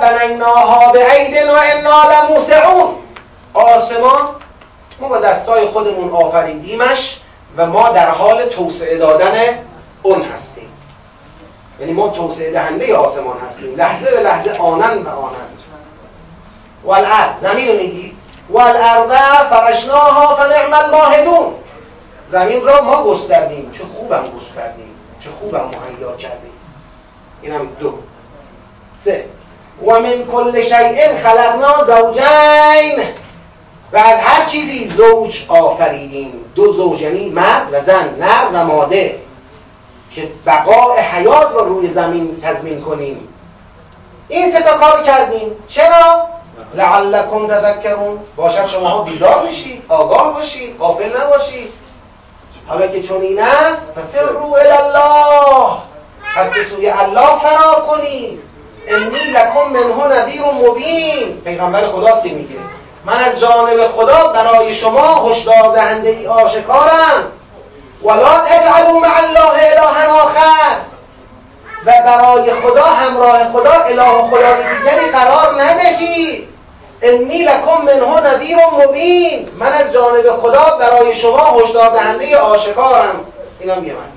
بنیناها 0.00 0.92
به 0.92 1.06
عید 1.06 1.48
و 1.48 1.52
انا 1.52 2.02
لموسعون. 2.12 2.94
آسمان 3.54 4.28
ما 5.00 5.08
با 5.08 5.18
دستای 5.18 5.66
خودمون 5.66 6.10
آفریدیمش 6.10 7.20
و 7.56 7.66
ما 7.66 7.88
در 7.88 8.10
حال 8.10 8.44
توسعه 8.44 8.98
دادن 8.98 9.58
اون 10.02 10.22
هستیم. 10.22 10.72
یعنی 11.80 11.92
ما 11.92 12.08
توسعه 12.08 12.52
دهنده 12.52 12.96
آسمان 12.96 13.36
هستیم. 13.48 13.76
لحظه 13.76 14.10
به 14.10 14.20
لحظه 14.20 14.50
آنن 14.50 15.02
و 15.02 15.08
آنند. 15.08 15.62
والعرض 16.84 17.40
زمین 17.40 17.68
رو 17.68 17.74
میگی؟ 17.74 18.16
والارض 18.50 19.12
فرشناها 19.50 20.36
فنعم 20.36 20.74
الماهدون. 20.74 21.54
زمین 22.28 22.64
را 22.64 22.82
ما 22.82 23.04
گستردیم. 23.04 23.70
چه 23.70 23.84
خوبم 23.84 24.24
گستردیم. 24.36 24.94
چه 25.20 25.30
خوبم 25.30 25.64
مهیا 25.64 26.16
کردیم. 26.16 26.52
اینم 27.42 27.68
دو. 27.80 27.98
سه. 28.98 29.24
و 29.86 30.00
من 30.00 30.24
کل 30.32 30.62
شیء 30.62 31.18
خلقنا 31.22 31.84
زوجین. 31.84 33.04
و 33.92 33.96
از 33.96 34.18
هر 34.20 34.46
چیزی 34.46 34.88
زوج 34.88 35.44
آفریدیم. 35.48 36.32
دو 36.54 36.72
زوج 36.72 37.02
یعنی 37.02 37.28
مرد 37.28 37.68
و 37.72 37.80
زن 37.80 38.14
نر 38.18 38.48
و 38.52 38.64
ماده. 38.64 39.18
که 40.10 40.28
بقاء 40.46 41.00
حیات 41.00 41.52
رو 41.52 41.60
روی 41.60 41.88
زمین 41.88 42.40
تضمین 42.42 42.80
کنیم. 42.80 43.28
این 44.28 44.52
سه 44.52 44.62
تا 44.62 44.76
کار 44.76 45.02
کردیم. 45.02 45.50
چرا؟ 45.68 46.26
لعلکم 46.74 47.48
تذکرون. 47.48 48.18
باشد 48.36 48.66
شما 48.66 48.88
ها 48.88 49.02
بیدار 49.02 49.46
میشید 49.46 49.82
آگاه 49.88 50.34
باشید 50.34 50.78
غافل 50.78 51.20
نباشید. 51.20 51.72
حالا 52.66 52.86
که 52.86 53.02
چون 53.02 53.20
این 53.20 53.42
است 53.42 53.82
ففروا 53.94 54.56
الله. 54.56 55.76
پس 56.36 56.54
به 56.54 56.62
سوی 56.62 56.88
الله 56.88 57.38
فرار 57.38 57.86
کنید. 57.88 58.40
انی 58.86 59.18
لکم 59.18 59.68
منه 59.72 60.16
نذیر 60.16 60.42
مبین. 60.42 61.40
پیغمبر 61.44 61.86
خداست 61.86 62.22
که 62.22 62.28
میگه. 62.28 62.56
من 63.04 63.20
از 63.20 63.40
جانب 63.40 63.86
خدا 63.86 64.28
برای 64.28 64.74
شما 64.74 65.30
هشدار 65.30 65.74
دهنده 65.74 66.08
ای 66.08 66.26
آشکارم. 66.26 67.32
ولا 68.02 68.38
تجعلوا 68.38 69.00
مع 69.00 69.18
الله 69.24 69.48
اله 69.48 70.10
آخر. 70.10 70.76
و 71.86 71.92
برای 72.04 72.50
خدا 72.52 72.84
همراه 72.84 73.52
خدا 73.52 73.72
اله 73.72 74.30
خدای 74.30 74.54
دیگری 74.54 75.10
قرار 75.10 75.62
ندهید. 75.62 76.48
انی 77.02 77.42
لکم 77.42 77.82
منه 77.84 78.20
نذیر 78.20 78.56
مبین. 78.72 79.48
من 79.58 79.72
از 79.72 79.92
جانب 79.92 80.30
خدا 80.42 80.76
برای 80.78 81.14
شما 81.14 81.60
هشدار 81.60 81.90
دهنده 81.90 82.38
آشکارم. 82.38 83.20
اینا 83.60 83.74
میگه 83.74 83.92
مطلب 83.92 84.15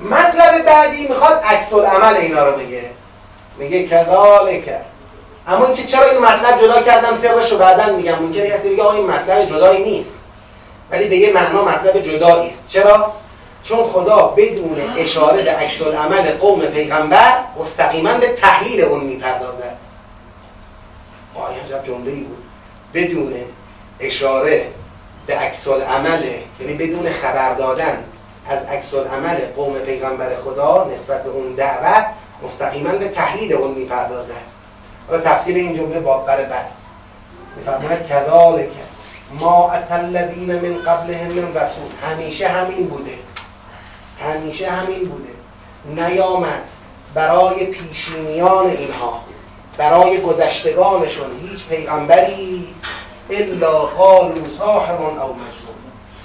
مطلب 0.00 0.64
بعدی 0.64 1.08
می‌خواد 1.08 1.42
عکس 1.44 1.72
العمل 1.72 2.14
اینا 2.14 2.48
رو 2.48 2.58
بگه. 2.58 2.82
میگه 3.58 3.88
کذالک. 3.88 4.70
اما 5.48 5.66
اینکه 5.66 5.82
چرا 5.82 6.10
این 6.10 6.18
مطلب 6.18 6.60
جدا 6.62 6.82
کردم 6.82 7.14
سرش 7.14 7.52
رو 7.52 7.58
بعدا 7.58 7.92
میگم. 7.92 8.18
ممکنه 8.18 8.50
کسی 8.50 8.70
بگه 8.70 8.82
آقا 8.82 8.92
این 8.92 9.06
مطلب 9.06 9.44
جدایی 9.44 9.84
نیست. 9.84 10.18
ولی 10.90 11.08
به 11.08 11.16
یه 11.16 11.32
معنا 11.32 11.64
مطلب 11.64 12.00
جدایی 12.00 12.48
است. 12.48 12.64
چرا؟ 12.68 13.12
چون 13.64 13.84
خدا 13.84 14.22
بدون 14.36 14.76
اشاره 14.96 15.42
به 15.42 15.50
عکس 15.50 15.82
العمل 15.82 16.32
قوم 16.32 16.60
پیغمبر 16.60 17.38
مستقیما 17.58 18.12
به 18.12 18.28
تحلیل 18.28 18.80
اون 18.80 19.04
می‌پردازه. 19.04 19.64
آه 21.34 21.50
عجب 21.64 21.82
جمله 21.82 22.10
ای 22.12 22.20
بود. 22.20 22.44
بدون 22.94 23.34
اشاره 24.00 24.66
به 25.26 25.36
عکس 25.38 25.68
العمل 25.68 26.22
یعنی 26.60 26.74
بدون 26.74 27.10
خبر 27.10 27.54
دادن 27.54 28.04
از 28.48 28.64
عکس 28.64 28.94
العمل 28.94 29.36
قوم 29.56 29.78
پیغمبر 29.78 30.36
خدا 30.44 30.90
نسبت 30.94 31.24
به 31.24 31.30
اون 31.30 31.52
دعوت 31.52 32.06
مستقیما 32.42 32.90
به 32.90 33.08
تحلیل 33.08 33.52
اون 33.52 33.70
می‌پردازه 33.74 34.34
حالا 35.08 35.22
تفسیر 35.22 35.56
این 35.56 35.76
جمله 35.76 36.00
با 36.00 36.18
بعد 36.18 36.66
میفرماید 37.56 38.06
کذالک 38.06 38.70
ما 39.32 39.70
اتلذین 39.72 40.54
من 40.54 40.82
قبلهم 40.82 41.32
من 41.32 41.54
رسول. 41.54 41.84
همیشه 42.10 42.48
همین 42.48 42.86
بوده. 42.86 43.18
همیشه 44.20 44.70
همین 44.70 45.08
بوده. 45.08 45.30
نیامد 46.02 46.62
برای 47.14 47.66
پیشینیان 47.66 48.66
اینها 48.66 49.20
برای 49.76 50.20
گذشتگانشون 50.20 51.26
هیچ 51.42 51.66
پیغمبری 51.66 52.74
الا 53.30 53.78
قالوا 53.78 54.48
ساحر 54.48 54.92
او 54.92 55.08
مجنون. 55.12 55.76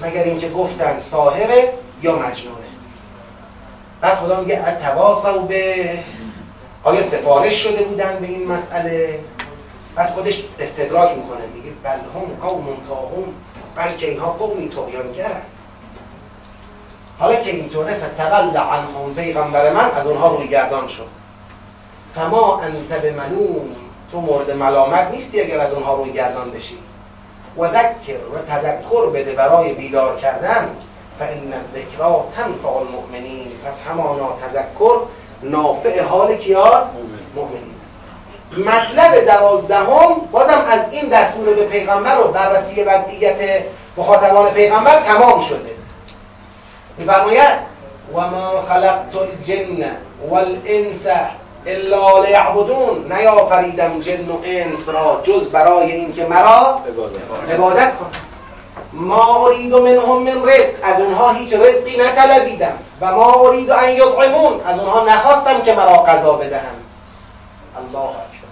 مگر 0.01 0.23
اینکه 0.23 0.49
گفتن 0.49 0.99
ساحره 0.99 1.73
یا 2.01 2.15
مجنونه. 2.15 2.57
بعد 4.01 4.15
خدا 4.15 4.39
میگه 4.39 4.67
اتواصوا 4.67 5.37
به 5.37 5.89
آیا 6.83 7.01
سفارش 7.01 7.63
شده 7.63 7.83
بودن 7.83 8.17
به 8.21 8.27
این 8.27 8.47
مسئله؟ 8.47 9.19
بعد 9.95 10.09
خودش 10.09 10.43
استدراک 10.59 11.17
می‌کنه. 11.17 11.45
میگه 11.55 11.71
بل 11.83 11.89
هم 11.89 12.47
قوم 12.47 12.65
تاهم 12.87 13.23
بلکه 13.75 14.09
اینها 14.09 14.31
قومی 14.31 14.69
تقیانگرن 14.69 15.41
حالا 17.19 17.35
که 17.35 17.51
اینطوره 17.51 17.93
فتول 17.93 18.57
عنهم 18.57 19.15
پیغمبر 19.15 19.73
من 19.73 19.91
از 19.91 20.07
اونها 20.07 20.35
روی 20.35 20.47
گردان 20.47 20.87
شد. 20.87 21.07
فما 22.15 22.61
انت 22.61 23.01
به 23.01 23.11
ملوم 23.11 23.75
تو 24.11 24.21
مورد 24.21 24.51
ملامت 24.51 25.11
نیستی 25.11 25.41
اگر 25.41 25.59
از 25.59 25.73
اونها 25.73 25.95
روی 25.95 26.11
گردان 26.11 26.51
بشی. 26.51 26.77
و 27.57 27.67
ذکر 27.67 28.17
و 28.35 28.53
تذکر 28.53 29.09
بده 29.09 29.33
برای 29.33 29.73
بیدار 29.73 30.19
کردن. 30.19 30.69
فان 31.21 31.53
الذکرا 31.53 32.25
تنفع 32.35 32.69
المؤمنین. 32.69 33.51
پس 33.65 33.81
همانا 33.81 34.29
تذکر 34.45 34.99
نافع 35.43 36.03
حال 36.03 36.35
کیاز 36.37 36.83
مؤمنین 37.35 37.71
مطلب 38.57 39.25
دوازدهم 39.25 40.15
بازم 40.31 40.65
از 40.69 40.79
این 40.91 41.09
دستور 41.09 41.53
به 41.53 41.65
پیغمبر 41.65 42.21
و 42.21 42.27
بررسی 42.27 42.83
وضعیت 42.83 43.63
مخاطبان 43.97 44.49
پیغمبر 44.49 44.99
تمام 44.99 45.39
شده. 45.39 45.75
میفرماید 46.97 47.59
و 48.15 48.21
ما 48.21 48.61
خلقت 48.61 49.15
الجن 49.15 49.85
والانس 50.29 51.07
الا 51.65 52.23
لیعبدون. 52.23 53.11
نیافریدم 53.13 53.99
جن 53.99 54.29
و 54.29 54.37
انس 54.43 54.89
را 54.89 55.21
جز 55.23 55.49
برای 55.49 55.91
اینکه 55.91 56.25
مرا 56.25 56.81
عبادت 57.49 57.95
کنند. 57.95 58.30
ما 58.93 59.47
ارید 59.47 59.75
منهم 59.75 60.23
من 60.23 60.43
رزق. 60.49 60.75
از 60.83 60.99
اونها 60.99 61.31
هیچ 61.31 61.53
رزقی 61.53 61.97
نطلبیدم. 61.97 62.73
و 63.01 63.11
ما 63.11 63.47
ارید 63.47 63.71
ان 63.71 63.89
یطعمون 63.89 64.61
از 64.65 64.79
اونها 64.79 65.03
نخواستم 65.03 65.61
که 65.61 65.73
مرا 65.73 66.03
غذا 66.03 66.33
بدهم 66.33 66.75
الله 67.77 68.09
اکبر. 68.09 68.51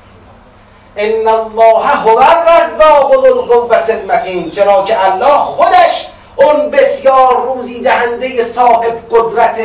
ان 0.96 1.28
الله 1.28 1.88
هو 1.88 2.18
الرزاق 2.18 3.14
ذو 3.14 3.26
القوة 3.26 3.90
المتین. 3.90 4.52
چرا 4.52 4.84
که 4.84 5.06
الله 5.06 5.38
خودش 5.38 6.08
اون 6.36 6.72
بسیار 6.72 7.44
روزی 7.44 7.82
دهنده 7.82 8.44
صاحب 8.44 8.94
قدرت 9.12 9.60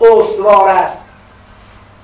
استوار 0.00 0.68
است. 0.68 1.00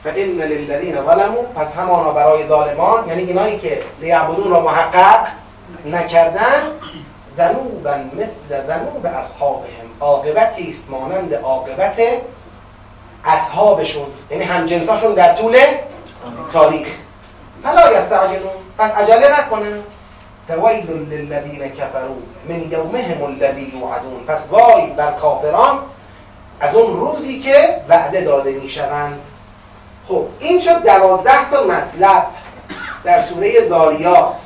فان 0.05 0.15
للذین 0.15 0.95
ظلموا. 0.95 1.43
پس 1.57 1.75
همانا 1.75 2.11
برای 2.11 2.47
ظالمان. 2.47 3.09
یعنی 3.09 3.23
اینایی 3.23 3.59
که 3.59 3.83
لیعبدون 4.01 4.51
را 4.51 4.61
محقق 4.61 5.27
نکردن 5.87 6.63
ذنوبا 7.41 7.95
مثل 7.97 8.67
ذنوب 8.67 9.07
اصحابهم. 9.07 9.87
عاقبتی 10.01 10.71
است 10.71 10.91
مانند 10.91 11.35
عاقبت 11.35 11.99
اصحابشون. 13.25 14.07
یعنی 14.31 14.45
همجنساشون 14.45 15.15
در 15.15 15.35
طول 15.35 15.59
تاریخ. 16.53 16.89
فلا 17.63 17.93
یستعجلون. 17.93 18.53
پس 18.79 18.91
عجله 18.91 19.41
نکنن 19.41 19.79
تویل 20.49 20.91
للذین 20.91 21.69
کفروا. 21.69 22.17
من 22.49 22.71
یومهم 22.71 23.23
الذی 23.23 23.63
یوعدون. 23.63 24.25
پس 24.27 24.49
وای 24.51 24.87
بر 24.87 25.13
کافران 25.13 25.79
از 26.61 26.75
اون 26.75 27.01
روزی 27.01 27.41
که 27.41 27.81
وعده 27.89 28.21
داده 28.21 28.53
می‌شوند. 28.53 29.21
خب 30.09 30.27
این 30.39 30.61
شد 30.61 30.83
دوازده 30.83 31.51
تا 31.51 31.65
مطلب 31.65 32.27
در 33.05 33.21
سوره 33.21 33.69
زاریات. 33.69 34.37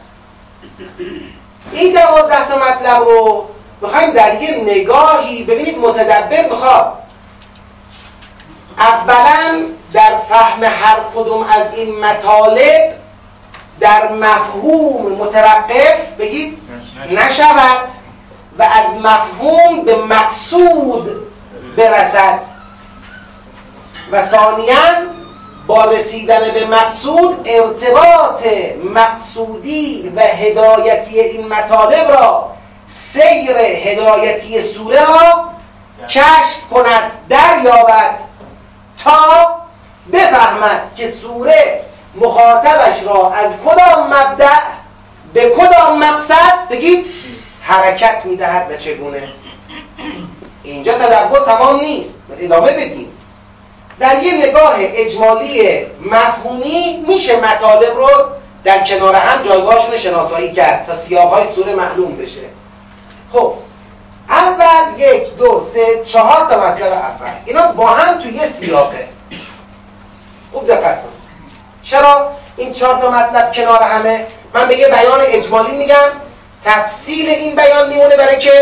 این 1.75 1.93
دوازده 1.93 2.49
تا 2.49 2.57
مطلب 2.57 3.09
رو 3.09 3.49
می‌خوایم 3.81 4.11
در 4.11 4.43
یه 4.43 4.65
نگاهی 4.65 5.45
ببینید 5.45 5.79
متدبر 5.79 6.49
می‌خواد. 6.51 6.93
اولا 8.79 9.65
در 9.93 10.17
فهم 10.29 10.65
هر 10.65 10.97
کدوم 11.15 11.43
از 11.43 11.75
این 11.75 12.01
مطالب 12.01 12.95
در 13.81 14.13
مفهوم 14.13 15.13
متوقف 15.13 16.09
بگید 16.19 16.59
نشود. 17.11 17.89
و 18.59 18.63
از 18.63 18.97
مفهوم 18.99 19.85
به 19.85 19.97
مقصود 19.97 21.11
برسد. 21.77 22.41
و 24.13 24.25
ثانیا 24.25 25.14
با 25.67 25.85
رسیدن 25.85 26.51
به 26.51 26.67
مقصود 26.67 27.49
ارتباط 27.49 28.47
مقصودی 28.95 30.13
و 30.17 30.21
هدایتی 30.21 31.21
این 31.21 31.49
مطالب 31.49 32.11
را 32.11 32.51
سیر 32.89 33.57
هدایتی 33.59 34.63
سوره 34.63 35.01
را 35.01 35.51
کشف 36.09 36.61
کند 36.71 37.13
دریابد 37.29 38.19
تا 39.05 39.15
بفهمد 40.13 40.81
که 40.97 41.09
سوره 41.09 41.81
مخاطبش 42.15 43.03
را 43.03 43.33
از 43.33 43.51
کدام 43.65 44.15
مبدع 44.15 44.61
به 45.33 45.51
کدام 45.51 45.99
مقصد 45.99 46.69
بگید 46.71 47.07
حرکت 47.63 48.25
می‌دهد 48.25 48.71
و 48.71 48.77
چگونه؟ 48.77 49.29
اینجا 50.63 50.93
تدبر 50.93 51.41
تمام 51.41 51.81
نیست 51.81 52.21
ادامه 52.41 52.71
بدیم. 52.73 53.14
در 53.99 54.23
یه 54.23 54.49
نگاه 54.49 54.75
اجمالی 54.79 55.87
مفهومی 56.11 57.05
میشه 57.09 57.37
مطالب 57.37 57.97
رو 57.97 58.09
در 58.65 58.85
کنار 58.85 59.15
هم 59.15 59.43
جایگاهشون 59.43 59.97
شناسایی 59.97 60.53
کرد 60.53 60.87
تا 60.87 60.95
سیاقهای 60.95 61.47
سوره 61.47 61.75
معلوم 61.75 62.17
بشه. 62.17 62.41
خب 63.33 63.55
اول 64.29 64.99
یک 65.01 65.37
دو 65.37 65.61
سه 65.61 66.05
چهار 66.05 66.49
تا 66.51 66.61
مطلب 66.61 66.93
اول. 66.93 67.31
اینا 67.45 67.73
با 67.73 67.87
هم 67.87 68.23
توی 68.23 68.33
یه 68.33 68.47
سیاقه. 68.47 69.09
خوب 70.53 70.67
دقت 70.67 71.03
کن 71.03 71.09
چرا؟ 71.83 72.31
این 72.57 72.73
چهار 72.73 73.01
تا 73.01 73.11
مطلب 73.11 73.53
کنار 73.53 73.83
همه. 73.83 74.27
من 74.55 74.69
به 74.69 74.79
یه 74.79 74.89
بیان 74.89 75.21
اجمالی 75.21 75.77
میگم. 75.77 76.11
تفصیل 76.65 77.29
این 77.29 77.57
بیان 77.57 77.89
میمونه 77.89 78.17
برای 78.17 78.39
که 78.39 78.53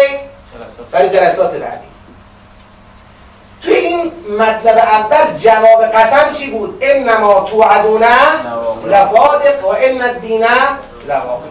برای 0.91 1.09
جلسات 1.09 1.53
بعدی. 1.53 1.92
مطلب 4.31 4.79
اول 4.79 5.37
جواب 5.37 5.85
قسم 5.85 6.33
چی 6.33 6.51
بود؟ 6.51 6.79
انما 6.81 7.41
توعدون 7.41 8.03
لصادق 8.87 9.65
و 9.65 9.69
ان 9.69 10.03
الدین 10.03 10.45
لواقع. 11.09 11.47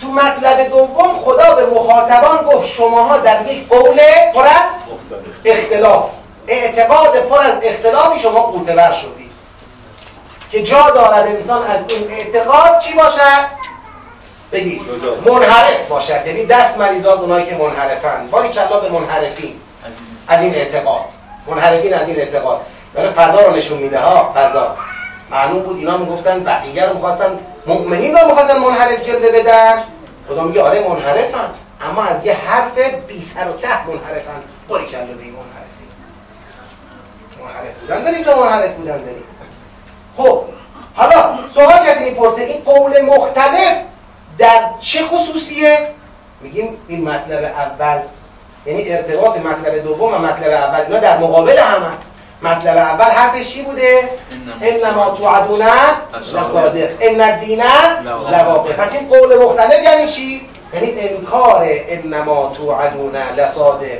تو 0.00 0.06
مطلب 0.06 0.68
دوم 0.68 1.18
خدا 1.18 1.54
به 1.54 1.66
مخاطبان 1.66 2.44
گفت 2.44 2.68
شماها 2.68 3.16
در 3.16 3.46
یک 3.46 3.68
قول 3.68 4.00
پر 4.34 4.46
از 4.46 4.70
اختلاف. 5.44 6.04
اعتقاد 6.48 7.16
پر 7.16 7.38
از 7.38 7.54
اختلافی 7.62 8.20
شما 8.20 8.40
قوتور 8.40 8.92
شدید. 8.92 9.30
که 10.50 10.62
جا 10.62 10.90
دارد 10.90 11.26
انسان 11.26 11.66
از 11.66 11.80
این 11.88 12.10
اعتقاد 12.10 12.78
چی 12.78 12.94
باشد؟ 12.94 13.46
بگید 14.52 14.80
منحرف 15.26 15.88
باشد. 15.88 16.26
یعنی 16.26 16.46
دست 16.46 16.78
مریضات 16.78 17.20
اونایی 17.20 17.46
که 17.46 17.54
منحرفن. 17.54 18.26
باری 18.30 18.48
کلا 18.48 18.80
به 18.80 18.88
منحرفین. 18.88 19.60
از 20.28 20.42
این 20.42 20.54
اعتقاد. 20.54 21.15
منحرفین 21.46 21.94
از 21.94 22.08
این 22.08 22.16
اعتقاد. 22.16 22.60
داره 22.94 23.10
فضا 23.10 23.40
رو 23.40 23.56
نشون 23.56 23.78
میده 23.78 23.98
ها 23.98 24.32
فضا. 24.34 24.76
معلوم 25.30 25.62
بود 25.62 25.78
اینا 25.78 25.96
می‌گفتن 25.96 26.44
بقیه 26.44 26.86
رو 26.86 26.94
می‌خواستن 26.94 27.38
مؤمنین 27.66 28.16
رو 28.16 28.26
می‌خواستن 28.26 28.58
منحرف 28.58 29.02
جلوه 29.02 29.28
بدن. 29.30 29.82
خدا 30.28 30.42
میگه 30.42 30.62
آره 30.62 30.88
منحرفن 30.88 31.50
اما 31.80 32.04
از 32.04 32.26
یه 32.26 32.34
حرف 32.34 32.78
بی 33.06 33.20
سر 33.20 33.48
و 33.48 33.52
ته 33.52 33.86
منحرفن. 33.86 34.42
باری 34.68 34.86
کلا 34.86 35.00
به 35.00 35.06
این 35.06 35.32
منحرفین 35.32 35.88
منحرف 37.42 37.80
بودن 37.80 38.02
داریم 38.02 38.24
تا 38.24 38.40
منحرف 38.40 38.74
بودن 38.74 38.98
داریم. 38.98 39.24
خب 40.16 40.42
حالا 40.94 41.38
سوال 41.54 41.86
کسی 41.86 42.04
می‌پرسه 42.04 42.42
این 42.42 42.62
قول 42.64 43.00
مختلف 43.00 43.76
در 44.38 44.70
چه 44.80 45.04
خصوصیه؟ 45.04 45.88
میگیم 46.40 46.76
این 46.88 47.08
مطلب 47.08 47.44
اول 47.44 47.98
یعنی 48.66 48.92
ارتباط 48.92 49.36
مطلب 49.36 49.84
دوم 49.84 50.14
و 50.14 50.18
مطلب 50.18 50.50
اول 50.50 50.80
اینا 50.80 50.98
در 50.98 51.18
مقابل 51.18 51.58
همه 51.58 51.86
مطلب 52.42 52.76
اول 52.76 53.04
حرفش 53.04 53.48
چی 53.48 53.62
بوده؟ 53.62 54.08
انما 54.62 55.10
توعدون 55.10 55.62
لصادق. 56.18 56.88
ان 57.00 57.20
الدین 57.20 57.62
لواقع. 58.30 58.72
پس 58.72 58.92
این 58.92 59.08
قول 59.08 59.44
مختلف 59.44 59.82
یعنی 59.82 60.08
چی؟ 60.08 60.48
یعنی 60.74 60.94
انکار 61.00 61.68
انما 61.88 62.52
توعدون 62.56 63.16
لصادق. 63.36 63.98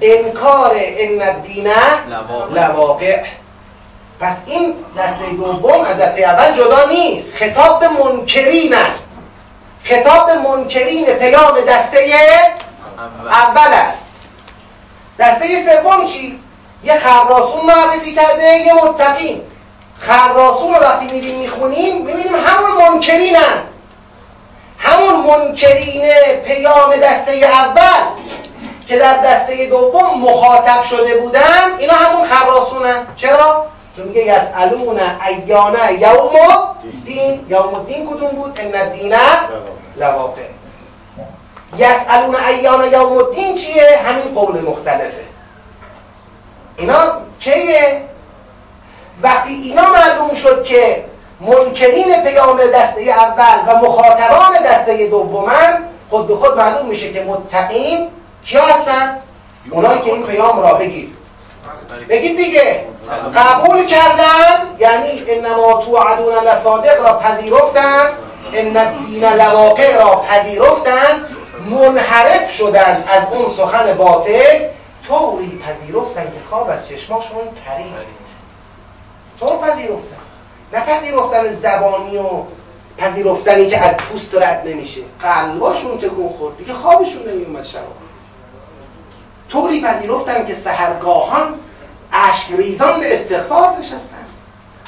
انکار 0.00 0.72
ان 0.76 1.22
الدین 1.22 1.68
لواقع. 2.54 3.22
پس 4.20 4.36
این 4.46 4.74
دسته 4.98 5.26
دوم 5.36 5.80
از 5.80 5.98
دسته 5.98 6.22
اول 6.22 6.54
جدا 6.54 6.86
نیست. 6.88 7.34
خطاب 7.36 7.80
به 7.80 7.88
منکرین 7.88 8.74
است. 8.74 9.08
خطاب 9.84 10.26
به 10.26 10.34
منکرین 10.34 11.06
پیام 11.06 11.60
دسته 11.68 11.98
اول. 13.26 13.72
است. 13.72 14.06
دسته 15.18 15.64
سوم 15.64 16.04
چی؟ 16.04 16.40
یه 16.84 16.98
خراسون 16.98 17.66
معرفی 17.66 18.14
کرده 18.14 18.58
یه 18.58 18.74
متقین. 18.74 19.40
خراسون 20.00 20.74
رو 20.74 20.80
وقتی 20.80 21.06
میریم 21.06 21.38
می‌خونیم 21.38 22.04
می‌بینیم 22.04 22.34
همون 22.34 22.88
منکرینن. 22.88 23.62
همون 24.78 25.14
منکرین 25.14 26.02
پیام 26.44 26.96
دسته 26.96 27.32
اول 27.32 28.02
که 28.86 28.98
در 28.98 29.16
دسته 29.18 29.66
دوم 29.66 30.20
مخاطب 30.20 30.82
شده 30.82 31.18
بودن 31.20 31.78
اینا 31.78 31.94
همون 31.94 32.26
خراسونن. 32.26 33.06
چرا؟ 33.16 33.66
چون 33.96 34.06
میگه 34.06 34.20
یسالون 34.20 35.00
ایانه 35.26 35.92
یوم 35.92 36.36
دین 37.04 37.46
یوم 37.48 37.74
الدین 37.74 38.06
کدوم 38.06 38.28
بود؟ 38.28 38.60
ان 38.60 38.80
الدین 38.80 39.14
لواقع. 39.96 40.53
یسالون 41.78 42.36
ایانه 42.36 42.88
یوم 42.88 43.18
الدین 43.18 43.54
چیه؟ 43.54 44.00
همین 44.06 44.34
قول 44.34 44.60
مختلفه. 44.60 45.24
اینا 46.76 47.12
کیه؟ 47.40 48.02
وقتی 49.22 49.54
اینا 49.54 49.82
معلوم 49.92 50.34
شد 50.34 50.64
که 50.64 51.04
منکرین 51.40 52.22
پیام 52.22 52.60
دسته 52.74 53.00
اول 53.00 53.58
و 53.66 53.76
مخاطبان 53.76 54.62
دسته 54.64 55.06
دومن 55.06 55.84
خود 56.10 56.26
به 56.26 56.36
خود 56.36 56.56
معلوم 56.56 56.86
میشه 56.86 57.12
که 57.12 57.24
متقین 57.24 58.08
کیا 58.44 58.62
هستن؟ 58.62 59.18
اونایی 59.70 60.00
که 60.00 60.12
این 60.12 60.22
پیام 60.22 60.60
را 60.60 60.74
بگید 60.74 61.16
بگید 62.08 62.36
دیگه. 62.36 62.84
قبول 63.36 63.86
کردن 63.86 64.76
یعنی 64.78 65.22
انما 65.28 65.82
توعدون 65.82 66.34
لصادق 66.34 67.06
را 67.06 67.18
پذیرفتن 67.18 68.06
ان 68.52 68.76
الدین 68.76 69.24
لواقع 69.24 69.96
را 69.98 70.16
پذیرفتن 70.16 71.24
منحرف 71.64 72.50
شدن 72.52 73.04
از 73.08 73.32
اون 73.32 73.48
سخن 73.48 73.94
باطل 73.94 74.68
طوری 75.08 75.58
پذیرفتن 75.66 76.24
که 76.24 76.48
خواب 76.50 76.68
از 76.68 76.88
چشماشون 76.88 77.42
پرید. 77.66 77.94
طور 79.40 79.56
پذیرفتن. 79.56 80.16
نه 80.72 80.80
پذیرفتن 80.80 81.52
زبانی 81.52 82.16
و 82.16 82.42
پذیرفتنی 82.98 83.70
که 83.70 83.78
از 83.78 83.96
پوست 83.96 84.34
رد 84.34 84.68
نمیشه. 84.68 85.00
قلباشون 85.20 85.98
تکون 85.98 86.28
خورد. 86.28 86.56
دیگه 86.56 86.72
خوابشون 86.72 87.22
نمیومد 87.28 87.64
شب. 87.64 87.80
طوری 89.48 89.82
پذیرفتن 89.82 90.46
که 90.46 90.54
سهرگاهان 90.54 91.54
اشک 92.12 92.50
ریزان 92.56 93.00
به 93.00 93.14
استغفار 93.14 93.76
نشستن. 93.78 94.26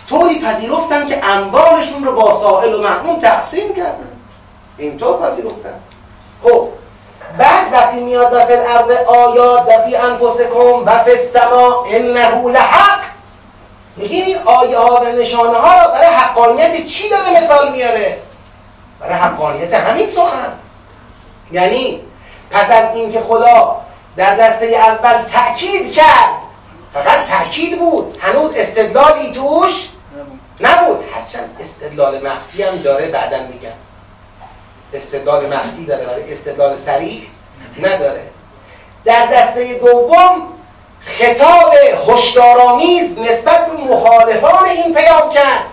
طوری 0.08 0.40
پذیرفتن 0.40 1.08
که 1.08 1.24
اموالشون 1.24 2.04
رو 2.04 2.12
با 2.12 2.40
سائل 2.40 2.74
و 2.74 2.82
محروم 2.82 3.18
تقسیم 3.18 3.74
کردن. 3.74 4.12
اینطور 4.78 5.30
پذیرفتن. 5.30 5.74
خب 6.42 6.68
بعد 7.38 7.72
وقتی 7.72 8.00
میاد 8.00 8.32
و 8.32 8.46
فی 8.46 8.52
الارض 8.52 8.96
آیات 9.06 9.68
و 9.68 9.84
فی 9.84 9.96
انفسکم 9.96 10.82
و 10.86 11.04
فی 11.04 11.10
السما 11.10 11.84
انه 11.90 12.48
لحق 12.48 13.00
میگین 13.96 14.24
این 14.24 14.38
آیه 14.44 14.78
ها 14.78 15.00
و 15.00 15.04
نشانه 15.04 15.58
ها 15.58 15.82
رو 15.82 15.92
برای 15.92 16.06
حقانیت 16.06 16.86
چی 16.86 17.08
داره 17.08 17.42
مثال 17.42 17.72
میاره؟ 17.72 18.18
برای 19.00 19.14
حقانیت 19.14 19.74
همین 19.74 20.08
سخن. 20.08 20.52
یعنی 21.52 22.00
پس 22.50 22.70
از 22.70 22.94
اینکه 22.94 23.20
خدا 23.20 23.76
در 24.16 24.36
دسته 24.36 24.66
اول 24.66 25.22
تأکید 25.22 25.92
کرد 25.92 26.30
فقط 26.94 27.26
تأکید 27.26 27.78
بود 27.78 28.18
هنوز 28.20 28.54
استدلالی 28.56 29.32
توش 29.32 29.88
نبود. 30.60 31.04
هرچند 31.14 31.56
استدلال 31.60 32.26
مخفی 32.26 32.62
هم 32.62 32.76
داره 32.76 33.06
بعدا 33.06 33.38
میگم. 33.38 33.85
استدلال 34.96 35.46
مخفی 35.54 35.84
داره 35.84 36.06
ولی 36.06 36.32
استدلال 36.32 36.76
سریع 36.76 37.22
نداره. 37.82 38.22
در 39.04 39.26
دسته 39.26 39.74
دوم 39.74 40.42
خطاب 41.04 41.74
هشدارآمیز 42.08 43.18
نسبت 43.18 43.66
به 43.66 43.72
مخالفان 43.72 44.64
این 44.64 44.94
پیام 44.94 45.30
کرد. 45.30 45.64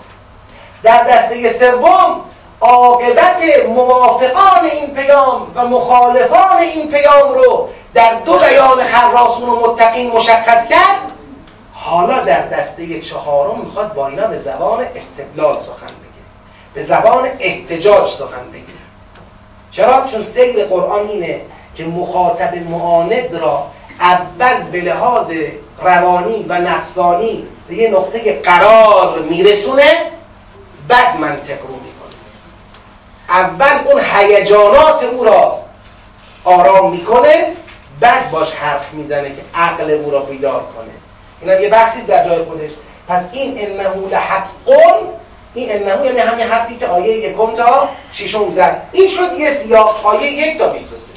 در 0.84 1.04
دسته 1.04 1.50
سوم 1.50 2.22
عاقبت 2.62 3.44
موافقان 3.70 4.66
این 4.72 4.94
پیام 4.94 5.52
و 5.56 5.66
مخالفان 5.68 6.58
این 6.58 6.92
پیام 6.92 7.32
رو 7.34 7.70
در 7.94 8.14
دو 8.14 8.38
بیان 8.38 8.84
خراسون 8.84 9.50
و 9.50 9.56
متقین 9.60 10.12
مشخص 10.12 10.68
کرد. 10.68 11.12
حالا 11.74 12.20
در 12.20 12.48
دسته 12.48 13.00
چهارم 13.00 13.60
می‌خواد 13.60 13.94
با 13.94 14.08
اینا 14.08 14.28
به 14.28 14.38
زبان 14.38 14.86
استدلال 14.96 15.60
سخن 15.60 15.86
بگه 15.86 16.24
به 16.74 16.82
زبان 16.82 17.30
احتجاج 17.40 18.08
سخن 18.08 18.52
بگه. 18.54 18.83
چرا؟ 19.76 20.06
چون 20.06 20.22
سیر 20.22 20.66
قرآن 20.66 21.08
اینه 21.08 21.42
که 21.76 21.86
مخاطب 21.86 22.56
معاند 22.70 23.36
را 23.36 23.68
اول 24.00 24.64
به 24.72 24.82
لحاظ 24.82 25.32
روانی 25.82 26.46
و 26.50 26.60
نفسانی 26.60 27.48
به 27.68 27.76
یه 27.76 27.90
نقطه 27.90 28.40
قرار 28.40 29.20
میرسونه 29.20 30.12
بعد 30.88 31.20
منطق 31.20 31.62
رو 31.62 31.76
می‌کنه 31.76 32.14
اول 33.30 33.92
اون 33.92 34.02
هیجانات 34.14 35.04
او 35.04 35.24
را 35.24 35.60
آرام 36.44 36.92
می‌کنه 36.92 37.54
بعد 38.00 38.32
باش 38.32 38.52
حرف 38.52 38.94
می‌زنه 38.94 39.30
که 39.30 39.42
عقل 39.56 39.92
او 39.92 40.12
را 40.12 40.20
بیدار 40.20 40.64
کنه. 40.76 41.52
این 41.54 41.62
یه 41.62 41.70
بحثی 41.70 42.02
در 42.02 42.26
جای 42.26 42.44
خودش. 42.44 42.72
پس 43.08 43.24
این 43.32 43.58
انه 43.58 43.90
لحقون 44.12 45.10
این 45.54 45.72
انه 45.72 46.06
یعنی 46.06 46.20
همین 46.20 46.46
حرفی 46.46 46.78
که 46.78 46.88
آیه 46.88 47.18
یکم 47.18 47.56
تا 47.56 47.90
ششم 48.12 48.50
زد. 48.50 48.82
این 48.92 49.08
شد 49.08 49.34
یه 49.38 49.50
سیاق 49.50 50.06
آیه 50.06 50.32
یک 50.32 50.58
تا 50.58 50.68
23 50.68 51.14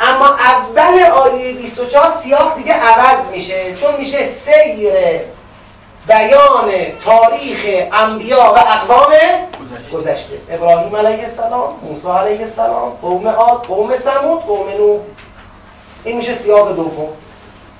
اما 0.00 0.26
اول 0.26 1.02
آیه 1.02 1.52
24 1.52 2.10
سیاق 2.10 2.56
دیگه 2.56 2.72
عوض 2.72 3.26
میشه 3.32 3.74
چون 3.74 3.96
میشه 3.98 4.26
سیر 4.26 4.92
بیان 6.06 6.70
تاریخ 7.04 7.86
انبیا 7.92 8.38
و 8.38 8.58
اقوام 8.58 9.12
گذشته. 9.92 10.34
ابراهیم 10.50 10.96
علیه 10.96 11.24
السلام 11.24 11.74
موسی 11.82 12.08
علیه 12.08 12.40
السلام 12.40 12.90
قوم 13.02 13.28
عاد 13.28 13.66
قوم 13.66 13.96
سمود 13.96 14.42
قوم 14.42 14.68
نوح. 14.78 15.00
این 16.04 16.16
میشه 16.16 16.34
سیاق 16.34 16.76
دوم. 16.76 17.08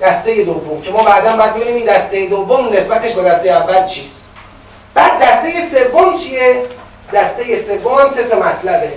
دسته 0.00 0.44
دوم 0.44 0.82
که 0.82 0.90
ما 0.90 1.02
بعدا 1.02 1.36
باید 1.36 1.54
ببینیم 1.54 1.74
این 1.74 1.86
دسته 1.86 2.26
دوم 2.26 2.68
نسبتش 2.72 3.12
با 3.12 3.22
دسته 3.22 3.48
اول 3.48 3.86
چیست. 3.86 4.27
بعد 4.94 5.18
دسته 5.18 5.52
سوم 5.70 6.18
چیه؟ 6.18 6.62
دسته 7.12 7.62
سوم 7.62 7.94
هم 7.98 8.08
سه 8.08 8.24
تا 8.24 8.36
مطلبه. 8.36 8.92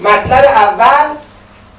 مطلب 0.00 0.44
اول 0.44 1.06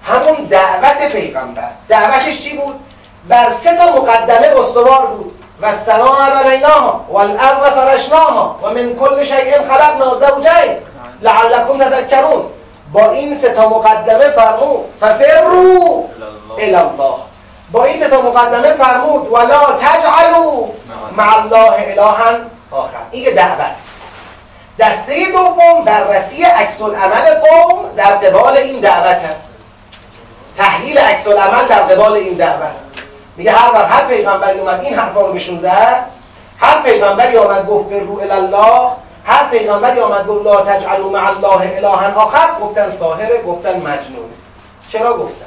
همون 0.04 0.46
دعوت 0.50 1.12
پیغمبر. 1.12 1.70
دعوتش 1.90 2.42
چی 2.42 2.58
بود؟ 2.58 2.80
بر 3.28 3.50
سه 3.54 3.78
تا 3.78 3.92
مقدمه 3.92 4.60
استوار 4.60 5.06
بود. 5.06 5.42
و 5.62 5.66
السماء 5.66 6.44
بنیناها 6.44 7.06
والارض 7.10 7.74
فرشناها 7.74 8.60
و 8.64 8.70
من 8.70 8.96
کل 8.96 9.24
شیء 9.24 9.58
خلقنا 9.70 10.16
زوجین 10.16 10.78
لعلکم 11.22 11.78
تذکرون. 11.78 12.46
با 12.92 13.12
این 13.12 13.38
سه 13.38 13.50
تا 13.50 13.70
مقدمه 13.70 14.30
فرمود 14.30 14.86
ففروا 15.02 16.04
الی 16.58 16.76
الله. 16.76 17.16
با 17.72 17.84
این 17.84 18.00
سه 18.00 18.10
تا 18.10 18.22
مقدمه 18.22 18.74
فرمود 18.74 19.28
ولا 19.32 19.62
تجعلوا 19.82 20.68
مع 21.18 21.38
الله 21.38 21.74
الها 22.00 22.16
آخر. 22.72 22.98
این 23.12 23.36
دعوت. 23.36 23.76
دسته 24.80 25.32
دوم 25.32 25.86
بررسی 25.86 26.44
عکس 26.44 26.82
عمل 26.82 27.34
قوم 27.34 27.86
در 27.98 28.16
قبال 28.16 28.58
این 28.58 28.80
دعوت 28.80 29.24
است. 29.24 29.62
تحلیل 30.58 30.98
عکس 30.98 31.28
عمل 31.28 31.66
در 31.66 31.80
قبال 31.80 32.14
این 32.14 32.34
دعوت. 32.34 32.76
میگه 33.38 33.52
هر 33.52 33.74
وقت 33.74 33.92
هر 33.92 34.08
پیغمبری 34.08 34.60
اومد 34.60 34.82
این 34.84 34.94
حرفا 34.96 35.22
رو 35.22 35.34
بهشون 35.34 35.58
زد 35.58 36.06
هر 36.60 36.82
پیغمبری 36.82 37.38
آمد 37.38 37.68
گفت 37.68 37.90
به 37.90 38.00
رو 38.00 38.22
الله 38.32 38.92
هر 39.26 39.50
پیغمبری 39.52 40.00
آمد 40.00 40.28
گفت 40.28 40.46
لا 40.46 40.62
تجعلوا 40.62 41.10
مع 41.10 41.30
الله 41.30 41.78
الها 41.78 42.22
آخر 42.22 42.48
گفتن 42.62 42.90
ساحره 42.90 43.42
گفتن 43.48 43.76
مجنونه 43.76 44.36
چرا 44.90 45.18
گفتن؟ 45.18 45.46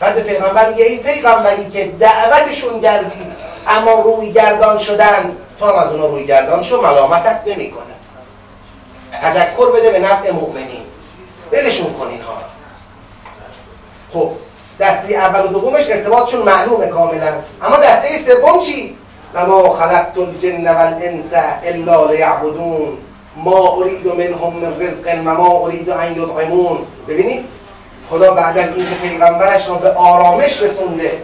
بعد 0.00 0.22
پیغمبر 0.22 0.68
میگه 0.68 0.84
این 0.84 1.02
پیغمبری 1.02 1.70
که 1.70 1.92
دعوتشون 2.00 2.80
گردید 2.80 3.32
اما 3.68 3.92
روی 3.92 4.32
گردان 4.32 4.78
شدن 4.78 5.36
تا 5.60 5.80
از 5.80 5.92
اونا 5.92 6.06
روی 6.06 6.26
گردان 6.26 6.62
شو 6.62 6.80
ملامتت 6.80 7.40
نمی‌کنه. 7.46 7.84
تذکر 9.22 9.70
بده 9.70 9.90
به 9.90 9.98
نفع 9.98 10.30
مؤمنین. 10.30 10.82
بلشون 11.50 11.92
کن 11.92 12.06
اینها 12.06 12.38
خب 14.12 14.30
دسته 14.80 15.14
اول 15.14 15.44
و 15.44 15.48
دومش 15.48 15.90
ارتباطشون 15.90 16.42
معلومه 16.42 16.86
کاملا. 16.86 17.32
اما 17.62 17.76
دسته 17.76 18.18
سوم 18.18 18.60
چی؟ 18.60 18.96
و 19.34 19.46
ما 19.46 19.74
خلقت 19.74 20.18
الجن 20.18 20.68
والانس 20.74 21.32
الا 21.64 22.06
لیعبدون. 22.06 22.98
ما 23.36 23.76
ارید 23.76 24.06
منهم 24.06 24.52
من 24.52 24.80
رزق 24.80 25.18
و 25.26 25.34
ما 25.34 25.66
ارید 25.66 25.90
ان 25.90 26.12
یطعمون. 26.12 26.78
ببینید 27.08 27.44
خدا 28.10 28.34
بعد 28.34 28.58
از 28.58 28.76
اینکه 28.76 28.94
پیغمبرش 28.94 29.68
را 29.68 29.74
به 29.74 29.90
آرامش 29.90 30.62
رسونده 30.62 31.22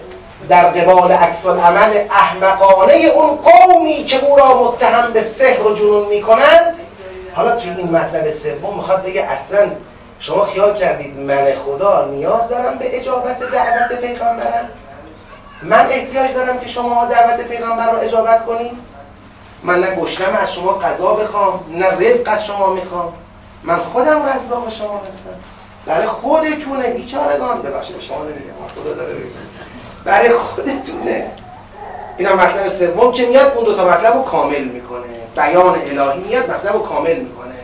در 0.49 0.65
قبال 0.65 1.13
عکس 1.13 1.47
عمل 1.47 2.05
احمقانه 2.11 2.93
اون 2.93 3.37
قومی 3.37 4.05
که 4.05 4.25
او 4.25 4.37
را 4.37 4.63
متهم 4.63 5.13
به 5.13 5.21
سحر 5.21 5.63
و 5.63 5.75
جنون 5.75 6.09
می‌کنند. 6.09 6.77
حالا 7.35 7.57
توی 7.57 7.71
این 7.71 7.91
مطلب 7.91 8.31
سوم 8.31 8.77
می‌خواد 8.77 9.03
بگه 9.03 9.23
اصلا 9.23 9.71
شما 10.21 10.45
خیال 10.45 10.75
کردید 10.75 11.19
من 11.19 11.47
خدا 11.67 12.05
نیاز 12.11 12.49
دارم 12.49 12.79
به 12.79 12.97
اجابت 12.97 13.41
دعوت 13.41 14.01
پیغمبرم؟ 14.01 14.69
من 15.63 15.87
احتیاج 15.91 16.33
دارم 16.35 16.61
که 16.61 16.69
شما 16.69 17.05
دعوت 17.05 17.41
پیغمبر 17.41 17.91
رو 17.91 17.99
اجابت 17.99 18.47
کنید 18.47 18.79
من 19.63 19.81
نه 19.81 19.97
گشتم 19.97 20.37
از 20.43 20.55
شما 20.55 20.73
قضا 20.73 21.15
بخوام 21.15 21.61
نه 21.69 21.87
رزق 21.91 22.33
از 22.33 22.47
شما 22.47 22.67
می‌خوام. 22.67 23.13
من 23.63 23.79
خودم 23.79 24.29
رزاق 24.35 24.73
شما 24.73 25.03
هستم. 25.09 25.31
برای 25.87 26.07
خودتونه 26.07 26.91
بیچارگان. 26.91 27.63
ببخشید 27.63 28.01
شما 28.01 28.19
نمیگم. 28.19 28.83
خدا 28.83 28.95
داره 28.95 29.15
برای 30.05 30.29
خودتونه. 30.33 31.31
اینا 32.19 32.35
مطلب 32.35 32.69
سوم 32.69 33.13
که 33.13 33.27
میاد 33.27 33.53
اون 33.57 33.65
دو 33.65 33.77
تا 33.77 33.89
مطلب 33.89 34.15
رو 34.15 34.23
کامل 34.23 34.65
می‌کنه. 34.65 35.07
بیان 35.37 35.75
الهی 35.99 36.21
میاد 36.21 36.51
مطلب 36.51 36.73
رو 36.73 36.79
کامل 36.79 37.17
می‌کنه. 37.17 37.55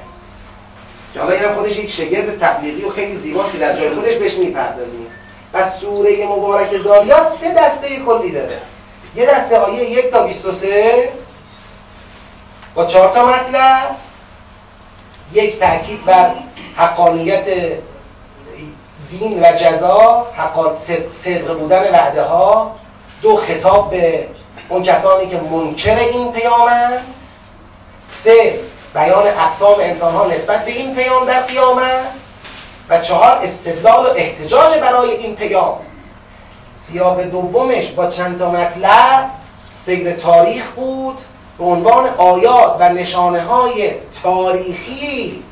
که 1.15 1.21
حالا 1.21 1.33
اینم 1.33 1.55
خودش 1.55 1.77
یک 1.77 1.91
شگرد 1.91 2.39
تبلیغی 2.39 2.83
و 2.83 2.91
خیلی 2.91 3.15
زیباست 3.15 3.53
که 3.53 3.59
در 3.59 3.77
جای 3.77 3.91
خودش 3.91 4.15
بهش 4.15 4.35
می‌پردازیم. 4.35 5.07
پس 5.53 5.81
سوره 5.81 6.27
مبارک 6.27 6.79
زاریات 6.79 7.29
سه 7.41 7.55
دسته 7.55 7.89
کلی 7.97 8.31
داره. 8.31 8.59
یه 9.17 9.27
دسته 9.27 9.59
آیه 9.59 9.91
یک 9.91 10.11
تا 10.11 10.23
23 10.23 11.09
با 12.75 12.85
چهار 12.85 13.13
تا 13.13 13.27
مطلب. 13.27 13.97
یک 15.33 15.59
تاکید 15.59 16.05
بر 16.05 16.31
حقانیت 16.77 17.45
دین 19.11 19.43
و 19.43 19.53
جزا 19.53 20.27
حقان 20.37 20.77
صدق 21.13 21.59
بودن 21.59 21.83
وعده 21.83 22.23
ها 22.23 22.77
دو 23.23 23.37
خطاب 23.37 23.91
به 23.91 24.29
اون 24.69 24.83
کسانی 24.83 25.27
که 25.29 25.41
منکر 25.41 25.97
این 25.97 26.33
پیامند 26.33 27.03
سه 28.09 28.61
بیان 28.95 29.27
اقسام 29.27 29.81
انسان 29.81 30.15
ها 30.15 30.27
نسبت 30.27 30.65
به 30.65 30.71
این 30.71 30.95
پیام 30.95 31.27
در 31.27 31.41
قیامت 31.41 32.07
و 32.89 33.01
چهار 33.01 33.39
استدلال 33.43 34.07
و 34.07 34.09
احتجاج 34.17 34.79
برای 34.79 35.11
این 35.11 35.37
پیام. 35.37 35.79
سیاق 36.87 37.23
دومش 37.23 37.89
با 37.89 38.07
چند 38.07 38.39
تا 38.39 38.51
مطلب 38.51 39.31
سیر 39.75 40.13
تاریخ 40.13 40.71
بود 40.71 41.19
به 41.59 41.65
عنوان 41.65 42.09
آیات 42.19 42.77
و 42.81 42.89
نشانه 42.89 43.43
های 43.43 43.91
تاریخی 44.23 45.43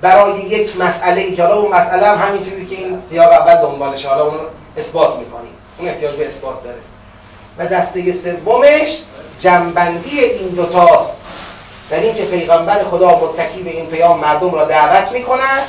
برای 0.00 0.40
یک 0.40 0.76
مسئله 0.80 1.20
ای 1.20 1.34
که 1.34 1.42
حالا 1.42 1.56
اون 1.56 1.72
مسئله 1.72 2.06
هم 2.06 2.28
همین 2.28 2.42
چیزی 2.42 2.66
که 2.66 2.76
این 2.76 3.02
سیاق 3.10 3.32
اول 3.32 3.54
دنبالش 3.54 4.06
حالا 4.06 4.24
اون 4.24 4.38
اثبات 4.76 5.18
می‌کنیم. 5.18 5.52
اون 5.78 5.88
احتیاج 5.88 6.14
به 6.14 6.26
اثبات 6.26 6.64
داره. 6.64 6.78
و 7.58 7.66
دسته 7.66 8.12
سومش 8.12 8.98
جنبندی 9.40 10.20
این 10.20 10.48
دوتاست 10.48 11.20
در 11.90 12.00
اینکه 12.00 12.24
پیغمبر 12.24 12.84
خدا 12.84 13.08
متکی 13.08 13.62
به 13.62 13.70
این 13.70 13.86
پیام 13.86 14.20
مردم 14.20 14.54
را 14.54 14.64
دعوت 14.64 15.12
می‌کنند 15.12 15.62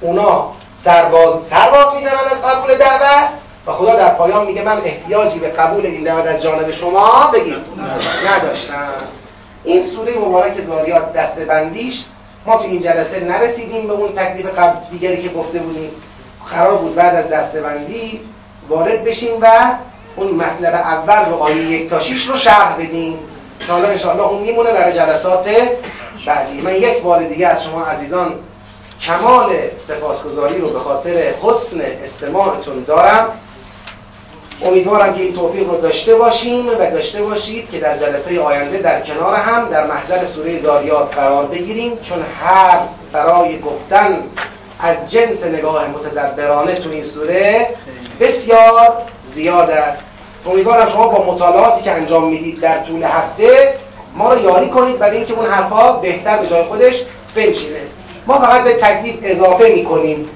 اونا 0.00 0.46
سرباز 0.74 1.44
سرباز 1.44 1.94
می‌زنن 1.94 2.14
از 2.30 2.44
قبول 2.44 2.74
دعوت 2.74 3.28
و 3.66 3.72
خدا 3.72 3.96
در 3.96 4.08
پایان 4.08 4.46
میگه 4.46 4.62
من 4.62 4.80
احتیاجی 4.84 5.38
به 5.38 5.48
قبول 5.48 5.86
این 5.86 6.04
دعوت 6.04 6.26
از 6.26 6.42
جانب 6.42 6.70
شما 6.70 7.30
بگیر. 7.34 7.60
نداشتم. 8.36 8.74
این 9.64 9.82
سوره 9.82 10.18
مبارک 10.18 10.60
زاریات 10.60 11.12
دسته 11.12 11.44
بندیش 11.44 12.04
ما 12.50 12.56
تو 12.56 12.64
این 12.64 12.80
جلسه 12.80 13.20
نرسیدیم 13.20 13.86
به 13.86 13.92
اون 13.92 14.12
تکلیف 14.12 14.46
قبل 14.58 14.76
دیگری 14.90 15.22
که 15.22 15.28
گفته 15.28 15.58
بودیم. 15.58 15.90
قرار 16.50 16.74
بود 16.74 16.94
بعد 16.94 17.14
از 17.14 17.28
دسته 17.28 17.60
بندی 17.60 18.20
وارد 18.68 19.04
بشیم 19.04 19.30
و 19.40 19.46
اون 20.16 20.30
مطلب 20.30 20.74
اول 20.74 21.30
رو 21.30 21.36
آیه 21.36 21.56
یک 21.56 21.90
تا 21.90 22.00
شیش 22.00 22.28
رو 22.28 22.36
شرح 22.36 22.76
بدیم. 22.78 23.18
که 23.66 23.72
حالا 23.72 23.88
انشاءالله 23.88 24.24
اون 24.26 24.42
میمونه 24.42 24.72
برای 24.72 24.92
جلسات 24.92 25.48
بعدی. 26.26 26.60
من 26.60 26.74
یک 26.74 27.02
بار 27.02 27.22
دیگه 27.22 27.46
از 27.46 27.64
شما 27.64 27.84
عزیزان 27.84 28.34
کمال 29.00 29.52
سپاسگزاری 29.78 30.58
رو 30.58 30.68
به 30.68 30.78
خاطر 30.78 31.34
حسن 31.42 31.80
استماعتون 32.02 32.84
دارم. 32.84 33.26
امیدوارم 34.64 35.14
که 35.14 35.22
این 35.22 35.34
توفیق 35.34 35.68
رو 35.68 35.80
داشته 35.80 36.14
باشیم 36.14 36.68
و 36.68 36.74
داشته 36.74 37.22
باشید 37.22 37.70
که 37.70 37.78
در 37.78 37.98
جلسه 37.98 38.40
آینده 38.40 38.78
در 38.78 39.00
کنار 39.00 39.34
هم 39.34 39.68
در 39.68 39.86
محضر 39.86 40.24
سوره 40.24 40.58
زاریات 40.58 41.14
قرار 41.14 41.46
بگیریم 41.46 41.98
چون 42.02 42.18
هر 42.40 42.78
برای 43.12 43.60
گفتن 43.60 44.18
از 44.80 45.10
جنس 45.10 45.44
نگاه 45.44 45.88
متدبرانه 45.88 46.74
تو 46.74 46.90
این 46.90 47.02
سوره 47.02 47.68
بسیار 48.20 49.02
زیاد 49.24 49.70
است. 49.70 50.02
امیدوارم 50.46 50.86
شما 50.86 51.08
با 51.08 51.32
مطالعاتی 51.32 51.82
که 51.82 51.90
انجام 51.90 52.28
می‌دید 52.28 52.60
در 52.60 52.78
طول 52.78 53.02
هفته 53.02 53.74
ما 54.16 54.32
رو 54.32 54.42
یاری 54.42 54.68
کنید 54.68 54.98
برای 54.98 55.16
اینکه 55.16 55.34
اون 55.34 55.46
حرفا 55.46 55.92
بهتر 55.92 56.38
به 56.38 56.46
جای 56.46 56.62
خودش 56.62 57.02
بنشینه. 57.34 57.80
ما 58.26 58.38
فقط 58.38 58.64
به 58.64 58.72
تکلیف 58.72 59.16
اضافه 59.22 59.68
می‌کنیم. 59.68 60.28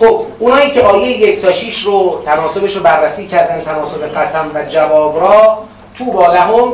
خب 0.00 0.26
اونایی 0.38 0.70
که 0.70 0.82
آیه 0.82 1.06
یک 1.06 1.42
تا 1.42 1.52
شیش 1.52 1.82
رو 1.82 2.22
تناسبش 2.24 2.76
رو 2.76 2.82
بررسی 2.82 3.26
کردن 3.26 3.60
تناسب 3.60 4.18
قسم 4.18 4.50
و 4.54 4.64
جواب 4.64 5.20
را 5.20 5.58
تو 5.98 6.04
با 6.04 6.32
لهم 6.32 6.72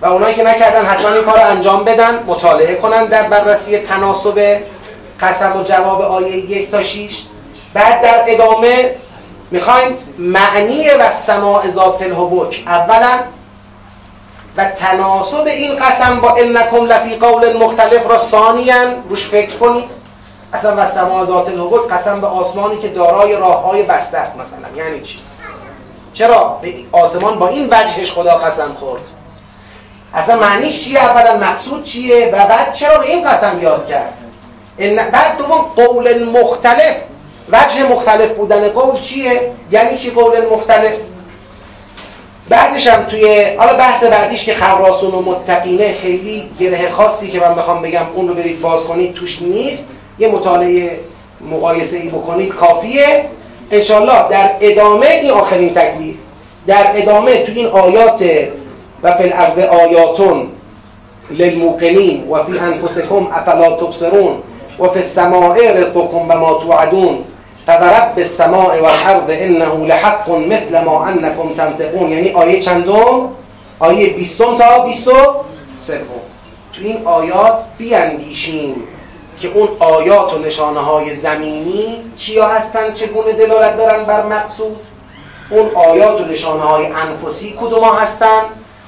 و 0.00 0.06
اونایی 0.06 0.34
که 0.34 0.42
نکردن 0.42 0.84
حتما 0.84 1.12
این 1.12 1.24
کار 1.24 1.40
انجام 1.40 1.84
بدن 1.84 2.22
مطالعه 2.26 2.74
کنن 2.74 3.04
در 3.04 3.22
بررسی 3.28 3.78
تناسب 3.78 4.60
قسم 5.20 5.56
و 5.56 5.62
جواب 5.62 6.00
آیه 6.00 6.36
یک 6.36 6.70
تا 6.70 6.82
شیش. 6.82 7.22
بعد 7.74 8.00
در 8.00 8.24
ادامه 8.26 8.90
می‌خوایم 9.50 9.96
معنی 10.18 10.90
و 10.90 11.10
سماع 11.12 11.70
ذات 11.70 12.02
الحبک 12.02 12.62
اولا 12.66 13.18
و 14.56 14.64
تناسب 14.64 15.46
این 15.46 15.76
قسم 15.76 16.20
با 16.20 16.34
انکم 16.34 16.84
لفی 16.84 17.16
قول 17.16 17.56
مختلف 17.56 18.06
را 18.06 18.16
ثانیا 18.16 18.74
روش 19.08 19.26
فکر 19.26 19.56
کنید. 19.56 19.95
اصلا 20.56 20.74
و 20.76 20.86
سماع 20.86 21.24
ذات 21.24 21.48
الحبک 21.48 21.92
قسم 21.92 22.20
به 22.20 22.26
آسمانی 22.26 22.78
که 22.78 22.88
دارای 22.88 23.36
راه 23.36 23.62
های 23.62 23.82
بسته 23.82 24.18
است 24.18 24.36
مثلا. 24.36 24.84
یعنی 24.84 25.00
چی؟ 25.00 25.18
چرا؟ 26.12 26.58
به 26.62 26.74
آسمان 26.92 27.38
با 27.38 27.48
این 27.48 27.68
وجهش 27.70 28.12
خدا 28.12 28.36
قسم 28.36 28.74
خورد. 28.74 29.02
اصلا 30.14 30.36
معنیش 30.36 30.84
چیه؟ 30.84 31.04
اولا 31.04 31.36
مقصود 31.36 31.84
چیه؟ 31.84 32.30
و 32.32 32.46
بعد 32.46 32.72
چرا 32.72 32.98
به 32.98 33.06
این 33.06 33.30
قسم 33.30 33.58
یاد 33.62 33.88
کرد؟ 33.88 34.14
بعد 35.12 35.36
دوم 35.38 35.60
قول 35.76 36.24
مختلف. 36.24 36.96
وجه 37.52 37.82
مختلف 37.82 38.30
بودن 38.30 38.68
قول 38.68 39.00
چیه؟ 39.00 39.52
یعنی 39.70 39.98
چی 39.98 40.10
قول 40.10 40.46
مختلف؟ 40.52 40.92
بعدش 42.48 42.86
هم 42.86 43.04
توی 43.04 43.44
حالا 43.58 43.74
بحث 43.74 44.04
بعدیش 44.04 44.44
که 44.44 44.54
خراسون 44.54 45.14
و 45.14 45.20
متقینه 45.20 45.94
خیلی 46.02 46.50
گره 46.60 46.90
خاصی 46.90 47.30
که 47.30 47.40
من 47.40 47.54
بخوام 47.54 47.82
بگم 47.82 48.06
اون 48.14 48.28
رو 48.28 48.34
برید 48.34 48.60
باز 48.60 48.84
کنید 48.84 49.14
توش 49.14 49.42
نیست. 49.42 49.88
یه 50.18 50.28
مطالعه 50.28 50.90
مقایسه 51.50 51.96
ای 51.96 52.08
بکنید 52.08 52.48
کافیه. 52.48 53.24
انشالله 53.70 54.28
در 54.28 54.50
ادامه 54.60 55.06
این 55.06 55.30
آخرین 55.30 55.74
تکلیف 55.74 56.16
در 56.66 56.86
ادامه 56.94 57.42
تو 57.42 57.52
این 57.52 57.66
آیات 57.66 58.24
و 59.02 59.12
فی 59.12 59.22
الارض 59.22 59.58
آیاتون 59.58 60.48
للموقنین 61.30 62.28
و 62.30 62.42
فی 62.42 62.58
انفسکم 62.58 63.28
افلا 63.32 63.70
تبصرون 63.70 64.34
و 64.78 64.88
فی 64.88 64.98
السماء 64.98 65.56
رزقکم 65.56 66.42
و 66.42 66.58
توعدون. 66.58 67.18
فورب 67.66 68.12
السماء 68.16 68.82
والارض 68.82 69.28
انه 69.28 69.86
لحق 69.86 70.30
مثل 70.30 70.84
ما 70.84 71.04
انکم 71.04 71.54
تنطقون. 71.56 72.12
یعنی 72.12 72.30
آیه 72.30 72.60
چندم؟ 72.60 73.28
آیه 73.78 74.12
20 74.12 74.38
تا 74.38 74.84
23 74.84 76.00
تو 76.72 76.82
این 76.82 77.06
آیات 77.06 77.64
بیاندیشیم. 77.78 78.82
که 79.40 79.48
اون 79.48 79.68
آیات 79.78 80.34
و 80.34 80.38
نشانه 80.38 80.80
های 80.80 81.16
زمینی 81.16 82.12
چیا 82.16 82.48
هستن 82.48 82.94
چگونه 82.94 83.32
دلالت 83.32 83.76
دارن 83.76 84.04
بر 84.04 84.22
مقصود؟ 84.22 84.76
اون 85.50 85.70
آیات 85.74 86.20
و 86.20 86.24
نشانه 86.24 86.62
های 86.62 86.86
انفسی 86.86 87.56
کدوم 87.60 87.84
هستن؟ 87.84 88.42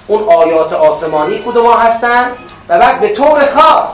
اون 0.07 0.29
آیات 0.29 0.73
آسمانی 0.73 1.39
کدوم 1.39 1.73
هستن؟ 1.73 2.33
و 2.69 2.79
بعد 2.79 3.01
به 3.01 3.09
طور 3.09 3.47
خاص 3.47 3.89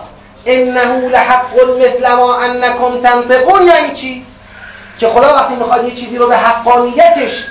انه 0.46 1.08
لحق 1.08 1.54
مثل 1.78 2.14
ما 2.14 2.36
انکم 2.36 3.00
تنطقون 3.02 3.66
یعنی 3.66 3.92
چی؟ 3.92 4.26
که 4.98 5.08
خدا 5.08 5.34
وقتی 5.34 5.54
می‌خواد 5.54 5.84
یه 5.84 5.94
چیزی 5.94 6.16
رو 6.18 6.28
به 6.28 6.36
حقانیتش 6.36 7.44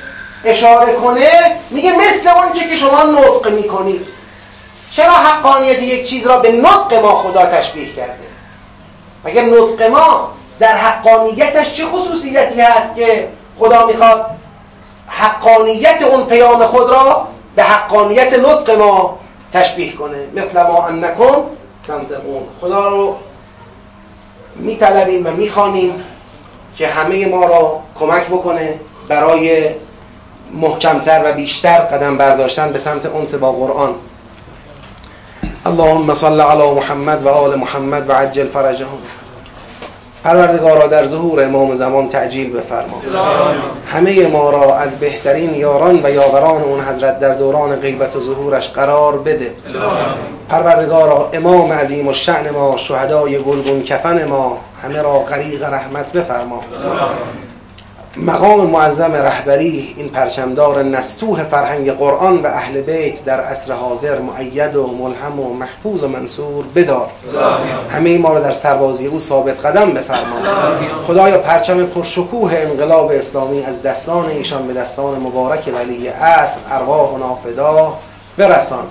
اشاره 0.46 0.94
کنه 0.94 1.30
میگه 1.70 1.98
مثل 1.98 2.28
اون 2.28 2.54
که 2.54 2.76
شما 2.76 3.04
نطق 3.04 3.52
می‌کنید. 3.52 4.08
چرا 4.92 5.14
حقانیت 5.14 5.82
یک 5.82 6.10
چیز 6.10 6.28
را 6.28 6.38
به 6.38 6.52
نطق 6.52 6.94
ما 6.94 7.16
خدا 7.16 7.46
تشبیه 7.46 7.94
کرده؟ 7.94 8.33
مگر 9.26 9.42
نطق 9.42 9.84
ما 9.84 10.32
در 10.60 10.78
حقانیتش 10.78 11.74
چه 11.74 11.86
خصوصیتی 11.86 12.62
هست 12.62 12.96
که 12.96 13.28
خدا 13.60 13.86
می‌خواد 13.86 14.26
حقانیت 15.08 16.02
اون 16.02 16.26
پیام 16.26 16.66
خود 16.66 16.90
را 16.90 17.28
به 17.56 17.64
حقانیت 17.64 18.34
نطق 18.34 18.70
ما 18.70 19.20
تشبیه 19.54 19.94
کنه؟ 19.94 20.28
مثل 20.34 20.64
ما 20.64 20.86
انکم 20.88 21.44
تنطقون. 21.88 22.44
خدا 22.62 22.90
رو 22.90 23.16
میطلبیم 24.56 25.28
و 25.28 25.32
می‌خوانیم 25.32 26.04
که 26.76 26.88
همه 26.88 27.26
ما 27.26 27.46
را 27.46 27.80
کمک 28.00 28.28
بکنه 28.28 28.80
برای 29.08 29.70
محکمتر 30.52 31.22
و 31.26 31.34
بیشتر 31.34 31.78
قدم 31.78 32.18
برداشتن 32.18 32.72
به 32.72 32.78
سمت 32.78 33.06
انس 33.06 33.36
با 33.36 33.52
قرآن. 33.52 33.96
اللهم 35.66 36.14
صل 36.14 36.42
علی 36.42 36.72
محمد 36.72 37.24
و 37.24 37.30
آل 37.30 37.56
محمد 37.56 38.10
و 38.10 38.14
عجل 38.14 38.48
فرجهم. 38.48 38.98
پروردگارا 40.24 40.88
در 40.88 41.06
ظهور 41.06 41.44
امام 41.44 41.76
زمان 41.76 42.08
تعجیل 42.08 42.54
بفرما. 42.58 43.02
همه 43.88 44.28
ما 44.28 44.50
را 44.50 44.78
از 44.78 45.00
بهترین 45.00 45.54
یاران 45.54 46.00
و 46.04 46.10
یاوران 46.10 46.62
اون 46.62 46.80
حضرت 46.80 47.20
در 47.20 47.34
دوران 47.34 47.76
غیبت 47.76 48.16
و 48.16 48.20
ظهورش 48.20 48.70
قرار 48.70 49.18
بده. 49.18 49.52
پروردگارا 50.50 51.30
امام 51.34 51.74
عظیم 51.74 52.08
و 52.08 52.14
شعن 52.14 52.50
ما 52.50 52.78
شهدای 52.78 53.38
گلگون 53.38 53.84
کفن 53.84 54.26
ما 54.26 54.58
همه 54.84 55.02
را 55.02 55.20
غریق 55.20 55.64
رحمت 55.64 56.12
بفرما. 56.12 56.62
مقام 58.18 58.68
معظم 58.68 59.14
رهبری 59.14 59.94
این 59.98 60.10
پرچمدار 60.10 60.84
نستوه 60.84 61.44
فرهنگ 61.44 61.92
قرآن 61.92 62.42
و 62.42 62.48
اهل 62.48 62.82
بیت 62.82 63.26
در 63.26 63.40
عصر 63.40 63.74
حاضر 63.74 64.20
معید 64.20 64.76
و 64.76 64.88
ملهم 64.88 65.40
و 65.40 65.54
محفوظ 65.54 66.04
و 66.04 66.08
منصور 66.08 66.66
بدار. 66.76 67.10
همه 67.90 68.18
ما 68.18 68.34
را 68.34 68.40
در 68.40 68.52
سربازی 68.52 69.08
او 69.08 69.20
ثابت 69.20 69.66
قدم 69.66 69.92
بفرما 69.92 70.36
خدایا 71.08 71.38
پرچم 71.38 71.86
پرشکوه 71.86 72.54
انقلاب 72.56 73.12
اسلامی 73.12 73.64
از 73.64 73.82
دستان 73.82 74.26
ایشان 74.26 74.68
به 74.68 74.74
دستان 74.74 75.20
مبارک 75.20 75.70
ولی 75.76 76.08
عصر 76.08 76.60
ارواح 76.72 77.10
و 77.10 77.18
نافدا 77.18 77.94
برسان. 78.38 78.84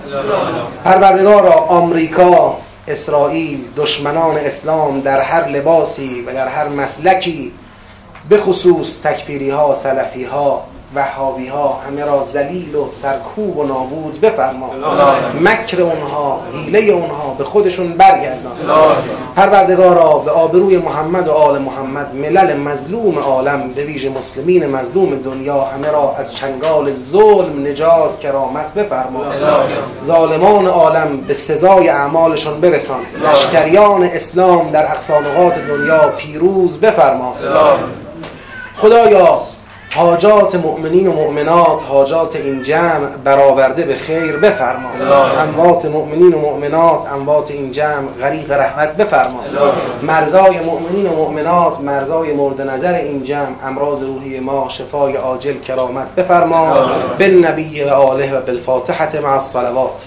پروردگارا 0.83 1.51
آمریکا 1.51 2.57
اسرائیل 2.87 3.59
دشمنان 3.77 4.37
اسلام 4.37 5.01
در 5.01 5.19
هر 5.19 5.47
لباسی 5.47 6.23
و 6.27 6.33
در 6.33 6.47
هر 6.47 6.67
مسلکی 6.67 7.51
به 8.29 8.37
خصوص 8.37 8.99
تکفیری 9.03 9.49
ها 9.49 9.75
سلفی 9.75 10.23
ها 10.23 10.63
وحابی 10.95 11.47
ها 11.47 11.79
همه 11.87 12.05
را 12.05 12.23
زلیل 12.23 12.75
و 12.75 12.87
سرکوب 12.87 13.57
و 13.57 13.63
نابود 13.63 14.21
بفرما. 14.21 14.71
مکر 15.41 15.81
اونها 15.81 16.39
حیله 16.53 16.79
اونها 16.79 17.35
به 17.37 17.43
خودشون 17.43 17.93
برگردان. 17.93 18.57
پروردگارا 19.35 20.17
به 20.17 20.31
آبروی 20.31 20.77
محمد 20.77 21.27
و 21.27 21.31
آل 21.31 21.61
محمد 21.61 22.15
ملل 22.15 22.57
مظلوم 22.57 23.19
عالم 23.19 23.67
به 23.67 23.83
ویژه 23.83 24.09
مسلمین 24.09 24.65
مظلوم 24.65 25.15
دنیا 25.15 25.61
همه 25.61 25.91
را 25.91 26.15
از 26.17 26.35
چنگال 26.35 26.91
ظلم 26.91 27.67
نجات 27.67 28.19
کرامت 28.19 28.73
بفرما. 28.73 29.23
ظالمان 30.03 30.67
عالم 30.67 31.17
به 31.17 31.33
سزای 31.33 31.89
اعمالشون 31.89 32.61
برسان. 32.61 32.99
لشکریان 33.31 34.03
اسلام 34.03 34.69
در 34.69 34.83
اقصانقات 34.91 35.67
دنیا 35.67 36.09
پیروز 36.17 36.79
بفرما. 36.79 37.35
خدایا 38.77 39.39
حاجات 39.95 40.55
مؤمنین 40.55 41.07
و 41.07 41.13
مؤمنات 41.13 41.83
حاجات 41.89 42.35
این 42.35 42.61
جمع 42.61 43.07
برآورده 43.23 43.83
به 43.83 43.95
خیر 43.95 44.37
بفرما 44.37 44.89
اموات 45.37 45.85
مؤمنین 45.85 46.33
و 46.33 46.39
مؤمنات 46.39 47.11
اموات 47.11 47.51
این 47.51 47.71
جمع 47.71 48.07
غریق 48.21 48.51
رحمت 48.51 48.97
بفرما 48.97 49.39
مرزای 50.01 50.59
مؤمنین 50.59 51.07
و 51.07 51.15
مؤمنات 51.15 51.79
مرزای 51.81 52.33
مورد 52.33 52.61
نظر 52.61 52.93
این 52.93 53.23
جمع 53.23 53.55
امراض 53.65 54.01
روحی 54.03 54.39
ما 54.39 54.65
شفای 54.69 55.15
عاجل 55.15 55.59
کرامت 55.59 56.15
بفرما 56.15 56.75
بالنبی 57.19 57.83
و 57.83 57.89
آله 57.89 58.37
و 58.37 58.41
بالفاتحه 58.41 59.19
مع 59.19 59.33
الصلوات. 59.33 60.05